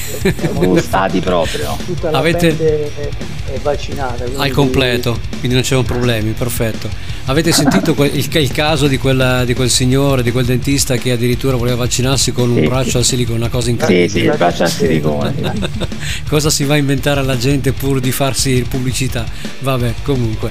Bustati 0.54 1.20
proprio. 1.22 1.76
Tutta 1.84 2.12
la 2.12 2.20
Avete- 2.20 2.56
è, 2.58 3.54
è 3.54 3.60
vaccinata. 3.64 4.24
quindi- 4.24 4.42
Al 4.42 4.52
completo, 4.52 5.18
quindi 5.40 5.56
non 5.56 5.64
c'erano 5.64 5.84
problemi, 5.88 6.32
perfetto. 6.32 7.10
Avete 7.32 7.54
sentito 7.54 7.96
il, 8.04 8.28
il 8.30 8.52
caso 8.52 8.88
di, 8.88 8.98
quella- 8.98 9.46
di 9.46 9.54
quel 9.54 9.70
signore, 9.70 10.22
di 10.22 10.32
quel 10.34 10.44
dentista 10.44 10.98
che 10.98 11.12
addirittura 11.12 11.56
voleva 11.56 11.78
vaccinarsi 11.78 12.34
con 12.34 12.50
un 12.50 12.58
Sì, 12.62 12.68
braccio 12.68 12.90
sì. 12.90 12.98
al 12.98 13.06
silicone, 13.06 13.38
una 13.38 13.48
cosa 13.48 13.64
Sì, 13.66 13.70
incredibile. 13.72 14.10
sì, 14.10 14.20
il 14.26 14.34
braccio 14.36 14.64
al 14.64 14.70
silicone. 14.70 15.34
sì. 15.42 15.70
Cosa 16.28 16.50
si 16.50 16.64
va 16.66 16.74
a 16.74 16.78
inventare 16.78 17.20
alla 17.22 17.38
gente 17.38 17.72
pur 17.74 18.00
di 18.02 18.12
farsi 18.12 18.66
pubblicità? 18.68 19.26
Vabbè, 19.60 19.94
comunque, 20.04 20.50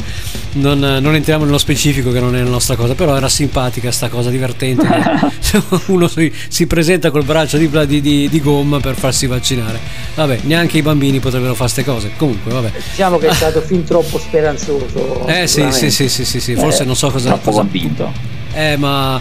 non, 0.53 0.79
non 0.79 1.15
entriamo 1.15 1.45
nello 1.45 1.59
specifico 1.59 2.13
che 2.13 2.21
non 2.21 2.35
è 2.37 2.43
la 2.43 2.49
nostra 2.49 2.77
cosa, 2.77 2.95
però 2.95 3.15
era 3.17 3.29
simpatica 3.29 3.91
sta 3.91 4.09
cosa 4.09 4.31
divertente. 4.31 4.87
Uno 5.87 6.07
si, 6.09 6.33
si 6.49 6.67
presenta 6.67 7.11
col 7.11 7.25
braccio 7.25 7.57
di, 7.59 7.69
di- 7.87 8.01
di- 8.01 8.29
di 8.29 8.41
gomma 8.41 8.79
per 8.81 8.95
farsi 8.95 9.27
vaccinare. 9.27 9.79
Vabbè, 10.15 10.41
neanche 10.43 10.79
i 10.79 10.83
bambini 10.83 11.19
potrebbero 11.19 11.55
fare 11.55 11.71
queste 11.73 11.85
cose. 11.91 12.11
Comunque, 12.17 12.53
vabbè. 12.53 12.73
Diciamo 12.91 13.19
che 13.19 13.29
è 13.29 13.35
stato 13.35 13.61
fin 13.61 13.85
troppo 13.85 14.19
speranzoso. 14.19 15.27
Eh 15.27 15.47
sì, 15.47 15.67
sì, 15.73 15.91
sì, 15.91 16.09
sì, 16.09 16.25
sì, 16.25 16.41
sì, 16.41 16.55
forse 16.71 16.85
non 16.85 16.97
so 16.97 17.11
cosa... 17.11 17.29
troppo 17.29 17.51
cosa- 17.51 17.61
convinto. 17.63 18.13
Eh, 18.53 18.77
ma 18.77 19.21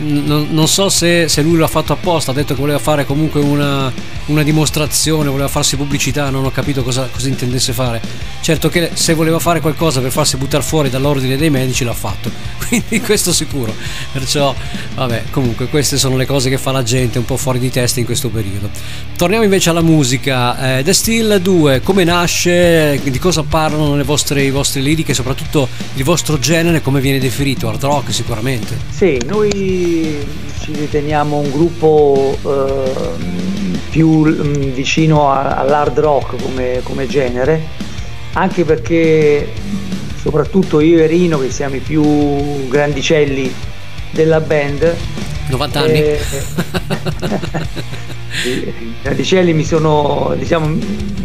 non, 0.00 0.48
non 0.50 0.68
so 0.68 0.88
se, 0.88 1.28
se 1.28 1.42
lui 1.42 1.58
l'ha 1.58 1.68
fatto 1.68 1.92
apposta, 1.92 2.30
ha 2.30 2.34
detto 2.34 2.54
che 2.54 2.60
voleva 2.60 2.78
fare 2.78 3.04
comunque 3.04 3.40
una, 3.40 3.92
una 4.26 4.42
dimostrazione, 4.42 5.28
voleva 5.28 5.48
farsi 5.48 5.76
pubblicità, 5.76 6.30
non 6.30 6.44
ho 6.44 6.50
capito 6.50 6.82
cosa, 6.82 7.08
cosa 7.12 7.28
intendesse 7.28 7.72
fare. 7.72 8.00
Certo 8.40 8.68
che 8.68 8.90
se 8.94 9.14
voleva 9.14 9.38
fare 9.38 9.60
qualcosa 9.60 10.00
per 10.00 10.10
farsi 10.10 10.36
buttare 10.36 10.62
fuori 10.62 10.88
dall'ordine 10.88 11.36
dei 11.36 11.50
medici 11.50 11.84
l'ha 11.84 11.92
fatto, 11.92 12.30
quindi 12.66 13.00
questo 13.00 13.32
sicuro. 13.32 13.74
Perciò, 14.12 14.54
vabbè, 14.94 15.24
comunque 15.30 15.66
queste 15.68 15.98
sono 15.98 16.16
le 16.16 16.26
cose 16.26 16.48
che 16.48 16.58
fa 16.58 16.72
la 16.72 16.82
gente 16.82 17.18
un 17.18 17.24
po' 17.24 17.36
fuori 17.36 17.58
di 17.58 17.70
testa 17.70 18.00
in 18.00 18.06
questo 18.06 18.28
periodo. 18.28 18.70
Torniamo 19.16 19.44
invece 19.44 19.70
alla 19.70 19.82
musica. 19.82 20.78
Eh, 20.78 20.82
The 20.82 20.92
Steel 20.92 21.40
2, 21.40 21.80
come 21.82 22.04
nasce, 22.04 23.00
di 23.02 23.18
cosa 23.18 23.42
parlano 23.42 23.96
le 23.96 24.04
vostre, 24.04 24.42
i 24.42 24.50
vostri 24.50 24.82
liriche 24.82 25.14
soprattutto 25.14 25.68
il 25.94 26.04
vostro 26.04 26.38
genere, 26.38 26.80
come 26.80 27.00
viene 27.00 27.18
definito? 27.18 27.68
Hard 27.68 27.82
rock 27.82 28.12
sicuramente. 28.12 28.76
Sì, 28.90 29.20
noi 29.26 29.69
ci 30.60 30.72
riteniamo 30.72 31.38
un 31.38 31.50
gruppo 31.50 32.36
eh, 32.44 32.92
più 33.90 34.24
mm, 34.26 34.52
vicino 34.72 35.30
a- 35.30 35.56
all'hard 35.56 35.98
rock 35.98 36.42
come, 36.42 36.80
come 36.82 37.06
genere, 37.06 37.60
anche 38.34 38.64
perché 38.64 39.48
soprattutto 40.20 40.80
io 40.80 40.98
e 40.98 41.06
Rino, 41.06 41.38
che 41.38 41.50
siamo 41.50 41.76
i 41.76 41.80
più 41.80 42.68
grandicelli 42.68 43.52
della 44.12 44.40
band, 44.40 44.94
90 45.48 45.80
anni? 45.80 45.92
eh, 46.00 46.20
i 48.44 48.94
grandicelli 49.02 49.52
mi 49.52 49.64
sono, 49.64 50.34
diciamo, 50.36 50.76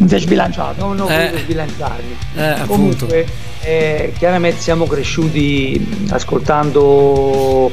sbilanciato. 0.06 0.86
non 0.86 1.00
ho 1.02 1.10
Eh. 1.10 1.26
voluto 1.28 1.38
sbilanciarmi. 1.44 2.16
Eh. 2.36 2.56
Comunque, 2.68 3.26
eh, 3.62 4.14
chiaramente 4.18 4.60
siamo 4.62 4.86
cresciuti 4.86 6.06
ascoltando 6.10 7.72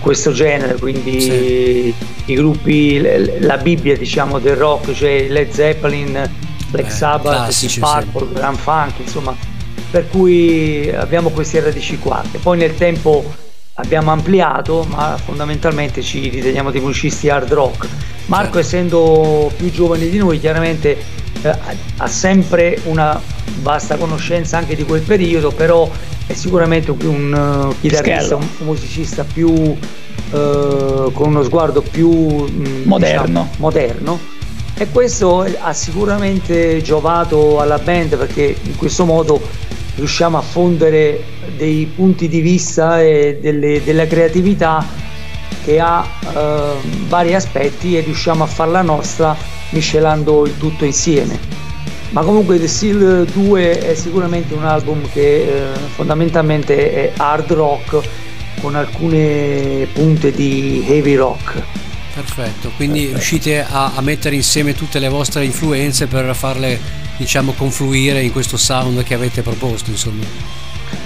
questo 0.00 0.32
genere, 0.32 0.74
quindi 0.78 1.20
Sì. 1.20 1.94
i 2.26 2.34
gruppi, 2.34 3.00
la 3.40 3.56
Bibbia 3.56 3.96
diciamo 3.96 4.38
del 4.38 4.56
rock, 4.56 4.92
cioè 4.92 5.26
Led 5.28 5.50
Zeppelin, 5.50 6.30
Black 6.68 6.88
Eh, 6.88 6.90
Sabbath, 6.90 7.34
classici, 7.34 7.80
Purple, 7.80 8.32
Grand 8.32 8.56
Funk, 8.58 8.98
insomma, 8.98 9.34
per 9.90 10.08
cui 10.08 10.90
abbiamo 10.94 11.30
queste 11.30 11.60
radici 11.60 11.98
qua. 11.98 12.22
E 12.30 12.38
poi 12.38 12.58
nel 12.58 12.74
tempo 12.76 13.24
abbiamo 13.74 14.10
ampliato, 14.12 14.84
ma 14.88 15.18
fondamentalmente 15.22 16.02
ci 16.02 16.28
riteniamo 16.28 16.70
dei 16.70 16.80
musicisti 16.80 17.28
hard 17.28 17.52
rock. 17.52 17.88
Marco, 18.26 18.44
Certo. 18.44 18.58
essendo 18.60 19.50
più 19.56 19.70
giovane 19.72 20.08
di 20.08 20.18
noi, 20.18 20.38
chiaramente 20.38 20.96
eh, 21.42 21.48
ha- 21.96 22.06
sempre 22.06 22.78
una 22.84 23.20
vasta 23.62 23.96
conoscenza 23.96 24.58
anche 24.58 24.76
di 24.76 24.84
quel 24.84 25.02
periodo, 25.02 25.50
però 25.50 25.88
è 26.26 26.34
sicuramente 26.34 26.90
un, 26.90 27.70
eh, 27.72 27.74
chitarrista, 27.80 28.36
un, 28.36 28.46
un 28.58 28.66
musicista 28.66 29.24
più 29.24 29.52
eh, 30.32 31.10
con 31.12 31.28
uno 31.28 31.42
sguardo 31.42 31.82
più 31.82 32.10
mm, 32.10 32.82
Moderno. 32.84 33.22
diciamo, 33.26 33.48
moderno. 33.56 34.18
E 34.76 34.86
questo 34.90 35.46
ha 35.60 35.72
sicuramente 35.74 36.80
giovato 36.80 37.60
alla 37.60 37.78
band 37.78 38.16
perché 38.16 38.56
in 38.62 38.76
questo 38.76 39.04
modo 39.04 39.40
riusciamo 39.96 40.38
a 40.38 40.40
fondere 40.40 41.22
dei 41.56 41.90
punti 41.94 42.28
di 42.28 42.40
vista 42.40 43.02
e 43.02 43.38
delle- 43.42 43.82
della 43.84 44.06
creatività 44.06 44.82
che 45.64 45.80
ha 45.80 46.06
eh, 46.22 46.72
vari 47.06 47.34
aspetti 47.34 47.96
e 47.96 48.00
riusciamo 48.00 48.44
a 48.44 48.46
farla 48.46 48.82
nostra 48.82 49.36
miscelando 49.70 50.46
il 50.46 50.56
tutto 50.58 50.84
insieme. 50.84 51.38
Ma 52.10 52.22
comunque 52.22 52.58
The 52.58 52.66
Steel 52.66 53.24
2 53.24 53.78
è 53.78 53.94
sicuramente 53.94 54.54
un 54.54 54.64
album 54.64 55.08
che 55.12 55.42
eh, 55.42 55.78
fondamentalmente 55.94 56.92
è 56.92 57.12
hard 57.16 57.52
rock 57.52 58.00
con 58.60 58.74
alcune 58.74 59.86
punte 59.92 60.32
di 60.32 60.84
heavy 60.88 61.14
rock. 61.14 61.62
Perfetto, 62.12 62.72
quindi 62.74 63.06
riuscite 63.06 63.64
a, 63.64 63.92
a 63.94 64.00
mettere 64.00 64.34
insieme 64.34 64.74
tutte 64.74 64.98
le 64.98 65.08
vostre 65.08 65.44
influenze 65.44 66.08
per 66.08 66.34
farle, 66.34 66.78
diciamo, 67.16 67.52
confluire 67.52 68.20
in 68.20 68.32
questo 68.32 68.56
sound 68.56 69.04
che 69.04 69.14
avete 69.14 69.42
proposto, 69.42 69.90
insomma. 69.90 70.24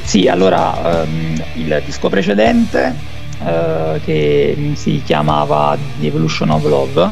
Sì, 0.03 0.27
allora 0.27 1.03
ehm, 1.03 1.45
il 1.57 1.83
disco 1.85 2.09
precedente 2.09 3.14
eh, 3.45 4.01
che 4.05 4.73
si 4.75 5.03
chiamava 5.05 5.77
The 6.01 6.07
Evolution 6.07 6.51
of 6.51 6.65
Love 6.65 7.11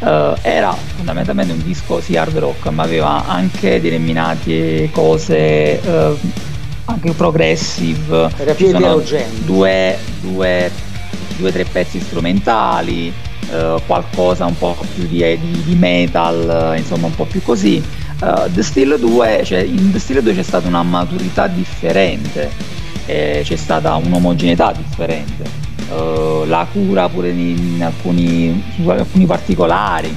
eh, 0.00 0.34
era 0.42 0.72
fondamentalmente 0.96 1.52
un 1.52 1.62
disco 1.62 2.00
sì 2.00 2.16
hard 2.16 2.36
rock 2.38 2.66
ma 2.68 2.82
aveva 2.82 3.26
anche 3.26 3.80
determinate 3.80 4.90
cose 4.92 5.80
eh, 5.80 6.16
anche 6.86 7.12
progressive. 7.12 8.30
Era 8.36 8.54
più 8.54 8.72
due, 9.44 9.96
due, 10.22 10.70
due 11.36 11.52
tre 11.52 11.64
pezzi 11.64 12.00
strumentali 12.00 13.12
eh, 13.50 13.80
qualcosa 13.86 14.46
un 14.46 14.56
po' 14.58 14.76
più 14.94 15.06
di, 15.06 15.18
di- 15.38 15.62
di 15.64 15.74
metal 15.74 16.72
eh, 16.74 16.78
insomma 16.78 17.06
un 17.06 17.14
po' 17.14 17.24
più 17.24 17.42
così. 17.42 17.82
Uh, 18.22 18.50
The 18.52 18.62
Steel 18.62 18.98
2, 18.98 19.40
cioè 19.44 19.60
in 19.60 19.92
The 19.92 19.98
Steel 19.98 20.22
2 20.22 20.34
c'è 20.34 20.42
stata 20.42 20.68
una 20.68 20.82
maturità 20.82 21.46
differente, 21.46 22.50
eh, 23.06 23.40
c'è 23.44 23.56
stata 23.56 23.94
un'omogeneità 23.96 24.72
differente. 24.72 25.68
eh, 25.90 26.42
la 26.46 26.66
cura 26.70 27.08
pure 27.08 27.30
in, 27.30 27.82
alcuni, 27.82 28.62
su 28.74 28.88
alcuni 28.88 29.26
particolari. 29.26 30.14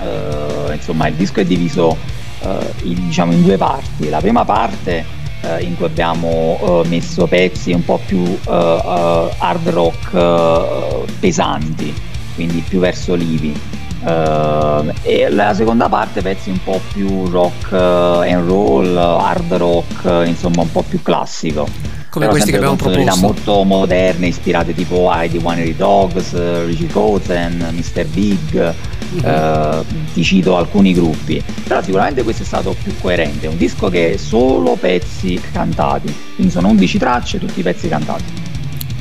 Eh, 0.00 0.74
insomma, 0.74 1.08
il 1.08 1.14
disco 1.14 1.40
è 1.40 1.44
diviso 1.44 1.96
eh, 2.40 2.72
in, 2.84 3.06
diciamo, 3.06 3.32
in 3.32 3.42
due 3.42 3.56
parti. 3.56 4.08
La 4.08 4.20
prima 4.20 4.44
parte 4.44 5.04
eh, 5.42 5.62
in 5.62 5.76
cui 5.76 5.86
abbiamo 5.86 6.82
eh, 6.84 6.88
messo 6.88 7.26
pezzi 7.26 7.72
un 7.72 7.84
po' 7.84 8.00
più 8.04 8.38
hard 8.46 9.68
rock 9.68 11.08
pesanti, 11.18 11.92
quindi 12.34 12.64
più 12.66 12.78
verso 12.78 13.14
livi. 13.14 13.58
Eh, 14.06 14.92
e 15.02 15.30
la 15.30 15.54
seconda 15.54 15.88
parte 15.88 16.20
pezzi 16.22 16.50
un 16.50 16.62
po' 16.62 16.80
più 16.92 17.26
rock 17.28 17.72
eh, 17.72 18.32
and 18.32 18.46
roll, 18.46 18.96
hard 18.96 19.52
rock, 19.54 20.04
eh, 20.04 20.26
insomma 20.28 20.62
un 20.62 20.70
po' 20.70 20.82
più 20.82 21.02
classico. 21.02 21.66
Come 22.10 22.26
Però 22.26 22.30
questi 22.36 22.50
che 22.52 22.56
abbiamo 22.58 22.76
proposto. 22.76 23.20
molto 23.20 23.64
moderne, 23.64 24.28
ispirate 24.28 24.72
tipo 24.72 25.10
ai 25.10 25.28
The 25.30 25.38
Winery 25.38 25.74
Dogs, 25.74 26.32
eh, 26.34 26.64
Richie 26.64 26.86
Kotzen, 26.86 27.70
Mr. 27.72 28.06
Big, 28.06 28.74
Mhm. 29.14 29.24
eh, 29.24 29.84
ti 30.12 30.22
cito 30.22 30.56
alcuni 30.56 30.92
gruppi. 30.92 31.42
Però 31.66 31.82
sicuramente 31.82 32.22
questo 32.22 32.42
è 32.44 32.46
stato 32.46 32.76
più 32.80 32.94
coerente, 33.00 33.48
un 33.48 33.56
disco 33.56 33.88
che 33.88 34.12
è 34.14 34.16
solo 34.16 34.76
pezzi 34.78 35.40
cantati, 35.52 36.14
quindi 36.36 36.52
sono 36.52 36.68
11 36.68 36.98
tracce, 36.98 37.38
tutti 37.40 37.62
pezzi 37.62 37.88
cantati. 37.88 38.22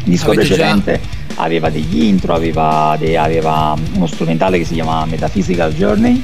Il 0.06 0.10
disco 0.12 0.32
Avete 0.32 0.48
già- 0.48 0.56
precedente 0.56 1.00
aveva 1.36 1.70
degli 1.70 2.04
intro, 2.04 2.34
aveva, 2.34 2.96
de- 3.00 3.18
aveva 3.18 3.76
uno 3.96 4.08
strumentale 4.08 4.58
che 4.58 4.66
si 4.66 4.74
chiama 4.76 5.06
Metaphysical 5.06 5.74
Journey, 5.74 6.22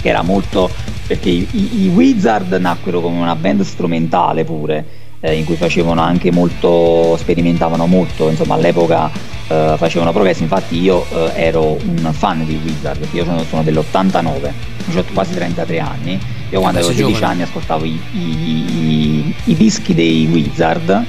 che 0.00 0.08
era 0.08 0.22
molto 0.22 0.70
perché 1.06 1.28
i, 1.28 1.46
i- 1.50 1.82
i 1.84 1.88
Wizard 1.88 2.52
nacquero 2.52 3.00
come 3.00 3.18
una 3.20 3.34
band 3.34 3.62
strumentale 3.62 4.44
pure 4.44 4.84
eh, 5.20 5.34
in 5.34 5.44
cui 5.44 5.56
facevano 5.56 6.00
anche 6.00 6.30
molto 6.30 7.16
sperimentavano 7.18 7.86
molto 7.86 8.28
insomma 8.30 8.54
all'epoca 8.54 9.10
eh, 9.48 9.74
facevano 9.76 10.12
progressi 10.12 10.42
infatti 10.44 10.80
io 10.80 11.04
eh, 11.12 11.32
ero 11.34 11.76
un 11.84 12.08
fan 12.12 12.46
di 12.46 12.58
Wizard 12.64 13.00
perché 13.00 13.16
io 13.16 13.24
sono, 13.24 13.42
sono 13.44 13.62
dell'89 13.64 14.50
ho 14.96 15.04
quasi 15.12 15.34
33 15.34 15.78
anni 15.80 16.18
io 16.50 16.60
quando 16.60 16.78
avevo 16.78 16.92
sei 16.94 17.02
16 17.04 17.12
giovane. 17.12 17.32
anni 17.32 17.42
ascoltavo 17.42 17.84
i- 17.84 19.34
i 19.44 19.54
dischi 19.56 19.94
dei 19.94 20.26
Wizard 20.30 21.04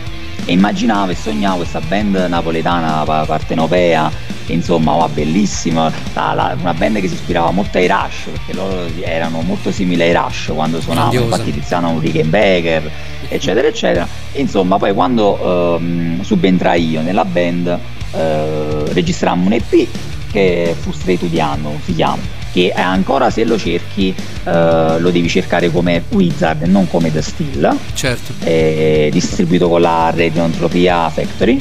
e 0.45 0.53
immaginavo 0.53 1.11
e 1.11 1.15
sognavo 1.15 1.57
questa 1.57 1.79
band 1.81 2.15
napoletana 2.29 3.03
pa- 3.03 3.25
partenopea 3.25 4.11
insomma 4.47 4.95
va 4.95 5.07
bellissima 5.07 5.91
la- 6.13 6.33
la- 6.33 6.55
una 6.59 6.73
band 6.73 6.99
che 6.99 7.07
si 7.07 7.13
ispirava 7.13 7.51
molto 7.51 7.77
ai 7.77 7.87
Rush 7.87 8.29
perché 8.31 8.53
loro 8.53 8.85
erano 9.01 9.41
molto 9.41 9.71
simili 9.71 10.01
ai 10.01 10.13
Rush 10.13 10.51
quando 10.53 10.81
suonavano 10.81 11.11
Grandiosa. 11.11 11.35
infatti 11.41 11.59
Tiziano 11.59 11.99
Rickenbacker 11.99 12.91
eccetera 13.29 13.67
eccetera 13.67 14.07
insomma 14.33 14.77
poi 14.77 14.93
quando 14.93 15.77
ehm, 15.77 16.21
subentrai 16.21 16.89
io 16.89 17.01
nella 17.01 17.23
band 17.23 17.77
eh, 18.13 18.83
registrammo 18.93 19.45
un 19.45 19.53
EP 19.53 19.87
che 20.31 20.75
fu 20.79 20.91
Stray 20.91 21.17
to 21.17 21.27
the 21.27 21.39
Unknown 21.41 21.79
si 21.83 21.93
chiama 21.95 22.39
che 22.51 22.71
ancora 22.71 23.29
se 23.29 23.43
lo 23.45 23.57
cerchi 23.57 24.13
eh, 24.43 24.99
lo 24.99 25.09
devi 25.09 25.29
cercare 25.29 25.69
come 25.71 26.03
Wizard 26.09 26.63
e 26.63 26.67
non 26.67 26.87
come 26.89 27.11
The 27.11 27.21
Still 27.21 27.77
Certo. 27.93 28.33
è 28.43 29.09
distribuito 29.11 29.69
con 29.69 29.81
la 29.81 30.11
Radio 30.15 30.43
Entropia 30.43 31.09
Factory 31.09 31.59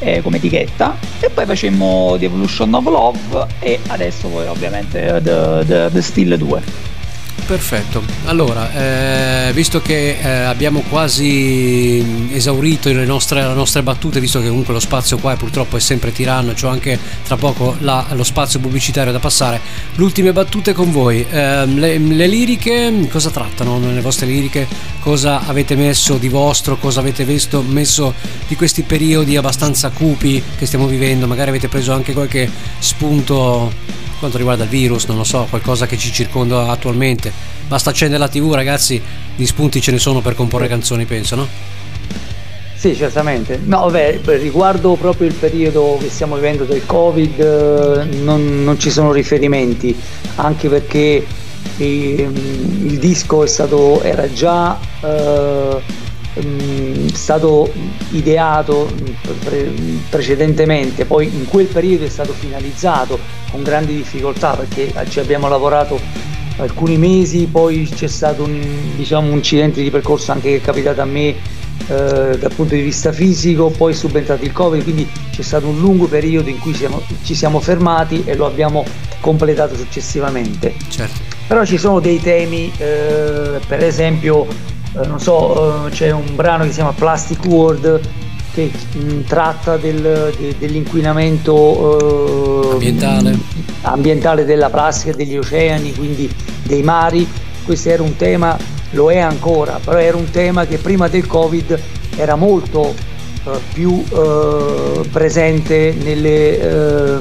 eh, 0.00 0.22
come 0.22 0.36
etichetta. 0.36 0.96
E 1.20 1.30
poi 1.30 1.46
facemmo 1.46 2.16
The 2.18 2.26
Evolution 2.26 2.72
of 2.74 2.84
Love 2.84 3.46
e 3.60 3.78
adesso 3.88 4.28
poi 4.28 4.46
ovviamente 4.46 5.16
eh, 5.16 5.22
The, 5.22 5.64
The, 5.66 5.90
The 5.92 6.02
Still 6.02 6.36
2 6.36 6.96
Perfetto, 7.46 8.02
allora, 8.26 8.70
eh, 9.48 9.52
visto 9.54 9.80
che 9.80 10.18
eh, 10.20 10.28
abbiamo 10.28 10.82
quasi 10.90 12.28
esaurito 12.30 12.92
le 12.92 13.06
nostre, 13.06 13.40
le 13.40 13.54
nostre 13.54 13.82
battute, 13.82 14.20
visto 14.20 14.42
che 14.42 14.48
comunque 14.48 14.74
lo 14.74 14.80
spazio 14.80 15.16
qua 15.16 15.34
purtroppo 15.34 15.78
è 15.78 15.80
sempre 15.80 16.12
tiranno, 16.12 16.52
c'ho 16.52 16.68
anche 16.68 16.98
tra 17.24 17.36
poco 17.38 17.74
la- 17.80 18.04
lo 18.12 18.22
spazio 18.22 18.60
pubblicitario 18.60 19.12
da 19.12 19.18
passare, 19.18 19.60
le 19.94 20.02
ultime 20.02 20.32
battute 20.34 20.74
con 20.74 20.92
voi, 20.92 21.24
Ehm, 21.30 21.78
le, 21.78 21.96
le 21.98 22.26
liriche, 22.26 23.06
cosa 23.10 23.30
trattano 23.30 23.78
nelle 23.78 24.02
vostre 24.02 24.26
liriche? 24.26 24.66
Cosa 25.00 25.46
avete 25.46 25.74
messo 25.74 26.18
di 26.18 26.28
vostro? 26.28 26.76
Cosa 26.76 27.00
avete 27.00 27.24
visto, 27.24 27.62
messo 27.62 28.12
di 28.46 28.56
questi 28.56 28.82
periodi 28.82 29.36
abbastanza 29.36 29.88
cupi 29.88 30.42
che 30.58 30.66
stiamo 30.66 30.86
vivendo? 30.86 31.26
Magari 31.26 31.48
avete 31.48 31.68
preso 31.68 31.92
anche 31.94 32.12
qualche 32.12 32.50
spunto 32.78 33.72
quanto 34.18 34.36
riguarda 34.36 34.64
il 34.64 34.68
virus, 34.68 35.06
non 35.06 35.16
lo 35.16 35.24
so, 35.24 35.46
qualcosa 35.48 35.86
che 35.86 35.96
ci 35.96 36.12
circonda 36.12 36.68
attualmente. 36.68 37.32
Basta 37.66 37.90
accendere 37.90 38.20
la 38.20 38.28
TV, 38.28 38.52
ragazzi, 38.52 39.00
di 39.34 39.46
spunti 39.46 39.80
ce 39.80 39.92
ne 39.92 39.98
sono 39.98 40.20
per 40.20 40.34
comporre 40.34 40.68
canzoni, 40.68 41.04
penso, 41.04 41.36
no? 41.36 41.46
Sì, 42.74 42.94
certamente. 42.94 43.60
No, 43.64 43.80
vabbè, 43.80 44.20
riguardo 44.38 44.94
proprio 44.94 45.26
il 45.26 45.34
periodo 45.34 45.98
che 46.00 46.08
stiamo 46.08 46.36
vivendo 46.36 46.64
del 46.64 46.86
Covid, 46.86 47.40
eh, 47.40 48.04
non, 48.18 48.62
non 48.62 48.78
ci 48.78 48.90
sono 48.90 49.10
riferimenti, 49.10 49.96
anche 50.36 50.68
perché 50.68 51.26
ehm, 51.76 52.86
il 52.86 52.98
disco 52.98 53.42
è 53.42 53.48
stato, 53.48 54.00
era 54.02 54.32
già 54.32 54.78
eh, 55.02 55.80
mm, 56.44 57.08
stato 57.08 57.72
ideato 58.10 58.88
pre- 59.44 59.70
precedentemente, 60.08 61.04
poi 61.04 61.26
in 61.26 61.46
quel 61.46 61.66
periodo 61.66 62.04
è 62.04 62.08
stato 62.08 62.32
finalizzato 62.32 63.18
con 63.50 63.62
grandi 63.62 63.94
difficoltà 63.94 64.52
perché 64.52 64.92
ci 65.08 65.20
abbiamo 65.20 65.48
lavorato 65.48 66.00
alcuni 66.58 66.96
mesi, 66.96 67.46
poi 67.46 67.88
c'è 67.92 68.08
stato 68.08 68.42
un, 68.44 68.60
diciamo, 68.96 69.28
un 69.28 69.36
incidente 69.36 69.82
di 69.82 69.90
percorso 69.90 70.32
anche 70.32 70.50
che 70.50 70.56
è 70.56 70.60
capitato 70.60 71.00
a 71.00 71.04
me 71.04 71.28
eh, 71.28 72.36
dal 72.38 72.52
punto 72.54 72.74
di 72.74 72.82
vista 72.82 73.12
fisico, 73.12 73.70
poi 73.70 73.92
è 73.92 73.94
subentrato 73.94 74.44
il 74.44 74.52
Covid, 74.52 74.82
quindi 74.82 75.08
c'è 75.30 75.42
stato 75.42 75.68
un 75.68 75.78
lungo 75.78 76.06
periodo 76.06 76.48
in 76.48 76.58
cui 76.58 76.74
siamo- 76.74 77.00
ci 77.22 77.34
siamo 77.34 77.60
fermati 77.60 78.22
e 78.26 78.34
lo 78.34 78.46
abbiamo 78.46 78.84
completato 79.20 79.76
successivamente. 79.76 80.74
Certo. 80.88 81.36
Però 81.46 81.64
ci 81.64 81.78
sono 81.78 82.00
dei 82.00 82.20
temi, 82.20 82.70
eh, 82.76 83.58
per 83.66 83.82
esempio, 83.82 84.46
eh, 84.46 84.77
non 85.06 85.20
so, 85.20 85.86
eh, 85.86 85.90
c'è 85.90 86.10
un 86.10 86.34
brano 86.34 86.62
che 86.64 86.70
si 86.70 86.76
chiama 86.76 86.92
Plastic 86.92 87.44
World 87.46 88.00
che 88.54 88.70
mh, 88.94 89.20
tratta 89.26 89.76
del- 89.76 90.32
de- 90.38 90.54
dell'inquinamento 90.58 92.70
eh, 92.70 92.72
Ambientale. 92.72 93.38
ambientale 93.82 94.44
della 94.44 94.70
plastica, 94.70 95.14
degli 95.14 95.36
oceani, 95.36 95.94
quindi 95.94 96.28
dei 96.64 96.82
mari. 96.82 97.26
Questo 97.64 97.90
era 97.90 98.02
un 98.02 98.16
tema, 98.16 98.56
lo 98.92 99.12
è 99.12 99.18
ancora, 99.18 99.78
però 99.84 99.98
era 99.98 100.16
un 100.16 100.30
tema 100.30 100.64
che 100.66 100.78
prima 100.78 101.06
del 101.08 101.26
Covid 101.26 101.78
era 102.16 102.34
molto 102.34 102.94
eh, 103.44 103.50
più 103.74 104.02
eh, 104.10 105.06
presente 105.12 105.94
nelle, 106.02 106.58
eh, 106.58 107.18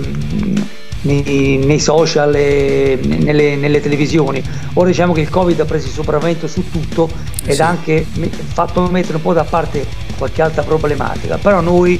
nei, 1.07 1.57
nei 1.63 1.79
social 1.79 2.35
e 2.35 2.99
nelle, 3.01 3.55
nelle 3.55 3.79
televisioni. 3.81 4.43
Ora 4.73 4.87
diciamo 4.89 5.13
che 5.13 5.21
il 5.21 5.29
Covid 5.29 5.59
ha 5.59 5.65
preso 5.65 5.87
il 5.87 5.93
sopravvento 5.93 6.47
su 6.47 6.69
tutto 6.69 7.09
ed 7.45 7.55
Sì. 7.55 7.61
ha 7.61 7.67
anche 7.69 8.05
fatto 8.53 8.81
mettere 8.91 9.15
un 9.15 9.21
po' 9.21 9.33
da 9.33 9.43
parte 9.43 9.85
qualche 10.17 10.41
altra 10.41 10.63
problematica, 10.63 11.37
però 11.37 11.61
noi 11.61 11.99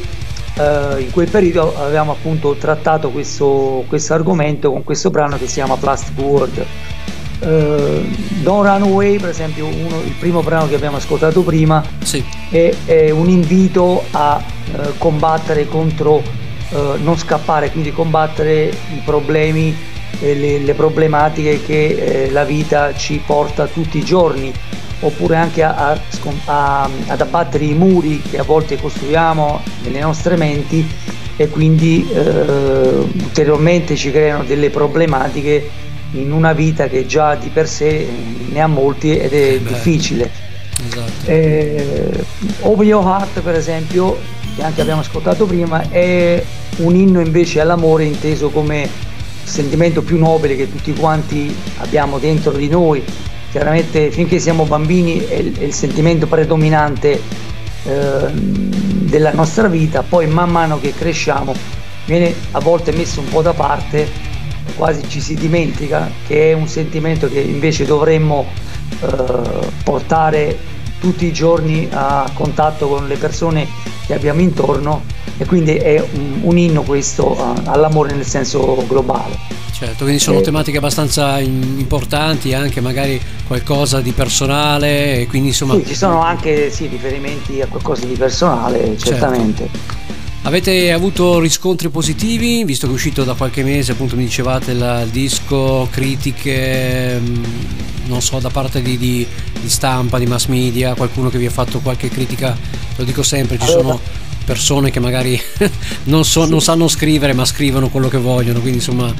eh, 0.59 0.95
in 1.01 1.11
quel 1.11 1.29
periodo 1.29 1.75
avevamo 1.79 2.11
appunto 2.11 2.55
trattato 2.59 3.09
questo, 3.09 3.83
questo 3.87 4.13
argomento 4.13 4.71
con 4.71 4.83
questo 4.83 5.09
brano 5.09 5.37
che 5.37 5.47
si 5.47 5.53
chiama 5.55 5.75
Plastic 5.75 6.17
World. 6.17 6.65
Eh, 7.39 8.01
Don't 8.41 8.65
Run 8.65 8.81
Away, 8.81 9.19
per 9.19 9.29
esempio, 9.29 9.65
uno- 9.67 10.01
il 10.03 10.13
primo 10.19 10.41
brano 10.41 10.67
che 10.67 10.73
abbiamo 10.75 10.97
ascoltato 10.97 11.41
prima, 11.43 11.83
è, 12.49 12.73
è 12.85 13.09
un 13.11 13.29
invito 13.29 14.03
a 14.11 14.41
eh, 14.73 14.97
combattere 14.97 15.67
contro, 15.67 16.23
eh, 16.69 16.97
non 17.01 17.17
scappare, 17.17 17.71
quindi 17.71 17.91
combattere 17.91 18.65
i 18.65 19.01
problemi 19.03 19.75
e 20.19 20.33
le, 20.35 20.59
le 20.59 20.73
problematiche 20.73 21.61
che 21.63 21.85
eh, 22.25 22.31
la 22.31 22.43
vita 22.43 22.95
ci 22.95 23.21
porta 23.25 23.67
tutti 23.67 23.97
i 23.99 24.03
giorni, 24.03 24.51
oppure 25.01 25.35
anche 25.35 25.61
a- 25.63 25.75
a 25.91 25.99
a- 26.45 26.89
ad 27.07 27.21
abbattere 27.21 27.65
i 27.65 27.73
muri 27.73 28.21
che 28.21 28.39
a 28.39 28.43
volte 28.43 28.77
costruiamo 28.79 29.61
nelle 29.83 29.99
nostre 29.99 30.35
menti 30.35 30.85
e 31.35 31.47
quindi 31.49 32.07
eh, 32.11 32.19
ulteriormente 32.19 33.95
ci 33.95 34.09
creano 34.11 34.43
delle 34.43 34.69
problematiche 34.71 35.69
in 36.13 36.31
una 36.31 36.53
vita 36.53 36.87
che 36.87 37.05
già 37.05 37.35
di 37.35 37.49
per 37.49 37.67
sé 37.67 38.07
ne 38.49 38.59
ha 38.59 38.65
molti 38.67 39.15
ed 39.17 39.33
è 39.33 39.59
difficile. 39.59 40.31
Esatto. 40.87 41.25
Eh, 41.29 42.09
Open 42.61 42.87
Your 42.87 43.03
Heart 43.05 43.41
per 43.41 43.53
esempio, 43.55 44.17
che 44.57 44.63
anche 44.63 44.81
abbiamo 44.81 45.01
ascoltato 45.01 45.45
prima, 45.45 45.87
è 45.87 46.43
un 46.77 46.95
inno 46.95 47.21
invece 47.21 47.61
all'amore 47.61 48.05
inteso 48.05 48.49
come 48.49 48.89
sentimento 49.43 50.01
più 50.01 50.17
nobile 50.17 50.55
che 50.55 50.69
tutti 50.69 50.93
quanti 50.93 51.55
abbiamo 51.77 52.17
dentro 52.17 52.51
di 52.51 52.67
noi. 52.67 53.03
Chiaramente 53.51 54.09
finché 54.09 54.39
siamo 54.39 54.65
bambini 54.65 55.19
è 55.19 55.35
il, 55.35 55.57
è 55.57 55.63
il 55.63 55.73
sentimento 55.73 56.25
predominante 56.25 57.21
eh, 57.83 58.31
della 58.31 59.31
nostra 59.31 59.67
vita, 59.67 60.01
poi 60.01 60.25
man 60.25 60.49
mano 60.49 60.79
che 60.79 60.91
cresciamo 60.91 61.53
viene 62.05 62.33
a 62.51 62.59
volte 62.59 62.91
messo 62.93 63.19
un 63.19 63.29
po' 63.29 63.41
da 63.41 63.53
parte, 63.53 64.09
quasi 64.75 65.07
ci 65.07 65.21
si 65.21 65.35
dimentica 65.35 66.09
che 66.25 66.51
è 66.51 66.53
un 66.53 66.67
sentimento 66.67 67.29
che 67.29 67.39
invece 67.39 67.85
dovremmo 67.85 68.47
eh, 69.01 69.07
portare 69.83 70.57
tutti 70.99 71.25
i 71.25 71.33
giorni 71.33 71.87
a 71.91 72.29
contatto 72.33 72.87
con 72.87 73.07
le 73.07 73.17
persone 73.17 73.67
che 74.05 74.13
abbiamo 74.13 74.41
intorno 74.41 75.03
e 75.37 75.45
quindi 75.45 75.75
è 75.75 76.03
un, 76.13 76.39
un 76.41 76.57
inno 76.57 76.81
questo 76.81 77.37
all'amore 77.65 78.13
nel 78.13 78.25
senso 78.25 78.83
globale. 78.87 79.55
Certo, 79.71 80.05
quindi 80.05 80.19
sono 80.19 80.39
Eh. 80.39 80.41
tematiche 80.41 80.77
abbastanza 80.79 81.39
importanti, 81.39 82.55
anche 82.55 82.81
magari 82.81 83.21
qualcosa 83.45 84.01
di 84.01 84.11
personale, 84.11 85.19
e 85.19 85.27
quindi 85.27 85.49
insomma 85.49 85.75
Sì, 85.75 85.85
ci 85.85 85.93
sono 85.93 86.23
anche 86.23 86.71
sì, 86.71 86.87
riferimenti 86.87 87.61
a 87.61 87.67
qualcosa 87.67 88.05
di 88.05 88.15
personale, 88.15 88.97
Certo. 88.97 89.25
Avete 90.47 90.93
avuto 90.93 91.39
riscontri 91.39 91.89
positivi, 91.89 92.63
visto 92.63 92.85
che 92.85 92.93
è 92.93 92.95
uscito 92.95 93.25
da 93.25 93.33
qualche 93.33 93.63
mese, 93.63 93.91
appunto 93.91 94.15
mi 94.15 94.23
dicevate 94.23 94.71
il, 94.71 95.01
il 95.03 95.09
disco, 95.09 95.89
critiche, 95.91 97.19
mm, 97.19 97.43
non 98.05 98.21
so, 98.21 98.39
da 98.39 98.49
parte 98.49 98.81
di, 98.81 98.97
di- 98.97 99.27
di 99.59 99.69
stampa, 99.69 100.17
di 100.17 100.25
mass 100.25 100.45
media, 100.45 100.95
qualcuno 100.95 101.29
che 101.29 101.37
vi 101.37 101.47
ha 101.47 101.51
fatto 101.51 101.79
qualche 101.79 102.07
critica, 102.07 102.57
lo 102.95 103.03
dico 103.03 103.23
sempre, 103.23 103.59
ci 103.59 103.67
sono 103.67 103.99
persone 104.45 104.89
che 104.89 105.01
magari 105.01 105.39
non, 106.05 106.23
so- 106.23 106.47
non 106.47 106.61
sanno 106.61 106.87
scrivere 106.87 107.33
ma 107.33 107.43
scrivono 107.43 107.89
quello 107.89 108.07
che 108.07 108.17
vogliono, 108.17 108.61
quindi 108.61 108.77
insomma 108.77 109.13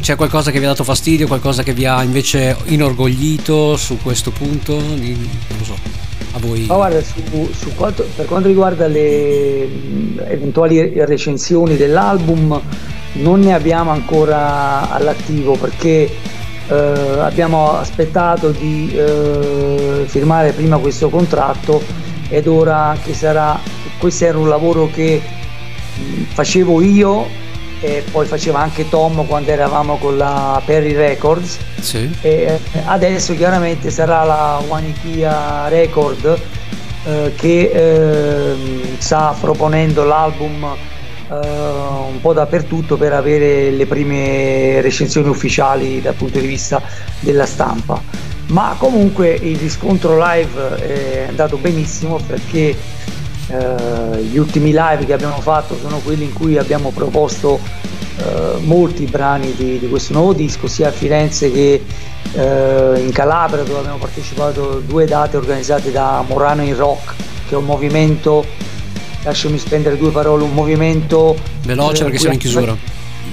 c'è 0.00 0.16
qualcosa 0.16 0.50
che 0.50 0.58
vi 0.58 0.64
ha 0.64 0.68
dato 0.70 0.82
fastidio, 0.82 1.28
qualcosa 1.28 1.62
che 1.62 1.72
vi 1.72 1.86
ha 1.86 2.02
invece 2.02 2.56
inorgoglito 2.66 3.76
su 3.76 3.98
questo 4.02 4.32
punto? 4.32 4.80
Non 4.80 5.26
lo 5.58 5.64
so, 5.64 6.07
a 6.32 6.38
voi. 6.38 6.66
Ma 6.66 6.74
guarda, 6.74 7.00
su, 7.02 7.48
su 7.52 7.74
quanto- 7.74 8.06
per 8.14 8.26
quanto 8.26 8.48
riguarda 8.48 8.86
le 8.86 9.62
eventuali 10.30 10.92
recensioni 11.04 11.76
dell'album, 11.76 12.60
non 13.14 13.40
ne 13.40 13.54
abbiamo 13.54 13.90
ancora 13.90 14.90
all'attivo 14.90 15.54
perché 15.56 16.10
eh, 16.68 16.74
abbiamo 17.18 17.72
aspettato 17.72 18.50
di 18.50 18.92
eh, 18.94 20.04
firmare 20.06 20.52
prima 20.52 20.76
questo 20.76 21.08
contratto 21.08 21.82
ed 22.28 22.46
ora 22.46 22.96
che 23.02 23.14
sarà, 23.14 23.58
questo 23.98 24.26
era 24.26 24.38
un 24.38 24.48
lavoro 24.48 24.90
che 24.92 25.20
facevo 26.28 26.82
io 26.82 27.26
e 27.80 28.02
poi 28.10 28.26
faceva 28.26 28.58
anche 28.60 28.88
Tom 28.88 29.26
quando 29.26 29.50
eravamo 29.50 29.96
con 29.98 30.16
la 30.16 30.60
Perry 30.64 30.94
Records 30.94 31.58
Sì. 31.80 32.10
e 32.22 32.30
eh, 32.30 32.60
adesso 32.86 33.34
chiaramente 33.36 33.90
sarà 33.90 34.24
la 34.24 34.60
Wanikia 34.66 35.68
Record 35.68 36.40
eh, 37.04 37.32
che 37.36 37.70
ehm, 37.72 38.98
sta 38.98 39.34
proponendo 39.40 40.04
l'album 40.04 40.64
eh, 41.30 41.34
un 41.34 42.18
po' 42.20 42.32
dappertutto 42.32 42.96
per 42.96 43.12
avere 43.12 43.70
le 43.70 43.86
prime 43.86 44.80
recensioni 44.80 45.28
ufficiali 45.28 46.00
dal 46.00 46.14
punto 46.14 46.38
di 46.40 46.46
vista 46.46 46.82
della 47.20 47.46
stampa 47.46 48.00
ma 48.48 48.74
comunque 48.78 49.28
il 49.34 49.56
riscontro 49.58 50.16
live 50.18 50.76
è 50.76 51.26
andato 51.28 51.58
benissimo 51.58 52.18
perché 52.26 52.74
eh, 53.48 54.22
gli 54.22 54.38
ultimi 54.38 54.72
live 54.72 55.04
che 55.04 55.12
abbiamo 55.12 55.40
fatto 55.40 55.76
sono 55.78 55.98
quelli 55.98 56.24
in 56.24 56.32
cui 56.32 56.58
abbiamo 56.58 56.90
proposto 56.90 57.58
eh, 58.18 58.58
molti 58.60 59.04
brani 59.04 59.54
di, 59.54 59.78
di 59.78 59.88
questo 59.88 60.12
nuovo 60.12 60.32
disco, 60.32 60.66
sia 60.66 60.88
a 60.88 60.90
Firenze 60.90 61.50
che 61.50 61.82
eh, 62.32 63.00
in 63.00 63.10
Calabria 63.12 63.62
dove 63.62 63.78
abbiamo 63.78 63.98
partecipato 63.98 64.78
a 64.78 64.80
due 64.80 65.06
date 65.06 65.36
organizzate 65.36 65.90
da 65.90 66.22
Morano 66.26 66.62
in 66.62 66.76
Rock, 66.76 67.14
che 67.48 67.54
è 67.54 67.56
un 67.56 67.64
movimento, 67.64 68.44
lasciami 69.22 69.58
spendere 69.58 69.96
due 69.96 70.10
parole, 70.10 70.42
un 70.42 70.52
movimento... 70.52 71.36
Veloce 71.62 72.02
eh, 72.02 72.04
perché 72.04 72.18
siamo 72.18 72.34
in 72.34 72.40
chiusura. 72.40 72.76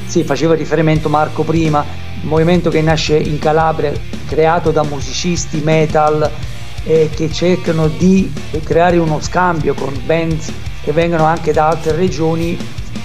Sì, 0.05 0.23
faceva 0.23 0.53
riferimento 0.53 1.09
Marco 1.09 1.43
prima, 1.43 1.83
un 2.21 2.29
movimento 2.29 2.69
che 2.69 2.81
nasce 2.81 3.17
in 3.17 3.39
Calabria, 3.39 3.91
creato 4.27 4.71
da 4.71 4.83
musicisti 4.83 5.61
metal 5.63 6.29
eh, 6.85 7.09
che 7.13 7.31
cercano 7.31 7.87
di 7.87 8.31
creare 8.63 8.97
uno 8.97 9.19
scambio 9.21 9.73
con 9.73 9.93
band 10.05 10.39
che 10.83 10.91
vengono 10.91 11.23
anche 11.25 11.51
da 11.51 11.67
altre 11.69 11.95
regioni 11.95 12.57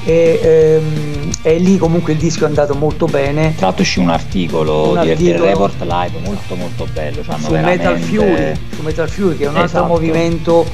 e, 0.04 0.40
ehm, 0.42 1.30
e 1.42 1.58
lì 1.58 1.76
comunque 1.78 2.12
il 2.12 2.18
disco 2.18 2.44
è 2.44 2.48
andato 2.48 2.74
molto 2.74 3.06
bene. 3.06 3.54
Tra 3.56 3.66
l'altro 3.66 3.82
uscì 3.82 3.98
un 3.98 4.10
articolo 4.10 4.90
Un 4.92 5.00
di- 5.02 5.10
articolo- 5.10 5.44
report 5.44 5.80
live 5.82 6.18
molto 6.24 6.54
molto 6.54 6.86
bello. 6.92 7.20
c'hanno 7.22 7.44
su 7.44 7.50
Metal 7.52 7.76
veramente- 7.76 8.06
Fury, 8.16 8.54
su 8.76 8.82
Metal 8.82 9.08
Fury 9.08 9.36
che 9.36 9.44
è 9.44 9.48
un 9.48 9.56
altro 9.56 9.78
Esatto. 9.78 9.86
movimento, 9.86 10.66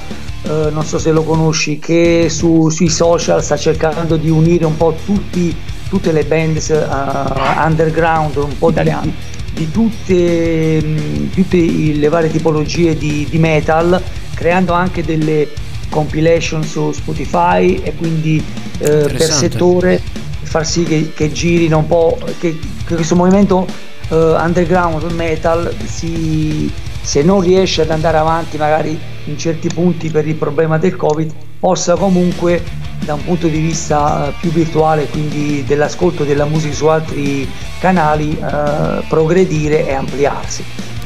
eh, 0.42 0.70
non 0.70 0.84
so 0.84 0.98
se 0.98 1.10
lo 1.12 1.22
conosci, 1.22 1.78
che 1.78 2.26
su- 2.28 2.68
sui 2.70 2.88
social 2.88 3.42
sta 3.42 3.56
cercando 3.56 4.16
di 4.16 4.30
unire 4.30 4.64
un 4.64 4.76
po' 4.76 4.94
tutti, 5.04 5.54
tutte 5.88 6.10
le 6.12 6.24
band 6.24 6.56
eh, 6.68 7.64
underground, 7.64 8.36
un 8.36 8.58
po' 8.58 8.70
Italiane. 8.70 9.04
di 9.06 9.35
tutte, 9.70 10.82
mh, 10.82 11.30
tutte 11.30 11.56
le 11.56 12.08
varie 12.08 12.30
tipologie 12.30 12.96
di, 12.96 13.26
di 13.28 13.38
metal, 13.38 14.00
creando 14.34 14.72
anche 14.72 15.02
delle 15.02 15.48
compilation 15.88 16.62
su 16.64 16.92
Spotify 16.92 17.80
e 17.82 17.94
quindi 17.94 18.42
eh, 18.78 19.08
per 19.16 19.30
settore 19.30 20.00
far 20.42 20.66
sì 20.66 20.84
che, 20.84 21.12
che 21.14 21.32
girino 21.32 21.78
un 21.78 21.86
po', 21.86 22.18
che, 22.38 22.58
che 22.86 22.94
questo 22.94 23.16
movimento 23.16 23.66
eh, 24.08 24.14
underground 24.14 25.10
metal 25.12 25.74
si, 25.84 26.70
se 27.00 27.22
non 27.22 27.40
riesce 27.40 27.82
ad 27.82 27.90
andare 27.90 28.18
avanti 28.18 28.56
magari 28.56 28.98
in 29.24 29.38
certi 29.38 29.68
punti 29.68 30.10
per 30.10 30.26
il 30.26 30.34
problema 30.34 30.78
del 30.78 30.96
covid 30.96 31.32
possa 31.58 31.94
comunque 31.94 32.62
da 33.06 33.14
un 33.14 33.24
punto 33.24 33.46
di 33.46 33.58
vista 33.58 34.28
eh, 34.28 34.32
più 34.38 34.50
virtuale 34.50 35.06
quindi 35.06 35.64
dell'ascolto 35.64 36.24
della 36.24 36.44
musica 36.44 36.74
su 36.74 36.86
altri 36.86 37.48
canali 37.78 38.36
eh, 38.36 39.02
progredire 39.08 39.86
e 39.86 39.94
ampliarsi. 39.94 40.64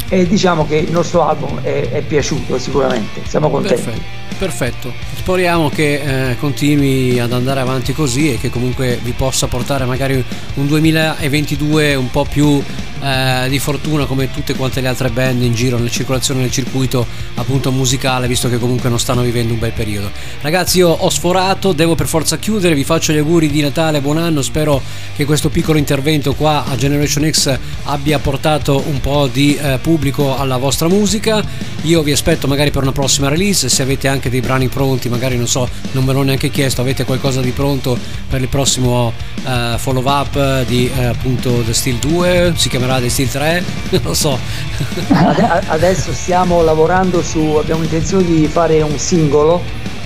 E 0.09 0.27
diciamo 0.27 0.66
che 0.66 0.77
il 0.77 0.90
nostro 0.90 1.22
album 1.28 1.60
è, 1.60 1.90
è 1.90 2.01
piaciuto 2.01 2.59
sicuramente. 2.59 3.20
Siamo 3.27 3.48
contenti. 3.48 3.81
Perfetto. 3.82 4.18
Perfetto, 4.40 4.90
speriamo 5.16 5.68
che 5.68 6.31
eh, 6.31 6.39
continui 6.39 7.20
ad 7.20 7.35
andare 7.35 7.60
avanti 7.60 7.93
così 7.93 8.32
e 8.32 8.39
che 8.39 8.48
comunque 8.48 8.98
vi 9.02 9.12
possa 9.12 9.48
portare 9.48 9.85
magari 9.85 10.24
un 10.55 10.66
2022 10.66 11.94
un 11.94 12.10
po' 12.10 12.24
più 12.24 12.62
eh, 13.02 13.47
di 13.48 13.59
fortuna 13.59 14.05
come 14.05 14.31
tutte 14.31 14.55
quante 14.55 14.81
le 14.81 14.89
altre 14.89 15.10
band 15.10 15.43
in 15.43 15.55
giro 15.55 15.78
nel 15.78 15.90
circolazione 15.90 16.40
nel 16.40 16.51
circuito 16.51 17.06
appunto 17.35 17.72
musicale 17.72 18.28
visto 18.28 18.48
che 18.48 18.59
comunque 18.59 18.89
non 18.89 18.98
stanno 18.98 19.22
vivendo 19.22 19.52
un 19.52 19.59
bel 19.59 19.72
periodo. 19.72 20.10
Ragazzi 20.40 20.78
io 20.78 20.89
ho 20.89 21.10
sforato, 21.10 21.72
devo 21.72 21.94
per 21.94 22.06
forza 22.06 22.39
chiudere, 22.39 22.74
vi 22.74 22.85
faccio 22.85 23.12
gli 23.12 23.18
auguri 23.18 23.51
di 23.51 23.60
Natale, 23.60 24.01
buon 24.01 24.18
anno, 24.18 24.43
spero 24.43 24.82
che 25.16 25.24
questo 25.24 25.48
piccolo 25.48 25.78
intervento 25.78 26.35
qua 26.35 26.64
a 26.66 26.77
Generation 26.77 27.31
X 27.31 27.59
abbia 27.85 28.18
portato 28.18 28.82
un 28.86 29.01
po' 29.01 29.28
di 29.32 29.56
eh, 29.56 29.78
pubblico 29.81 30.36
alla 30.36 30.56
vostra 30.56 30.89
musica. 30.89 31.43
Io 31.82 32.02
vi 32.02 32.12
aspetto 32.12 32.47
magari 32.47 32.70
per 32.70 32.82
una 32.82 32.93
prossima 32.93 33.28
release, 33.28 33.68
se 33.68 33.82
avete 33.82 34.09
anche 34.09 34.28
dei 34.28 34.40
brani 34.40 34.68
pronti, 34.68 35.09
magari 35.09 35.36
non 35.36 35.48
so, 35.48 35.68
non 35.93 36.05
me 36.05 36.12
l'ho 36.12 36.22
neanche 36.22 36.51
chiesto, 36.51 36.81
avete 36.81 37.05
qualcosa 37.05 37.40
di 37.40 37.52
pronto 37.52 37.98
per 38.28 38.40
il 38.40 38.48
prossimo 38.48 39.12
eh, 39.47 39.74
follow 39.78 40.06
up 40.06 40.64
di 40.66 40.90
eh, 40.94 41.05
appunto 41.05 41.62
The 41.64 41.72
Steel 41.72 41.97
2, 41.97 42.52
si 42.56 42.68
chiamerà 42.68 42.90
The 42.99 43.09
Steel 43.09 43.29
3, 43.31 43.65
non 43.91 44.01
lo 44.03 44.15
so. 44.15 44.39
Adesso 45.69 46.12
stiamo 46.12 46.62
lavorando 46.62 47.23
su, 47.23 47.57
abbiamo 47.61 47.83
intenzione 47.83 48.25
di 48.25 48.47
fare 48.47 48.81
un 48.83 48.99
singolo, 48.99 49.61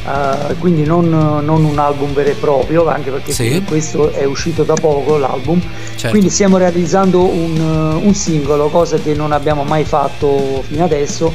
eh, 0.06 0.55
quindi 0.59 0.85
non, 0.85 1.09
non 1.09 1.65
un 1.65 1.78
album 1.78 2.12
vero 2.12 2.31
e 2.31 2.35
proprio, 2.35 2.86
anche 2.89 3.11
perché 3.11 3.32
Sì. 3.32 3.62
questo 3.66 4.11
è 4.12 4.24
uscito 4.24 4.65
da 4.65 4.74
poco 4.74 5.16
l'album. 5.16 5.61
Certo. 5.61 6.11
Quindi 6.11 6.31
stiamo 6.31 6.56
realizzando 6.59 7.23
un, 7.23 7.98
un 8.02 8.15
singolo, 8.15 8.69
cosa 8.69 8.98
che 8.98 9.15
non 9.15 9.32
abbiamo 9.32 9.62
mai 9.65 9.85
fatto 9.85 10.62
fino 10.66 10.85
adesso. 10.85 11.32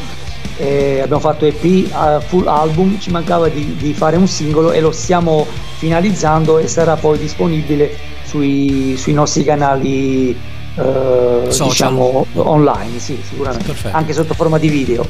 Eh, 0.58 1.00
abbiamo 1.02 1.22
fatto 1.22 1.46
EP, 1.46 1.64
eh, 1.64 1.88
full 2.28 2.46
album, 2.48 3.00
ci 3.00 3.12
mancava 3.12 3.48
di, 3.48 3.78
di 3.78 3.94
fare 3.94 4.18
un 4.18 4.28
singolo 4.28 4.72
e 4.74 4.82
lo 4.82 4.92
stiamo 4.92 5.48
finalizzando 5.78 6.58
e 6.58 6.68
sarà 6.68 6.96
poi 6.98 7.18
disponibile 7.18 7.96
sui, 8.26 8.96
sui 8.98 9.14
nostri 9.14 9.46
canali 9.46 10.38
eh, 10.76 11.48
diciamo 11.48 12.26
online, 12.34 13.00
sì, 13.00 13.20
sicuramente. 13.28 13.66
Perfetto. 13.66 13.96
Anche 13.96 14.14
sotto 14.14 14.34
forma 14.34 14.58
di 14.58 14.70
video. 14.70 15.06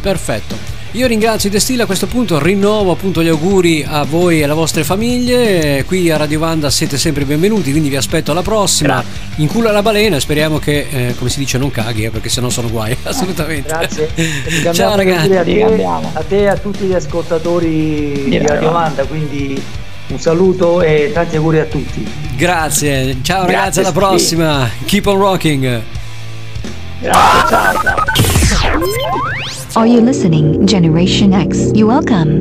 Perfetto. 0.00 0.78
Io 0.94 1.06
ringrazio 1.06 1.48
i 1.48 1.52
Destil 1.52 1.80
a 1.80 1.86
questo 1.86 2.08
punto, 2.08 2.40
rinnovo 2.40 2.90
appunto 2.90 3.22
gli 3.22 3.28
auguri 3.28 3.84
a 3.86 4.02
voi 4.02 4.40
e 4.40 4.44
alle 4.44 4.54
vostre 4.54 4.82
famiglie. 4.82 5.84
Qui 5.84 6.10
a 6.10 6.16
Radio 6.16 6.40
Vanda 6.40 6.68
siete 6.68 6.98
sempre 6.98 7.24
benvenuti, 7.24 7.70
quindi 7.70 7.88
vi 7.88 7.94
aspetto 7.94 8.32
alla 8.32 8.42
prossima. 8.42 9.02
In 9.36 9.46
culo 9.46 9.68
alla 9.68 9.82
balena, 9.82 10.18
speriamo 10.18 10.58
che, 10.58 10.88
eh, 10.90 11.14
come 11.16 11.30
si 11.30 11.38
dice, 11.38 11.58
non 11.58 11.70
caghi, 11.70 12.06
eh, 12.06 12.10
perché 12.10 12.28
sennò 12.28 12.48
sono 12.48 12.68
guai, 12.68 12.96
assolutamente. 13.04 13.68
Grazie. 13.68 14.10
Ciao 14.74 14.96
ragazzi. 14.96 15.36
a 15.36 15.44
te, 15.44 15.62
a 15.62 16.22
te 16.26 16.38
e 16.38 16.46
a 16.48 16.56
tutti 16.56 16.86
gli 16.86 16.94
ascoltatori 16.94 18.24
di 18.24 18.38
Radio 18.38 18.72
Vanda, 18.72 19.04
quindi 19.04 19.62
un 20.12 20.18
saluto 20.18 20.82
e 20.82 21.10
tanti 21.12 21.36
auguri 21.36 21.60
a 21.60 21.64
tutti. 21.64 22.06
Grazie, 22.36 23.18
ciao 23.22 23.46
ragazzi, 23.46 23.80
Grazie, 23.80 23.80
alla 23.82 23.90
sì. 23.90 23.96
prossima. 23.98 24.70
Keep 24.84 25.06
on 25.06 25.18
rocking. 25.18 25.82
Grazie, 27.00 27.48
ciao, 27.48 27.72
ciao. 27.82 29.80
Are 29.80 29.86
you 29.86 30.00
listening, 30.02 30.64
Generation 30.64 31.32
X? 31.32 31.70
You 31.74 31.86
welcome. 31.86 32.40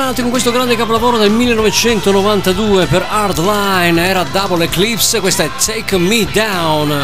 Tornati 0.00 0.22
con 0.22 0.30
questo 0.30 0.50
grande 0.50 0.76
capolavoro 0.76 1.18
del 1.18 1.30
1992 1.30 2.86
per 2.86 3.04
Hardline, 3.06 4.02
era 4.02 4.22
Double 4.22 4.64
Eclipse, 4.64 5.20
questa 5.20 5.42
è 5.44 5.50
Take 5.62 5.98
Me 5.98 6.24
Down. 6.24 6.98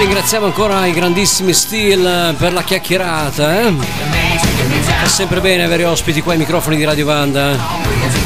Ringraziamo 0.00 0.44
ancora 0.44 0.84
i 0.84 0.92
grandissimi 0.92 1.54
Steel 1.54 2.34
per 2.36 2.52
la 2.52 2.62
chiacchierata. 2.62 3.62
Eh? 3.62 3.74
È 5.02 5.08
sempre 5.08 5.40
bene 5.40 5.64
avere 5.64 5.86
ospiti 5.86 6.20
qua 6.20 6.32
ai 6.32 6.38
microfoni 6.38 6.76
di 6.76 6.84
Radio 6.84 7.06
Vanda. 7.06 8.19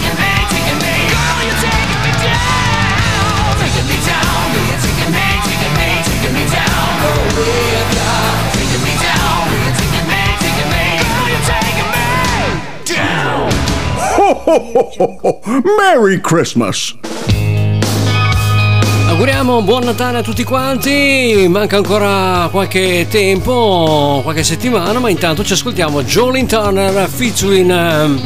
Ho, 14.55 14.95
ho, 14.99 15.19
ho. 15.21 15.41
Merry 15.77 16.21
Christmas! 16.21 16.95
Auguriamo 19.09 19.63
buon 19.63 19.83
Natale 19.83 20.19
a 20.19 20.23
tutti 20.23 20.45
quanti, 20.45 21.47
manca 21.49 21.77
ancora 21.77 22.47
qualche 22.53 23.09
tempo, 23.11 24.21
qualche 24.23 24.45
settimana, 24.45 25.01
ma 25.01 25.09
intanto 25.09 25.43
ci 25.43 25.55
ascoltiamo 25.55 26.05
Jolene 26.05 26.47
Turner 26.47 27.09
featuring 27.09 27.69
ehm, 27.69 28.21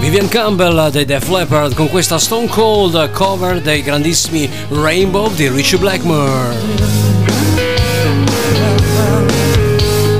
Vivian 0.00 0.28
Campbell 0.28 0.90
dei 0.90 1.06
Def 1.06 1.30
Leppard 1.30 1.74
con 1.74 1.88
questa 1.88 2.18
Stone 2.18 2.48
Cold 2.48 3.10
cover 3.12 3.62
dei 3.62 3.80
grandissimi 3.80 4.50
Rainbow 4.68 5.32
di 5.32 5.48
Richie 5.48 5.78
Blackmore. 5.78 6.92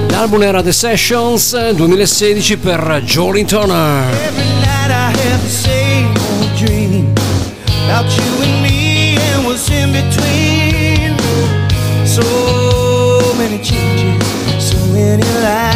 L'album 0.08 0.42
era 0.42 0.62
The 0.62 0.72
Sessions 0.72 1.72
2016 1.72 2.56
per 2.56 3.02
Jolene 3.04 3.46
Turner. 3.46 4.53
Had 5.24 5.40
the 5.40 5.48
same 5.48 6.08
old 6.28 6.50
dream 6.56 7.12
about 7.86 8.04
you 8.16 8.30
and 8.44 8.62
me 8.62 9.16
and 9.16 9.46
was 9.46 9.70
in 9.70 9.90
between. 9.92 11.16
So 12.06 12.22
many 13.38 13.58
changes, 13.62 14.22
so 14.58 14.78
many 14.92 15.24
lives. 15.40 15.73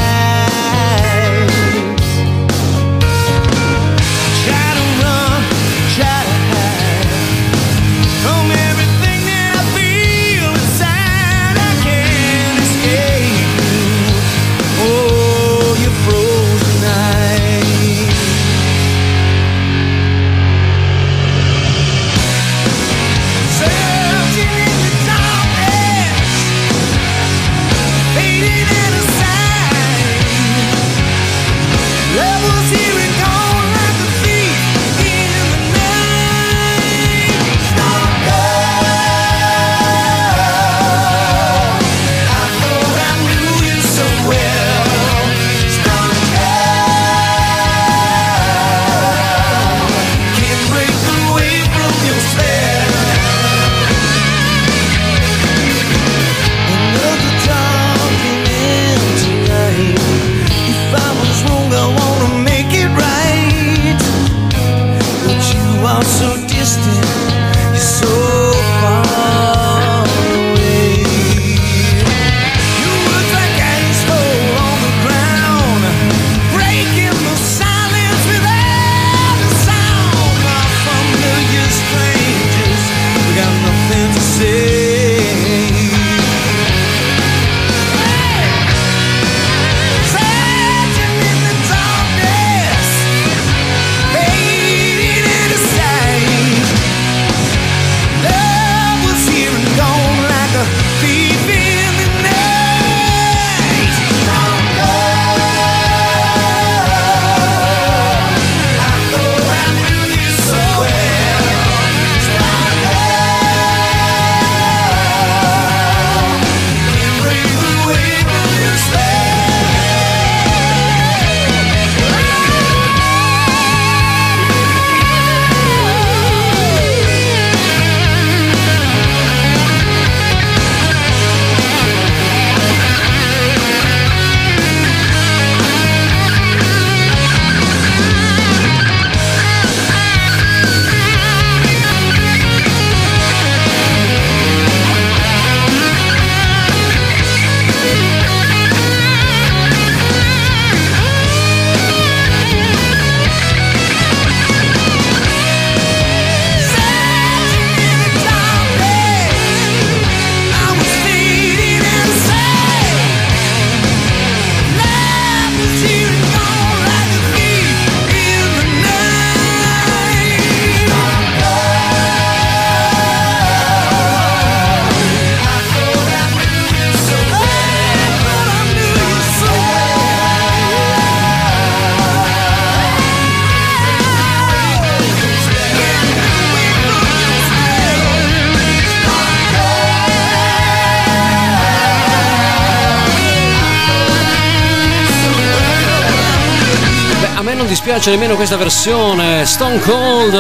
piace 198.09 198.11
nemmeno 198.11 198.37
questa 198.37 198.57
versione 198.57 199.45
Stone 199.45 199.81
Cold. 199.81 200.33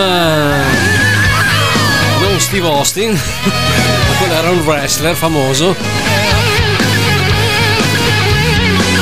Non 2.21 2.41
Steve 2.41 2.67
Austin 2.67 3.11
ma 3.11 4.15
quello 4.17 4.33
era 4.35 4.51
un 4.51 4.61
wrestler 4.61 5.15
famoso. 5.15 5.77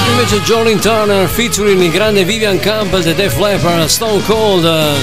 Invece 0.09 0.41
Jorin 0.43 0.81
Turner 0.81 1.29
featuring 1.29 1.81
il 1.81 1.91
grande 1.91 2.25
Vivian 2.25 2.59
Campbell 2.59 3.03
The 3.03 3.15
Def 3.15 3.39
Leppard 3.39 3.87
Stone 3.87 4.25
Cold. 4.25 4.65
La 4.65 4.95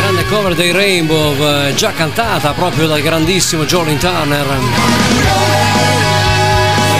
grande 0.00 0.24
cover 0.26 0.54
dei 0.54 0.72
Rainbow 0.72 1.34
eh, 1.34 1.74
già 1.74 1.92
cantata 1.92 2.52
proprio 2.52 2.86
dal 2.86 3.02
grandissimo 3.02 3.64
Jorin 3.64 3.98
Turner. 3.98 4.46
La 4.46 4.56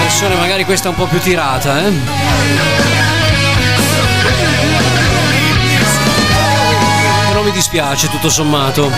versione 0.01 0.35
magari 0.35 0.65
questa 0.65 0.91
un 0.91 0.95
po' 0.95 1.07
più 1.07 1.21
tirata 1.21 1.87
eh. 1.87 2.82
mi 7.53 7.59
dispiace 7.59 8.09
tutto 8.09 8.31
sommato. 8.31 8.91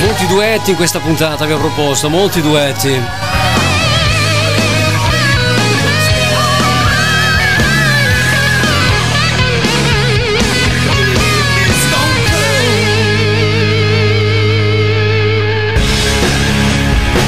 Molti 0.00 0.26
duetti 0.28 0.70
in 0.70 0.76
questa 0.76 1.00
puntata 1.00 1.44
vi 1.44 1.52
ho 1.52 1.58
proposto, 1.58 2.08
molti 2.08 2.40
duetti. 2.40 2.92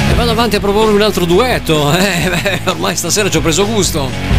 E 0.09 0.13
vado 0.15 0.31
avanti 0.31 0.55
a 0.55 0.59
proporre 0.61 0.93
un 0.93 1.01
altro 1.01 1.25
duetto. 1.25 1.91
Eh, 1.99 2.29
beh, 2.29 2.61
ormai 2.69 2.95
stasera 2.95 3.29
ci 3.29 3.37
ho 3.37 3.41
preso 3.41 3.65
gusto. 3.65 4.30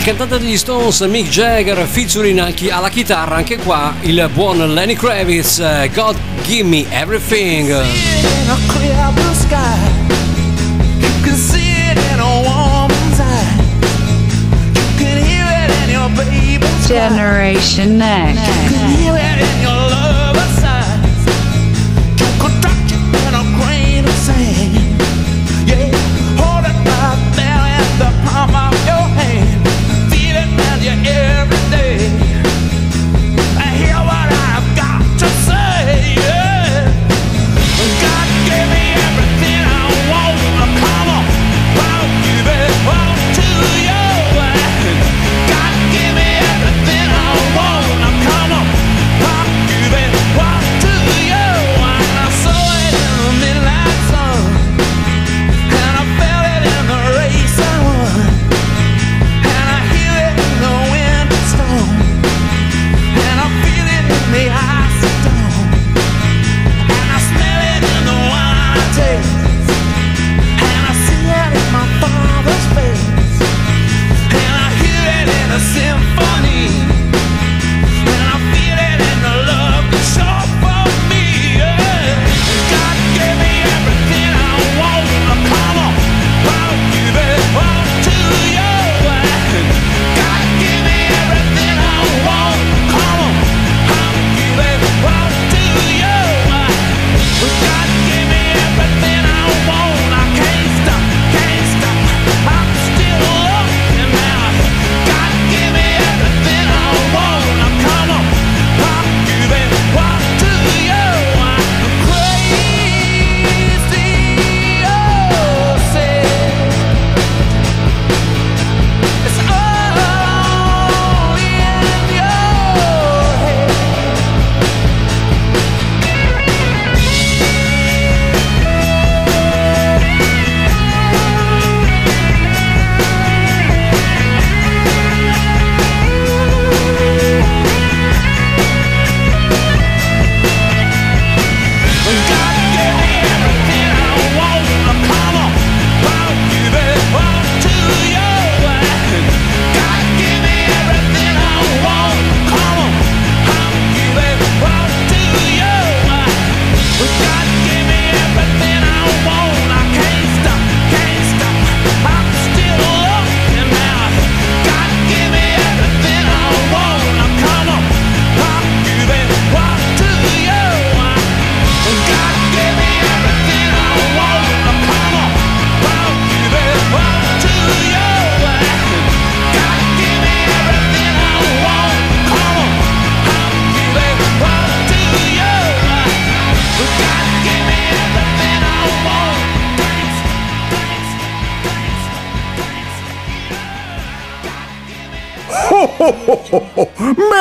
Il 0.00 0.06
cantante 0.06 0.38
degli 0.38 0.56
Stones 0.56 1.00
Mick 1.02 1.28
Jagger 1.28 1.86
featuring 1.86 2.38
anche 2.38 2.70
alla 2.70 2.88
chitarra, 2.88 3.34
anche 3.34 3.58
qua 3.58 3.92
il 4.00 4.30
buon 4.32 4.72
Lenny 4.72 4.94
Kravitz, 4.94 5.58
eh, 5.58 5.90
God 5.94 6.16
Give 6.46 6.66
Me 6.66 6.86
Everything. 6.88 7.68
Generation 16.86 17.98
Next. 17.98 19.20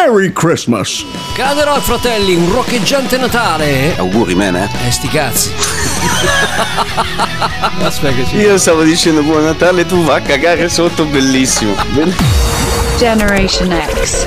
Merry 0.10 0.31
Christmas! 0.31 1.06
Grande 1.36 1.64
rock, 1.65 1.81
fratelli, 1.81 2.34
un 2.34 2.52
roccheggiante 2.52 3.15
Natale! 3.18 3.95
Auguri, 3.95 4.34
man, 4.34 4.56
eh? 4.56 4.68
Eh, 4.88 4.91
sti 4.91 5.07
cazzi! 5.07 5.52
Aspetta. 7.84 8.36
Io 8.36 8.57
stavo 8.57 8.81
dicendo 8.81 9.22
buon 9.22 9.44
Natale, 9.44 9.86
tu 9.86 10.03
va 10.03 10.15
a 10.15 10.22
cagare 10.22 10.68
sotto, 10.68 11.06
bellissimo! 11.06 11.76
Generation 12.98 13.69
X 13.94 14.26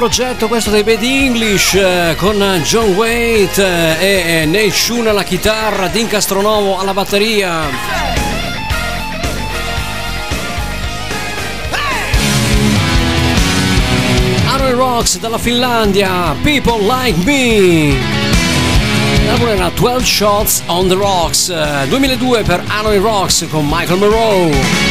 progetto 0.00 0.48
questo 0.48 0.70
dei 0.70 0.82
Bad 0.82 1.02
English 1.02 1.74
eh, 1.74 2.14
con 2.16 2.42
John 2.64 2.94
Waite 2.94 3.98
eh, 4.00 4.40
e 4.40 4.46
Neil 4.46 4.72
Shun 4.72 5.06
alla 5.06 5.24
chitarra, 5.24 5.88
Dean 5.88 6.06
Castronovo 6.06 6.78
alla 6.78 6.94
batteria. 6.94 7.68
Rocks 14.72 15.18
dalla 15.18 15.36
Finlandia, 15.36 16.34
People 16.42 16.82
Like 16.82 17.18
Me. 17.24 17.94
L'album 19.26 19.48
era 19.48 19.70
12 19.74 20.06
Shots 20.06 20.62
on 20.66 20.88
the 20.88 20.94
Rocks, 20.94 21.50
eh, 21.50 21.86
2002 21.88 22.42
per 22.42 22.64
Aaron 22.68 23.02
Rocks 23.02 23.46
con 23.50 23.66
Michael 23.68 23.98
Monroe. 23.98 24.89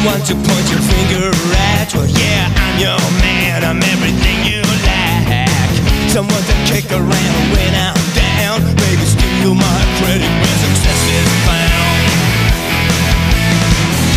Someone 0.00 0.20
to 0.24 0.34
point 0.34 0.66
your 0.72 0.80
finger 0.80 1.28
at. 1.76 1.92
Well, 1.92 2.08
yeah, 2.08 2.48
I'm 2.56 2.80
your 2.80 3.00
man. 3.20 3.64
I'm 3.64 3.82
everything 3.84 4.38
you 4.48 4.62
lack. 4.88 5.76
Someone 6.08 6.40
to 6.40 6.56
kick 6.64 6.88
around 6.90 7.42
when 7.52 7.72
I'm 7.76 8.00
down. 8.16 8.64
Baby, 8.80 9.04
steal 9.04 9.52
my 9.54 9.80
credit 10.00 10.24
when 10.24 10.56
success 10.64 11.00
is 11.04 11.28
found. 11.44 12.00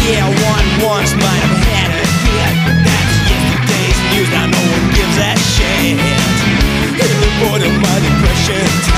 Yeah, 0.08 0.24
one 0.24 0.68
once 0.88 1.12
might 1.20 1.44
have 1.52 1.60
had 1.68 1.90
a 1.92 2.06
hit, 2.32 2.56
but 2.64 2.80
that's 2.88 3.16
yesterday's 3.28 4.00
news. 4.16 4.30
Now 4.32 4.48
no 4.48 4.62
one 4.64 4.88
gives 4.96 5.18
a 5.20 5.36
shit. 5.36 6.00
In 6.96 7.12
the 7.20 7.32
border 7.44 7.68
of 7.68 7.78
my 7.84 7.98
depression 8.00 8.93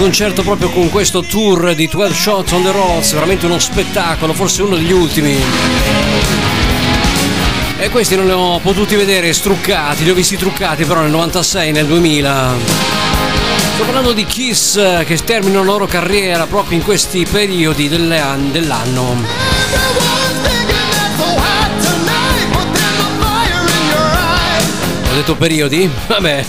concerto 0.00 0.42
proprio 0.42 0.70
con 0.70 0.88
questo 0.88 1.20
tour 1.20 1.74
di 1.74 1.86
12 1.86 2.14
Shots 2.18 2.52
on 2.52 2.62
the 2.62 2.72
Rocks, 2.72 3.12
veramente 3.12 3.44
uno 3.44 3.58
spettacolo, 3.58 4.32
forse 4.32 4.62
uno 4.62 4.76
degli 4.76 4.92
ultimi. 4.92 5.38
E 7.78 7.90
questi 7.90 8.16
non 8.16 8.24
li 8.24 8.32
ho 8.32 8.58
potuti 8.60 8.94
vedere 8.94 9.30
struccati, 9.34 10.04
li 10.04 10.08
ho 10.08 10.14
visti 10.14 10.38
truccati 10.38 10.86
però 10.86 11.02
nel 11.02 11.10
96 11.10 11.72
nel 11.72 11.84
2000. 11.84 12.54
Sto 13.74 13.84
parlando 13.84 14.12
di 14.12 14.24
Kiss 14.24 15.04
che 15.04 15.16
terminano 15.22 15.64
la 15.64 15.70
loro 15.70 15.84
carriera 15.86 16.46
proprio 16.46 16.78
in 16.78 16.84
questi 16.84 17.26
periodi 17.30 17.90
dell'anno. 17.90 19.22
Ho 25.10 25.14
detto 25.14 25.34
periodi? 25.34 25.90
Vabbè. 26.06 26.44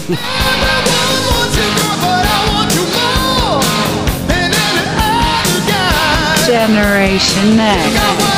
Generation 6.52 7.56
Next. 7.56 8.31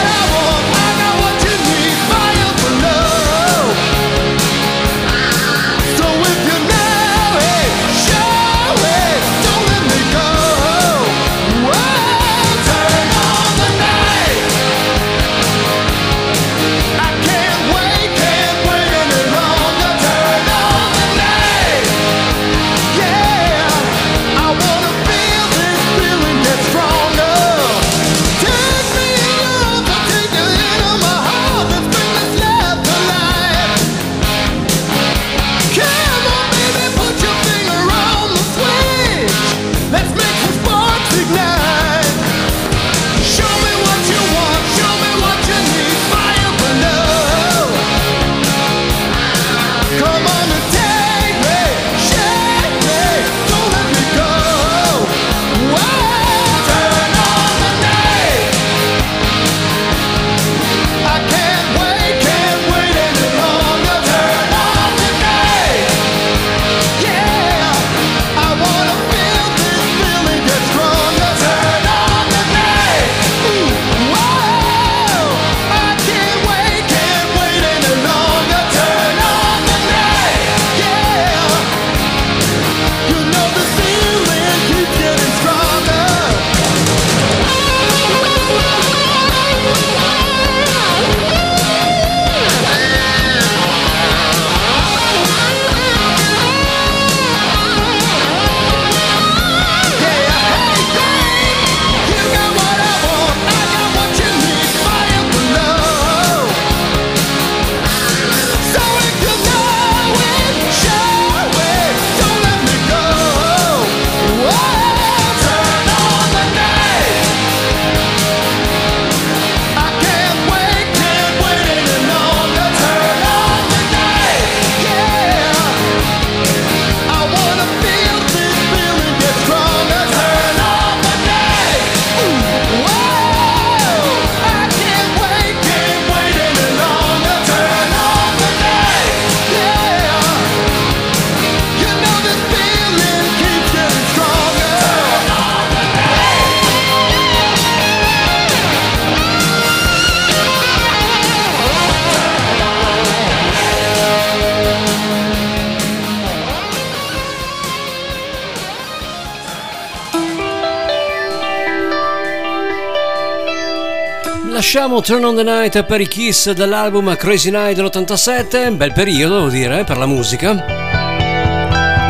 Lasciamo 164.93 165.01
Turn 165.01 165.23
on 165.25 165.35
the 165.35 165.41
Night 165.41 165.83
per 165.85 166.01
i 166.01 166.07
Kiss 166.07 166.51
dell'album 166.51 167.15
Crazy 167.15 167.49
Night 167.49 167.75
dell'87, 167.75 168.75
bel 168.75 168.93
periodo 168.93 169.37
devo 169.37 169.49
dire 169.49 169.79
eh, 169.79 169.83
per 169.83 169.97
la 169.97 170.05
musica. 170.05 170.53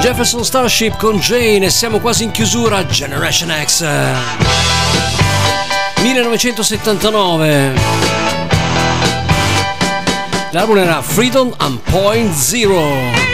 Jefferson 0.02 0.44
Starship 0.44 0.98
con 0.98 1.18
Jane 1.20 1.68
e 1.68 1.70
siamo 1.70 2.02
quasi 2.02 2.26
in 2.26 2.32
chiusura 2.32 2.86
Generation 2.86 3.54
X. 3.64 3.86
1979. 6.02 7.74
L'album 10.52 10.78
era 10.78 11.02
Freedom 11.02 11.54
and 11.60 11.80
Point 11.90 12.34
Zero. 12.34 13.33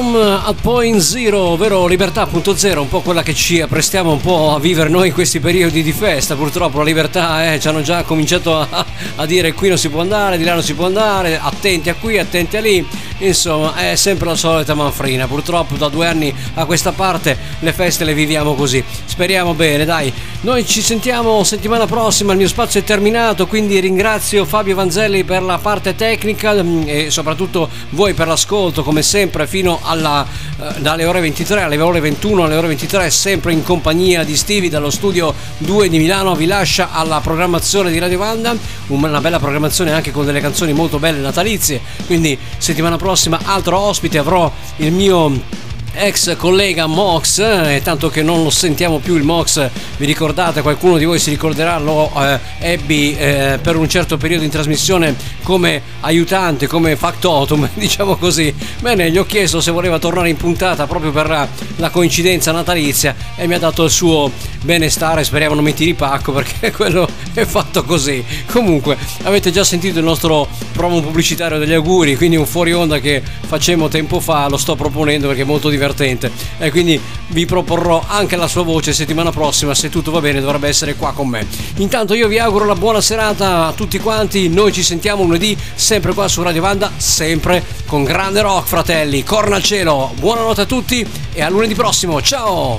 Freedom 0.00 0.16
at 0.16 0.54
Point 0.62 0.98
Zero, 0.98 1.40
ovvero 1.40 1.86
libertà 1.86 2.26
punto 2.26 2.56
zero, 2.56 2.80
un 2.80 2.88
po' 2.88 3.02
quella 3.02 3.22
che 3.22 3.34
ci 3.34 3.60
apprestiamo 3.60 4.10
un 4.10 4.20
po' 4.20 4.54
a 4.54 4.58
vivere 4.58 4.88
noi 4.88 5.08
in 5.08 5.12
questi 5.12 5.40
periodi 5.40 5.82
di 5.82 5.92
festa. 5.92 6.36
Purtroppo 6.36 6.78
la 6.78 6.84
libertà 6.84 7.52
eh, 7.52 7.60
ci 7.60 7.68
hanno 7.68 7.82
già 7.82 8.02
cominciato 8.02 8.58
a, 8.58 8.86
a 9.16 9.26
dire 9.26 9.52
qui 9.52 9.68
non 9.68 9.76
si 9.76 9.90
può 9.90 10.00
andare, 10.00 10.38
di 10.38 10.44
là 10.44 10.54
non 10.54 10.62
si 10.62 10.74
può 10.74 10.86
andare, 10.86 11.38
attenti 11.38 11.90
a 11.90 11.94
qui, 11.94 12.18
attenti 12.18 12.56
a 12.56 12.60
lì. 12.60 12.86
Insomma, 13.18 13.74
è 13.76 13.94
sempre 13.96 14.28
la 14.28 14.36
solita 14.36 14.72
manfrina. 14.74 15.26
Purtroppo 15.26 15.76
da 15.76 15.88
due 15.90 16.06
anni 16.06 16.34
a 16.54 16.64
questa 16.64 16.92
parte 16.92 17.36
le 17.58 17.72
feste 17.74 18.04
le 18.04 18.14
viviamo 18.14 18.54
così. 18.54 18.82
Speriamo 19.20 19.52
bene, 19.52 19.84
dai. 19.84 20.10
Noi 20.40 20.64
ci 20.64 20.80
sentiamo 20.80 21.44
settimana 21.44 21.84
prossima, 21.84 22.32
il 22.32 22.38
mio 22.38 22.48
spazio 22.48 22.80
è 22.80 22.84
terminato, 22.84 23.46
quindi 23.46 23.78
ringrazio 23.78 24.46
Fabio 24.46 24.74
Vanzelli 24.74 25.24
per 25.24 25.42
la 25.42 25.58
parte 25.58 25.94
tecnica 25.94 26.54
mm, 26.54 26.84
e 26.86 27.10
soprattutto 27.10 27.68
voi 27.90 28.14
per 28.14 28.28
l'ascolto, 28.28 28.82
come 28.82 29.02
sempre, 29.02 29.46
fino 29.46 29.78
alla, 29.82 30.26
eh, 30.58 30.80
dalle 30.80 31.04
ore 31.04 31.20
23 31.20 31.60
alle 31.60 31.78
ore 31.78 32.00
21, 32.00 32.44
alle 32.44 32.56
ore 32.56 32.68
23, 32.68 33.10
sempre 33.10 33.52
in 33.52 33.62
compagnia 33.62 34.24
di 34.24 34.34
Stivi 34.38 34.70
dallo 34.70 34.88
studio 34.88 35.34
2 35.58 35.90
di 35.90 35.98
Milano, 35.98 36.34
vi 36.34 36.46
lascia 36.46 36.90
alla 36.90 37.20
programmazione 37.20 37.90
di 37.90 37.98
Radio 37.98 38.16
Vanda, 38.16 38.56
una 38.86 39.20
bella 39.20 39.38
programmazione 39.38 39.92
anche 39.92 40.12
con 40.12 40.24
delle 40.24 40.40
canzoni 40.40 40.72
molto 40.72 40.98
belle 40.98 41.18
natalizie, 41.18 41.78
quindi 42.06 42.38
settimana 42.56 42.96
prossima 42.96 43.38
altro 43.44 43.78
ospite 43.78 44.16
avrò 44.16 44.50
il 44.76 44.92
mio 44.92 45.59
ex 46.00 46.34
collega 46.36 46.86
Mox, 46.86 47.38
eh, 47.40 47.80
tanto 47.84 48.08
che 48.08 48.22
non 48.22 48.42
lo 48.42 48.48
sentiamo 48.48 49.00
più 49.00 49.16
il 49.16 49.22
Mox, 49.22 49.68
vi 49.98 50.06
ricordate, 50.06 50.62
qualcuno 50.62 50.96
di 50.96 51.04
voi 51.04 51.18
si 51.18 51.28
ricorderà, 51.28 51.78
lo 51.78 52.10
eh, 52.16 52.38
ebbi 52.58 53.14
eh, 53.16 53.58
per 53.60 53.76
un 53.76 53.86
certo 53.86 54.16
periodo 54.16 54.44
in 54.44 54.50
trasmissione 54.50 55.14
come 55.42 55.82
aiutante, 56.00 56.66
come 56.66 56.96
factotum, 56.96 57.68
diciamo 57.74 58.16
così. 58.16 58.52
Bene, 58.80 59.10
gli 59.10 59.18
ho 59.18 59.26
chiesto 59.26 59.60
se 59.60 59.70
voleva 59.70 59.98
tornare 59.98 60.30
in 60.30 60.36
puntata 60.36 60.86
proprio 60.86 61.10
per 61.10 61.48
la, 61.80 61.90
coincidenza 61.90 62.52
natalizia 62.52 63.14
e 63.36 63.46
mi 63.46 63.54
ha 63.54 63.58
dato 63.58 63.84
il 63.84 63.90
suo 63.90 64.30
benestare, 64.62 65.24
speriamo 65.24 65.54
non 65.54 65.64
mi 65.64 65.74
tiri 65.74 65.94
pacco 65.94 66.32
perché 66.32 66.70
quello 66.72 67.08
è 67.32 67.44
fatto 67.44 67.84
così. 67.84 68.24
Comunque, 68.50 68.96
avete 69.22 69.50
già 69.50 69.64
sentito 69.64 69.98
il 69.98 70.04
nostro 70.04 70.46
promo 70.72 71.00
pubblicitario 71.00 71.58
degli 71.58 71.72
auguri, 71.72 72.16
quindi 72.16 72.36
un 72.36 72.46
fuori 72.46 72.72
onda 72.72 72.98
che 73.00 73.22
facemmo 73.46 73.88
tempo 73.88 74.20
fa, 74.20 74.48
lo 74.48 74.56
sto 74.56 74.76
proponendo 74.76 75.26
perché 75.26 75.42
è 75.42 75.46
molto 75.46 75.68
divertente 75.68 76.30
e 76.58 76.70
quindi 76.70 77.00
vi 77.28 77.46
proporrò 77.46 78.04
anche 78.06 78.36
la 78.36 78.46
sua 78.46 78.62
voce 78.62 78.92
settimana 78.92 79.30
prossima, 79.30 79.74
se 79.74 79.88
tutto 79.88 80.10
va 80.10 80.20
bene 80.20 80.40
dovrebbe 80.40 80.68
essere 80.68 80.94
qua 80.94 81.12
con 81.12 81.28
me. 81.28 81.46
Intanto 81.76 82.14
io 82.14 82.28
vi 82.28 82.38
auguro 82.38 82.64
una 82.64 82.74
buona 82.74 83.00
serata 83.00 83.66
a 83.66 83.72
tutti 83.72 83.98
quanti, 83.98 84.48
noi 84.48 84.72
ci 84.72 84.82
sentiamo 84.82 85.22
lunedì 85.22 85.56
sempre 85.74 86.12
qua 86.12 86.28
su 86.28 86.42
Radio 86.42 86.60
Vanda, 86.60 86.90
sempre 86.96 87.64
con 87.86 88.04
grande 88.04 88.40
rock 88.40 88.66
fratelli, 88.66 89.22
corna 89.24 89.56
al 89.56 89.62
cielo, 89.62 90.12
buonanotte 90.18 90.60
a 90.62 90.66
tutti 90.66 91.06
e 91.32 91.42
a 91.42 91.48
lunedì 91.48 91.69
prossimo, 91.74 92.20
ciao! 92.20 92.76